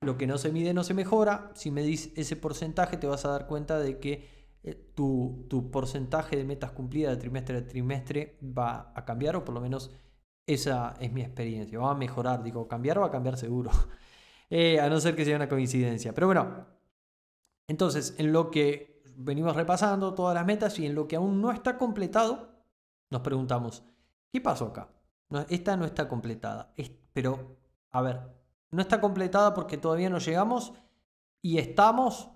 lo 0.00 0.16
que 0.18 0.26
no 0.26 0.38
se 0.38 0.52
mide 0.52 0.74
no 0.74 0.84
se 0.84 0.94
mejora. 0.94 1.50
Si 1.54 1.70
medís 1.70 2.12
ese 2.16 2.36
porcentaje, 2.36 2.96
te 2.96 3.06
vas 3.06 3.24
a 3.24 3.30
dar 3.30 3.46
cuenta 3.46 3.78
de 3.78 3.98
que 3.98 4.28
eh, 4.62 4.74
tu, 4.94 5.46
tu, 5.48 5.70
porcentaje 5.70 6.36
de 6.36 6.44
metas 6.44 6.72
cumplidas 6.72 7.14
de 7.14 7.20
trimestre 7.20 7.58
a 7.58 7.66
trimestre 7.66 8.38
va 8.42 8.92
a 8.94 9.04
cambiar, 9.04 9.36
o 9.36 9.44
por 9.44 9.54
lo 9.54 9.60
menos 9.60 9.90
esa 10.46 10.94
es 11.00 11.12
mi 11.12 11.22
experiencia. 11.22 11.78
Va 11.78 11.92
a 11.92 11.94
mejorar, 11.94 12.42
digo, 12.42 12.68
cambiar 12.68 13.00
va 13.00 13.06
a 13.06 13.10
cambiar 13.10 13.36
seguro. 13.36 13.70
Eh, 14.50 14.78
a 14.78 14.88
no 14.90 15.00
ser 15.00 15.16
que 15.16 15.24
sea 15.24 15.36
una 15.36 15.48
coincidencia. 15.48 16.12
Pero 16.12 16.28
bueno, 16.28 16.66
entonces, 17.66 18.14
en 18.18 18.32
lo 18.32 18.50
que 18.50 19.02
venimos 19.16 19.56
repasando 19.56 20.14
todas 20.14 20.34
las 20.34 20.46
metas 20.46 20.78
y 20.78 20.86
en 20.86 20.94
lo 20.94 21.08
que 21.08 21.16
aún 21.16 21.40
no 21.40 21.52
está 21.52 21.78
completado, 21.78 22.50
nos 23.10 23.22
preguntamos, 23.22 23.84
¿qué 24.32 24.40
pasó 24.40 24.66
acá? 24.66 24.90
esta 25.48 25.76
no 25.76 25.84
está 25.84 26.06
completada, 26.06 26.72
pero, 27.12 27.56
a 27.90 28.02
ver, 28.02 28.20
no 28.70 28.80
está 28.80 29.00
completada 29.00 29.52
porque 29.52 29.78
todavía 29.78 30.08
no 30.08 30.18
llegamos 30.18 30.74
y 31.42 31.58
estamos 31.58 32.30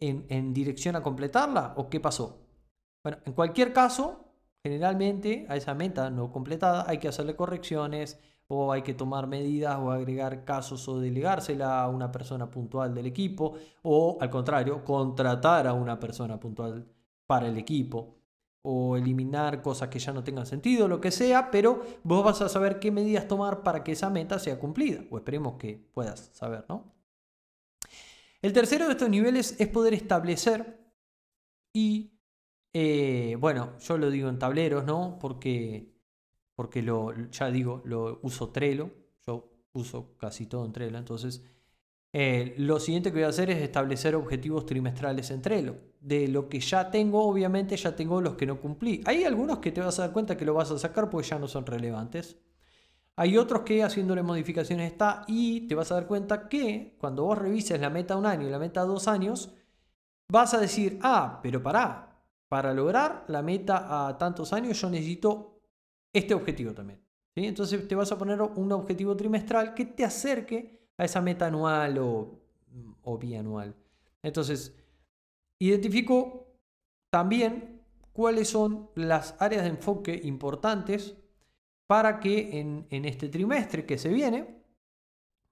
en, 0.00 0.26
en 0.28 0.52
dirección 0.52 0.96
a 0.96 1.02
completarla 1.02 1.72
o 1.76 1.88
qué 1.88 1.98
pasó? 1.98 2.46
Bueno, 3.02 3.18
en 3.24 3.32
cualquier 3.32 3.72
caso, 3.72 4.34
generalmente 4.62 5.46
a 5.48 5.56
esa 5.56 5.74
meta 5.74 6.10
no 6.10 6.30
completada 6.30 6.84
hay 6.86 6.98
que 6.98 7.08
hacerle 7.08 7.36
correcciones, 7.36 8.18
o 8.52 8.72
hay 8.72 8.82
que 8.82 8.94
tomar 8.94 9.28
medidas 9.28 9.78
o 9.78 9.92
agregar 9.92 10.44
casos 10.44 10.88
o 10.88 10.98
delegársela 10.98 11.82
a 11.82 11.88
una 11.88 12.10
persona 12.10 12.50
puntual 12.50 12.92
del 12.92 13.06
equipo 13.06 13.54
o 13.82 14.18
al 14.20 14.28
contrario, 14.28 14.84
contratar 14.84 15.68
a 15.68 15.72
una 15.72 16.00
persona 16.00 16.38
puntual 16.40 16.84
para 17.26 17.46
el 17.46 17.56
equipo 17.56 18.16
o 18.62 18.96
eliminar 18.96 19.62
cosas 19.62 19.88
que 19.88 20.00
ya 20.00 20.12
no 20.12 20.24
tengan 20.24 20.46
sentido, 20.46 20.88
lo 20.88 21.00
que 21.00 21.12
sea, 21.12 21.52
pero 21.52 21.80
vos 22.02 22.24
vas 22.24 22.42
a 22.42 22.48
saber 22.48 22.80
qué 22.80 22.90
medidas 22.90 23.28
tomar 23.28 23.62
para 23.62 23.84
que 23.84 23.92
esa 23.92 24.10
meta 24.10 24.40
sea 24.40 24.58
cumplida, 24.58 25.02
o 25.10 25.16
esperemos 25.18 25.54
que 25.54 25.80
puedas 25.94 26.30
saber, 26.34 26.64
¿no? 26.68 26.92
El 28.42 28.52
tercero 28.52 28.86
de 28.86 28.92
estos 28.92 29.08
niveles 29.08 29.60
es 29.60 29.68
poder 29.68 29.94
establecer 29.94 30.92
y, 31.72 32.18
eh, 32.72 33.36
bueno, 33.38 33.78
yo 33.78 33.96
lo 33.96 34.10
digo 34.10 34.28
en 34.28 34.40
tableros, 34.40 34.84
¿no? 34.84 35.18
Porque 35.20 35.89
porque 36.60 36.82
lo, 36.82 37.14
ya 37.30 37.50
digo, 37.50 37.80
lo 37.86 38.20
uso 38.20 38.50
Trello, 38.50 38.90
yo 39.26 39.50
uso 39.72 40.14
casi 40.18 40.44
todo 40.44 40.66
en 40.66 40.72
Trello, 40.72 40.98
entonces 40.98 41.42
eh, 42.12 42.54
lo 42.58 42.78
siguiente 42.78 43.08
que 43.08 43.14
voy 43.14 43.24
a 43.24 43.28
hacer 43.28 43.48
es 43.48 43.62
establecer 43.62 44.14
objetivos 44.14 44.66
trimestrales 44.66 45.30
en 45.30 45.40
Trello. 45.40 45.76
De 46.00 46.28
lo 46.28 46.50
que 46.50 46.60
ya 46.60 46.90
tengo, 46.90 47.24
obviamente 47.24 47.78
ya 47.78 47.96
tengo 47.96 48.20
los 48.20 48.34
que 48.34 48.44
no 48.44 48.60
cumplí. 48.60 49.00
Hay 49.06 49.24
algunos 49.24 49.60
que 49.60 49.72
te 49.72 49.80
vas 49.80 49.98
a 50.00 50.02
dar 50.02 50.12
cuenta 50.12 50.36
que 50.36 50.44
lo 50.44 50.52
vas 50.52 50.70
a 50.70 50.78
sacar 50.78 51.08
porque 51.08 51.28
ya 51.28 51.38
no 51.38 51.48
son 51.48 51.64
relevantes. 51.64 52.36
Hay 53.16 53.38
otros 53.38 53.62
que 53.62 53.82
haciéndole 53.82 54.22
modificaciones 54.22 54.92
está 54.92 55.24
y 55.28 55.66
te 55.66 55.74
vas 55.74 55.90
a 55.92 55.94
dar 55.94 56.06
cuenta 56.06 56.46
que 56.46 56.94
cuando 57.00 57.24
vos 57.24 57.38
revises 57.38 57.80
la 57.80 57.88
meta 57.88 58.18
un 58.18 58.26
año 58.26 58.46
y 58.46 58.50
la 58.50 58.58
meta 58.58 58.82
dos 58.82 59.08
años, 59.08 59.50
vas 60.28 60.52
a 60.52 60.58
decir, 60.58 60.98
ah, 61.00 61.40
pero 61.42 61.62
pará, 61.62 62.22
para 62.48 62.74
lograr 62.74 63.24
la 63.28 63.40
meta 63.40 64.08
a 64.08 64.18
tantos 64.18 64.52
años 64.52 64.78
yo 64.78 64.90
necesito 64.90 65.49
este 66.12 66.34
objetivo 66.34 66.72
también. 66.72 67.00
Entonces 67.34 67.86
te 67.86 67.94
vas 67.94 68.10
a 68.12 68.18
poner 68.18 68.40
un 68.42 68.72
objetivo 68.72 69.16
trimestral 69.16 69.74
que 69.74 69.84
te 69.84 70.04
acerque 70.04 70.90
a 70.98 71.04
esa 71.04 71.20
meta 71.20 71.46
anual 71.46 71.98
o, 71.98 72.40
o 73.02 73.18
bianual. 73.18 73.74
Entonces, 74.22 74.76
identifico 75.58 76.58
también 77.10 77.82
cuáles 78.12 78.48
son 78.48 78.90
las 78.94 79.36
áreas 79.40 79.62
de 79.62 79.70
enfoque 79.70 80.20
importantes 80.24 81.16
para 81.86 82.20
que 82.20 82.60
en, 82.60 82.86
en 82.90 83.04
este 83.04 83.28
trimestre 83.28 83.86
que 83.86 83.98
se 83.98 84.10
viene 84.10 84.62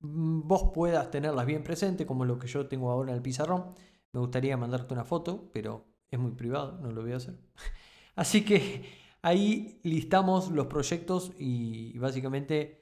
mm, 0.01 0.47
vos 0.47 0.71
puedas 0.75 1.11
tenerlas 1.11 1.47
bien 1.47 1.65
presentes, 1.65 2.07
como 2.07 2.25
lo 2.25 2.39
que 2.39 2.47
yo 2.47 2.67
tengo 2.69 2.91
ahora 2.91 3.11
en 3.11 3.17
el 3.17 3.23
pizarrón. 3.23 3.75
Me 4.13 4.21
gustaría 4.21 4.57
mandarte 4.57 4.95
una 4.95 5.05
foto, 5.05 5.51
pero 5.53 5.87
es 6.11 6.19
muy 6.19 6.33
privado, 6.33 6.79
no 6.79 6.91
lo 6.93 7.03
voy 7.03 7.13
a 7.13 7.17
hacer. 7.17 7.39
Así 8.15 8.45
que 8.45 8.85
Ahí 9.23 9.81
listamos 9.83 10.51
los 10.51 10.66
proyectos 10.66 11.33
y 11.39 11.99
básicamente 11.99 12.79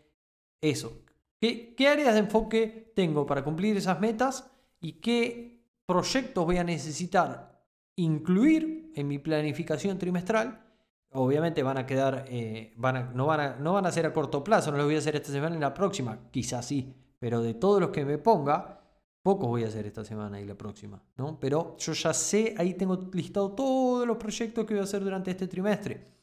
eso. 0.61 1.03
¿Qué, 1.41 1.89
áreas 1.89 2.15
de 2.15 2.21
enfoque 2.21 2.93
tengo 2.95 3.27
para 3.27 3.45
cumplir 3.45 3.77
esas 3.77 4.01
metas 4.01 4.51
y 4.81 4.93
qué 4.93 5.63
proyectos 5.85 6.45
voy 6.45 6.57
a 6.57 6.65
necesitar 6.65 7.63
incluir 7.97 8.93
en 8.95 9.09
mi 9.09 9.19
planificación 9.19 9.99
trimestral? 9.99 10.63
Obviamente 11.11 11.63
van 11.63 11.79
a 11.79 11.87
quedar, 11.87 12.25
eh, 12.29 12.75
no, 13.15 13.27
van 13.27 13.87
a, 13.87 13.93
ser 13.93 14.07
a 14.07 14.13
corto 14.13 14.43
plazo, 14.43 14.71
no 14.71 14.79
los 14.79 14.87
voy 14.87 14.97
a 14.97 14.99
hacer 14.99 15.15
esta 15.17 15.31
semana 15.31 15.57
y 15.57 15.59
la 15.61 15.73
próxima, 15.73 16.31
quizás 16.31 16.67
sí, 16.67 16.95
pero 17.19 17.41
de 17.43 17.55
todos 17.55 17.81
los 17.81 17.91
que 17.91 18.05
me 18.05 18.19
ponga, 18.19 18.81
pocos 19.23 19.49
voy 19.49 19.65
a 19.65 19.69
hacer 19.69 19.87
esta 19.87 20.05
semana 20.05 20.41
y 20.41 20.45
la 20.45 20.57
próxima, 20.57 21.03
¿no? 21.17 21.39
Pero 21.39 21.77
yo 21.79 21.93
ya 21.93 22.13
sé, 22.13 22.55
ahí 22.59 22.75
tengo 22.75 23.09
listado 23.13 23.53
todos 23.53 24.07
los 24.07 24.17
proyectos 24.17 24.65
que 24.65 24.75
voy 24.75 24.81
a 24.81 24.85
hacer 24.85 25.03
durante 25.03 25.31
este 25.31 25.47
trimestre. 25.47 26.16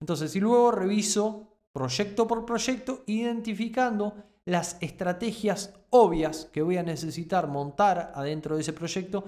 Entonces, 0.00 0.34
y 0.36 0.40
luego 0.40 0.70
reviso 0.70 1.58
proyecto 1.72 2.26
por 2.26 2.44
proyecto, 2.44 3.02
identificando 3.06 4.14
las 4.44 4.76
estrategias 4.80 5.74
obvias 5.90 6.46
que 6.46 6.62
voy 6.62 6.76
a 6.76 6.82
necesitar 6.82 7.48
montar 7.48 8.12
adentro 8.14 8.54
de 8.54 8.62
ese 8.62 8.72
proyecto 8.72 9.24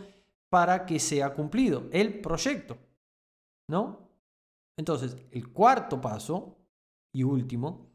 para 0.48 0.86
que 0.86 0.98
sea 0.98 1.34
cumplido 1.34 1.88
el 1.92 2.20
proyecto. 2.20 2.78
¿No? 3.68 4.08
Entonces, 4.76 5.16
el 5.30 5.52
cuarto 5.52 6.00
paso 6.00 6.56
y 7.12 7.22
último, 7.22 7.90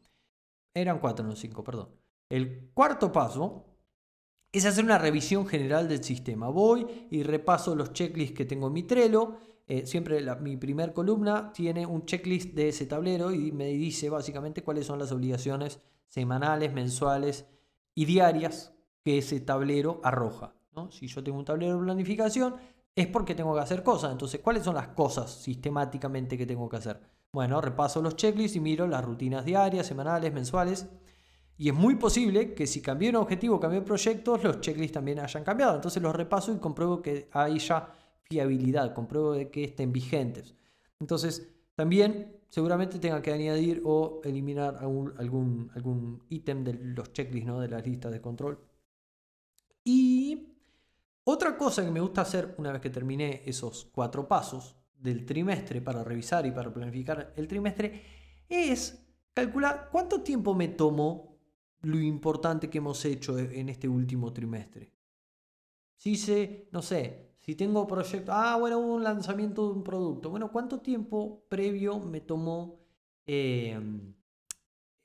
eran 0.74 0.98
cuatro, 0.98 1.24
no 1.24 1.34
cinco, 1.34 1.64
perdón. 1.64 1.88
El 2.28 2.70
cuarto 2.74 3.10
paso 3.10 3.64
es 4.52 4.64
hacer 4.66 4.84
una 4.84 4.98
revisión 4.98 5.46
general 5.46 5.88
del 5.88 6.02
sistema. 6.04 6.48
Voy 6.48 7.06
y 7.10 7.22
repaso 7.22 7.74
los 7.74 7.92
checklists 7.92 8.36
que 8.36 8.44
tengo 8.44 8.68
en 8.68 8.72
mi 8.72 8.82
Trello 8.82 9.36
eh, 9.66 9.86
siempre 9.86 10.20
mi 10.40 10.56
primer 10.56 10.92
columna 10.92 11.52
tiene 11.52 11.86
un 11.86 12.04
checklist 12.04 12.54
de 12.54 12.68
ese 12.68 12.86
tablero 12.86 13.32
y 13.32 13.50
me 13.52 13.68
dice 13.68 14.10
básicamente 14.10 14.62
cuáles 14.62 14.86
son 14.86 14.98
las 14.98 15.10
obligaciones 15.12 15.80
semanales, 16.06 16.72
mensuales 16.72 17.46
y 17.94 18.04
diarias 18.04 18.74
que 19.02 19.18
ese 19.18 19.40
tablero 19.40 20.00
arroja. 20.02 20.54
Si 20.90 21.06
yo 21.06 21.22
tengo 21.22 21.38
un 21.38 21.44
tablero 21.44 21.78
de 21.78 21.84
planificación, 21.84 22.56
es 22.94 23.06
porque 23.06 23.34
tengo 23.34 23.54
que 23.54 23.60
hacer 23.60 23.82
cosas. 23.82 24.12
Entonces, 24.12 24.40
¿cuáles 24.40 24.64
son 24.64 24.74
las 24.74 24.88
cosas 24.88 25.30
sistemáticamente 25.30 26.36
que 26.36 26.46
tengo 26.46 26.68
que 26.68 26.76
hacer? 26.76 27.00
Bueno, 27.32 27.60
repaso 27.60 28.02
los 28.02 28.16
checklists 28.16 28.56
y 28.56 28.60
miro 28.60 28.86
las 28.86 29.04
rutinas 29.04 29.44
diarias, 29.44 29.86
semanales, 29.86 30.32
mensuales. 30.32 30.86
Y 31.56 31.68
es 31.68 31.74
muy 31.74 31.94
posible 31.96 32.54
que 32.54 32.66
si 32.66 32.82
cambié 32.82 33.10
un 33.10 33.16
objetivo, 33.16 33.60
cambié 33.60 33.80
proyectos, 33.82 34.42
los 34.42 34.60
checklists 34.60 34.94
también 34.94 35.20
hayan 35.20 35.44
cambiado. 35.44 35.76
Entonces 35.76 36.02
los 36.02 36.14
repaso 36.14 36.52
y 36.52 36.58
compruebo 36.58 37.00
que 37.00 37.28
hay 37.32 37.58
ya 37.58 37.92
fiabilidad, 38.34 38.94
compruebo 38.94 39.32
de 39.32 39.50
que 39.50 39.64
estén 39.64 39.92
vigentes. 39.92 40.54
Entonces, 40.98 41.48
también 41.74 42.36
seguramente 42.48 42.98
tenga 42.98 43.22
que 43.22 43.32
añadir 43.32 43.82
o 43.84 44.20
eliminar 44.24 44.76
algún, 44.80 45.14
algún, 45.18 45.70
algún 45.74 46.22
ítem 46.28 46.64
de 46.64 46.74
los 46.74 47.12
checklists, 47.12 47.46
¿no? 47.46 47.60
de 47.60 47.68
las 47.68 47.86
listas 47.86 48.12
de 48.12 48.20
control. 48.20 48.58
Y 49.84 50.56
otra 51.24 51.56
cosa 51.56 51.84
que 51.84 51.90
me 51.90 52.00
gusta 52.00 52.22
hacer 52.22 52.54
una 52.58 52.72
vez 52.72 52.80
que 52.80 52.90
terminé 52.90 53.42
esos 53.44 53.88
cuatro 53.92 54.26
pasos 54.26 54.76
del 54.96 55.24
trimestre 55.24 55.80
para 55.80 56.02
revisar 56.02 56.46
y 56.46 56.50
para 56.50 56.72
planificar 56.72 57.32
el 57.36 57.46
trimestre 57.46 58.02
es 58.48 59.06
calcular 59.32 59.88
cuánto 59.92 60.22
tiempo 60.22 60.54
me 60.54 60.68
tomó 60.68 61.38
lo 61.82 62.00
importante 62.00 62.70
que 62.70 62.78
hemos 62.78 63.04
hecho 63.04 63.38
en 63.38 63.68
este 63.68 63.88
último 63.88 64.32
trimestre. 64.32 64.92
Si 65.96 66.16
se, 66.16 66.68
no 66.72 66.82
sé, 66.82 67.33
si 67.44 67.54
tengo 67.54 67.86
proyecto, 67.86 68.32
ah, 68.32 68.56
bueno, 68.56 68.78
un 68.78 69.04
lanzamiento 69.04 69.66
de 69.66 69.74
un 69.74 69.84
producto. 69.84 70.30
Bueno, 70.30 70.50
¿cuánto 70.50 70.80
tiempo 70.80 71.44
previo 71.48 72.00
me 72.00 72.22
tomó 72.22 72.80
em, 73.26 74.14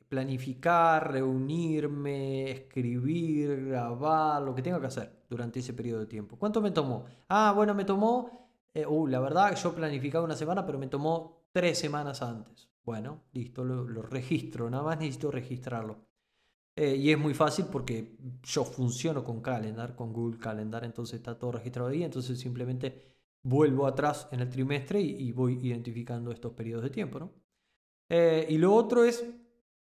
planificar, 0.07 1.11
reunirme, 1.11 2.49
escribir, 2.51 3.65
grabar, 3.65 4.41
lo 4.41 4.55
que 4.55 4.61
tenga 4.61 4.79
que 4.79 4.87
hacer 4.87 5.25
durante 5.29 5.59
ese 5.59 5.73
periodo 5.73 5.99
de 6.01 6.05
tiempo? 6.05 6.37
¿Cuánto 6.37 6.61
me 6.61 6.71
tomó? 6.71 7.05
Ah, 7.27 7.51
bueno, 7.53 7.75
me 7.75 7.83
tomó, 7.83 8.49
eh, 8.73 8.85
uh, 8.85 9.07
la 9.07 9.19
verdad, 9.19 9.55
yo 9.57 9.75
planificaba 9.75 10.23
una 10.23 10.35
semana, 10.35 10.65
pero 10.65 10.79
me 10.79 10.87
tomó 10.87 11.43
tres 11.51 11.77
semanas 11.77 12.21
antes. 12.21 12.69
Bueno, 12.85 13.23
listo, 13.33 13.65
lo 13.65 14.01
registro, 14.01 14.69
nada 14.69 14.83
más 14.83 14.97
necesito 14.97 15.29
registrarlo. 15.29 16.08
Eh, 16.81 16.95
y 16.95 17.11
es 17.11 17.19
muy 17.19 17.33
fácil 17.33 17.65
porque 17.65 18.15
yo 18.41 18.63
funciono 18.63 19.21
con 19.21 19.41
Calendar, 19.41 19.97
con 19.97 20.13
Google 20.13 20.39
Calendar, 20.39 20.85
entonces 20.85 21.15
está 21.15 21.37
todo 21.37 21.51
registrado 21.51 21.89
ahí, 21.89 22.03
entonces 22.03 22.39
simplemente 22.39 23.03
vuelvo 23.43 23.85
atrás 23.85 24.29
en 24.31 24.39
el 24.39 24.49
trimestre 24.49 25.01
y, 25.01 25.29
voy 25.33 25.59
identificando 25.61 26.31
estos 26.31 26.53
periodos 26.53 26.85
de 26.85 26.89
tiempo. 26.89 27.19
¿no? 27.19 27.33
Eh, 28.07 28.47
y 28.49 28.57
lo 28.57 28.73
otro 28.73 29.03
es 29.03 29.25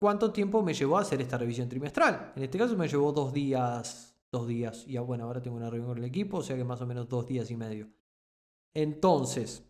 cuánto 0.01 0.32
tiempo 0.32 0.61
me 0.61 0.74
llevó 0.74 0.99
a 0.99 1.03
hacer 1.03 1.20
esta 1.20 1.38
revisión 1.38 1.68
trimestral. 1.68 2.32
En 2.34 2.42
este 2.42 2.59
caso 2.59 2.76
me 2.76 2.88
llevó 2.88 3.12
dos 3.12 3.32
días, 3.32 4.16
dos 4.32 4.49
días, 4.49 4.84
y 4.88 4.99
bueno, 4.99 5.22
ahora 5.22 5.40
tengo 5.40 5.57
una 5.57 5.70
reunión 5.70 5.90
con 5.90 5.99
el 5.99 6.05
equipo, 6.05 6.38
o 6.38 6.42
sea 6.42 6.57
que 6.57 6.64
más 6.64 6.80
o 6.80 6.86
menos 6.88 7.09
dos 7.09 7.28
días 7.28 7.49
y 7.53 7.57
medio. 7.57 7.88
Entonces, 8.74 9.62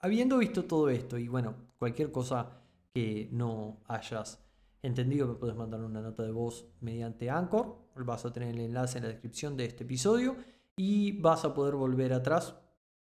habiendo 0.00 0.36
visto 0.38 0.64
todo 0.64 0.88
esto, 0.88 1.16
y 1.16 1.28
bueno, 1.28 1.54
cualquier 1.78 2.10
cosa 2.10 2.60
que 2.92 3.28
no 3.30 3.84
hayas 3.86 4.43
entendido 4.84 5.26
que 5.28 5.40
puedes 5.40 5.56
mandar 5.56 5.80
una 5.80 6.02
nota 6.02 6.22
de 6.22 6.30
voz 6.30 6.66
mediante 6.80 7.30
Anchor. 7.30 7.76
Vas 7.96 8.24
a 8.24 8.32
tener 8.32 8.50
el 8.50 8.60
enlace 8.60 8.98
en 8.98 9.04
la 9.04 9.10
descripción 9.10 9.56
de 9.56 9.64
este 9.64 9.84
episodio 9.84 10.36
y 10.76 11.12
vas 11.20 11.44
a 11.44 11.54
poder 11.54 11.74
volver 11.74 12.12
atrás 12.12 12.54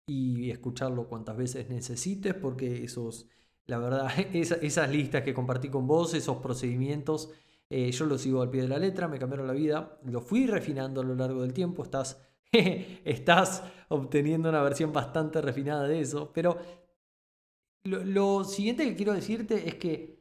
y 0.07 0.51
escucharlo 0.51 1.09
cuantas 1.09 1.37
veces 1.37 1.69
necesites 1.69 2.35
porque 2.35 2.85
esos, 2.85 3.27
la 3.67 3.79
verdad, 3.79 4.11
esas 4.33 4.91
listas 4.91 5.23
que 5.23 5.35
compartí 5.35 5.69
con 5.69 5.87
vos, 5.87 6.15
esos 6.15 6.39
procedimientos, 6.39 7.31
eh, 7.69 7.91
yo 7.93 8.07
los 8.07 8.23
sigo 8.23 8.41
al 8.41 8.51
pie 8.51 8.63
de 8.63 8.69
la 8.69 8.79
letra, 8.79 9.07
me 9.07 9.19
cambiaron 9.19 9.47
la 9.47 9.53
vida, 9.53 9.99
lo 10.05 10.23
fui 10.23 10.47
refinando 10.47 11.03
a 11.03 11.05
lo 11.05 11.15
largo 11.15 11.43
del 11.43 11.53
tiempo, 11.53 11.83
estás, 11.83 12.23
estás 12.53 13.63
obteniendo 13.89 14.49
una 14.49 14.63
versión 14.63 14.93
bastante 14.93 15.43
refinada 15.43 15.87
de 15.87 16.01
eso, 16.01 16.33
pero 16.33 16.57
lo 17.85 18.45
siguiente 18.45 18.85
que 18.85 18.97
quiero 18.97 19.13
decirte 19.13 19.69
es 19.69 19.75
que 19.75 20.18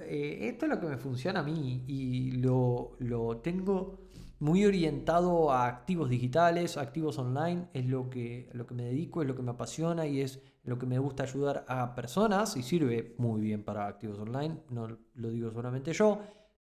eh, 0.00 0.48
esto 0.48 0.66
es 0.66 0.70
lo 0.70 0.80
que 0.80 0.86
me 0.86 0.96
funciona 0.98 1.40
a 1.40 1.42
mí 1.42 1.84
y 1.86 2.32
lo, 2.32 2.92
lo, 2.98 3.38
tengo 3.38 3.98
muy 4.40 4.64
orientado 4.64 5.50
a 5.50 5.66
activos 5.66 6.10
digitales, 6.10 6.76
activos 6.76 7.18
online, 7.18 7.68
es 7.72 7.86
lo 7.86 8.08
que, 8.10 8.50
lo 8.52 8.66
que 8.66 8.74
me 8.74 8.84
dedico, 8.84 9.22
es 9.22 9.28
lo 9.28 9.34
que 9.34 9.42
me 9.42 9.50
apasiona 9.50 10.06
y 10.06 10.20
es 10.20 10.40
lo 10.64 10.78
que 10.78 10.86
me 10.86 10.98
gusta 10.98 11.22
ayudar 11.22 11.64
a 11.68 11.94
personas 11.94 12.56
y 12.56 12.62
sirve 12.62 13.14
muy 13.18 13.40
bien 13.40 13.64
para 13.64 13.86
activos 13.86 14.18
online, 14.18 14.60
no 14.70 14.88
lo 15.14 15.30
digo 15.30 15.50
solamente 15.50 15.92
yo. 15.92 16.20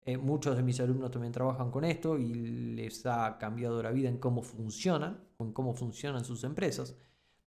Eh, 0.08 0.18
muchos 0.18 0.56
de 0.56 0.62
mis 0.62 0.80
alumnos 0.80 1.10
también 1.10 1.34
trabajan 1.34 1.72
con 1.72 1.84
esto 1.84 2.20
y 2.20 2.32
les 2.76 3.06
ha 3.08 3.40
cambiado 3.40 3.82
la 3.82 3.92
vida 3.92 4.08
en 4.08 4.20
cómo 4.20 4.44
funcionan, 4.44 5.20
en 5.40 5.52
cómo 5.52 5.74
funcionan 5.74 6.24
sus 6.24 6.44
empresas. 6.44 6.96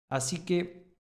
Así 0.08 0.44
que 0.44 0.96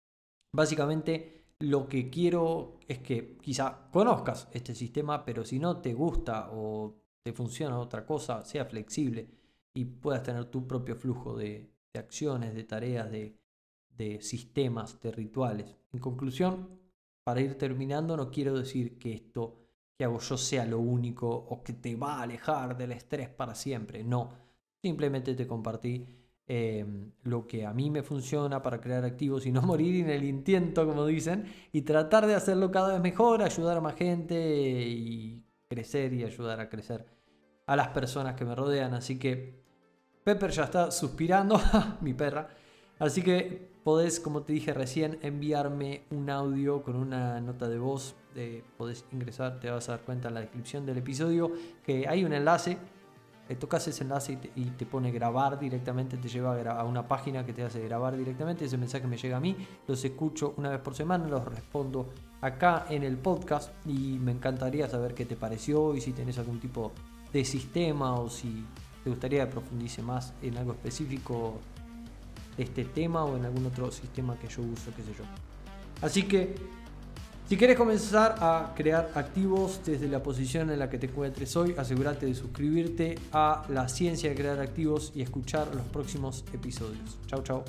básicamente 0.53 1.36
lo 1.61 1.89
que 1.89 2.11
quiero 2.11 2.79
es 2.87 2.99
que 2.99 3.37
quizá 3.39 3.89
conozcas 3.91 4.49
este 4.53 4.75
sistema, 4.75 5.25
pero 5.25 5.45
si 5.45 5.59
no 5.59 5.81
te 5.81 5.95
gusta 5.95 6.51
o 6.53 6.95
te 7.23 7.33
funciona 7.33 7.79
otra 7.79 8.05
cosa, 8.05 8.45
sea 8.45 8.67
flexible 8.67 9.29
y 9.75 9.85
puedas 9.85 10.23
tener 10.23 10.47
tu 10.47 10.67
propio 10.67 10.97
flujo 10.97 11.37
de, 11.37 11.71
acciones, 11.95 12.55
de 12.55 12.65
tareas, 12.65 13.11
de, 13.11 13.39
de 13.89 14.21
sistemas, 14.21 15.01
de 15.01 15.11
rituales. 15.11 15.75
En 15.93 15.99
conclusión, 15.99 16.79
para 17.25 17.41
ir 17.41 17.57
terminando, 17.57 18.17
no 18.17 18.31
quiero 18.31 18.59
decir 18.59 18.99
que 18.99 19.15
esto 19.15 19.67
que 19.97 20.05
hago 20.05 20.21
yo 20.21 20.37
sea 20.37 20.67
lo 20.67 20.79
único 20.79 21.29
o 21.29 21.63
que 21.63 21.73
te 21.73 21.97
va 21.97 22.19
a 22.19 22.23
alejar 22.23 22.77
del 22.77 22.93
estrés 22.93 23.31
para 23.31 23.55
siempre. 23.55 24.05
No, 24.05 24.31
simplemente 24.83 25.35
te 25.35 25.47
compartí 25.47 26.07
Em, 26.49 27.11
lo 27.25 27.49
que 27.49 27.67
a 27.67 27.73
mí 27.73 27.91
me 27.91 28.05
funciona 28.05 28.63
para 28.63 28.81
crear 28.81 29.05
activos 29.05 29.47
y 29.47 29.51
no 29.51 29.63
morir 29.63 30.05
en 30.05 30.11
el 30.11 30.25
intento, 30.25 30.87
como 30.87 31.05
dicen, 31.05 31.45
y 31.73 31.83
tratar 31.83 32.27
de 32.27 32.35
hacerlo 32.35 32.71
cada 32.71 32.93
vez 32.93 33.03
mejor, 33.03 33.43
ayudar 33.43 33.77
a 33.79 33.81
más 33.81 33.97
gente 33.97 34.37
y 34.87 35.43
crecer 35.69 36.13
y 36.13 36.23
ayudar 36.23 36.61
a 36.61 36.69
crecer 36.69 37.05
a 37.67 37.75
las 37.75 37.89
personas 37.89 38.37
que 38.37 38.45
me 38.45 38.55
rodean. 38.55 38.95
Así 38.95 39.19
que 39.19 39.61
Pepper 40.23 40.51
ya 40.53 40.65
está 40.65 40.91
suspirando, 40.93 41.61
mi 42.01 42.15
perra. 42.15 42.49
Así 43.01 43.23
que 43.23 43.73
podés, 43.83 44.21
como 44.21 44.43
te 44.43 44.53
dije 44.53 44.73
recién, 44.73 45.19
enviarme 45.23 46.05
un 46.11 46.31
audio 46.31 46.83
con 46.83 46.95
una 46.95 47.41
nota 47.41 47.69
de 47.69 47.79
voz. 47.79 48.15
De, 48.37 48.63
podés 48.77 49.05
ingresar, 49.13 49.59
te 49.59 49.71
vas 49.71 49.89
a 49.89 49.93
dar 49.93 50.03
cuenta 50.03 50.29
en 50.29 50.35
la 50.35 50.41
descripción 50.41 50.87
del 50.87 50.99
episodio 50.99 51.51
que 51.85 52.07
hay 52.07 52.25
un 52.25 52.33
enlace 52.33 52.79
eh, 53.49 53.55
tocas 53.55 53.87
ese 53.87 54.03
enlace 54.03 54.39
y 54.57 54.65
te, 54.65 54.87
pone 54.87 55.13
grabar 55.13 55.59
directamente, 55.59 56.17
te 56.17 56.29
lleva 56.29 56.61
a, 56.71 56.85
una 56.85 57.07
página 57.07 57.47
que 57.47 57.53
te 57.53 57.63
hace 57.63 57.81
grabar 57.85 58.17
directamente, 58.17 58.65
ese 58.65 58.77
mensaje 58.77 59.07
me 59.07 59.17
llega 59.17 59.37
a 59.37 59.41
mí, 59.41 59.57
los 59.87 60.05
escucho 60.05 60.55
una 60.57 60.71
vez 60.71 60.81
por 60.81 60.95
semana, 60.95 61.29
los 61.29 61.45
respondo 61.45 62.09
acá 62.41 62.87
en 62.91 63.05
el 63.05 63.17
podcast 63.17 63.71
y 63.87 64.19
me 64.19 64.33
encantaría 64.33 64.89
saber 64.89 65.15
qué 65.15 65.25
te 65.25 65.37
pareció 65.37 65.95
y 65.95 66.01
si 66.01 66.13
tenés 66.13 66.39
algún 66.39 66.59
tipo 66.59 66.93
de 67.33 67.45
sistema 67.45 68.15
o 68.15 68.29
si 68.29 68.65
te 69.05 69.11
gustaría 69.11 69.45
que 69.47 69.53
profundice 69.53 70.03
más 70.03 70.35
en 70.43 70.57
algo 70.57 70.73
específico 70.73 71.61
de 72.57 72.65
este 72.65 72.85
tema 72.85 73.25
o 73.25 73.37
en 73.37 73.45
algún 73.45 73.67
otro 73.67 73.93
sistema 73.93 74.37
que 74.37 74.49
yo 74.49 74.63
uso, 74.63 74.91
qué 74.97 75.03
sé 75.03 75.13
yo. 75.17 75.25
Así 76.03 76.25
que 76.25 76.57
si 77.49 77.57
quieres 77.57 77.77
comenzar 77.77 78.35
a 78.41 78.73
crear 78.75 79.11
activos 79.15 79.81
desde 79.85 80.09
la 80.09 80.21
posición 80.21 80.71
en 80.71 80.81
la 80.81 80.91
que 80.91 80.99
te 80.99 81.07
encuentres 81.07 81.55
hoy, 81.57 81.75
asegúrate 81.79 82.27
de 82.27 82.35
suscribirte 82.35 83.19
a 83.33 83.65
la 83.69 83.89
ciencia 83.89 84.31
de 84.31 84.35
crear 84.35 84.59
activos 84.59 85.13
y 85.15 85.23
escuchar 85.23 85.69
los 85.75 85.85
próximos 85.87 86.45
episodios. 86.53 87.19
Chao, 87.29 87.43
chao. 87.45 87.65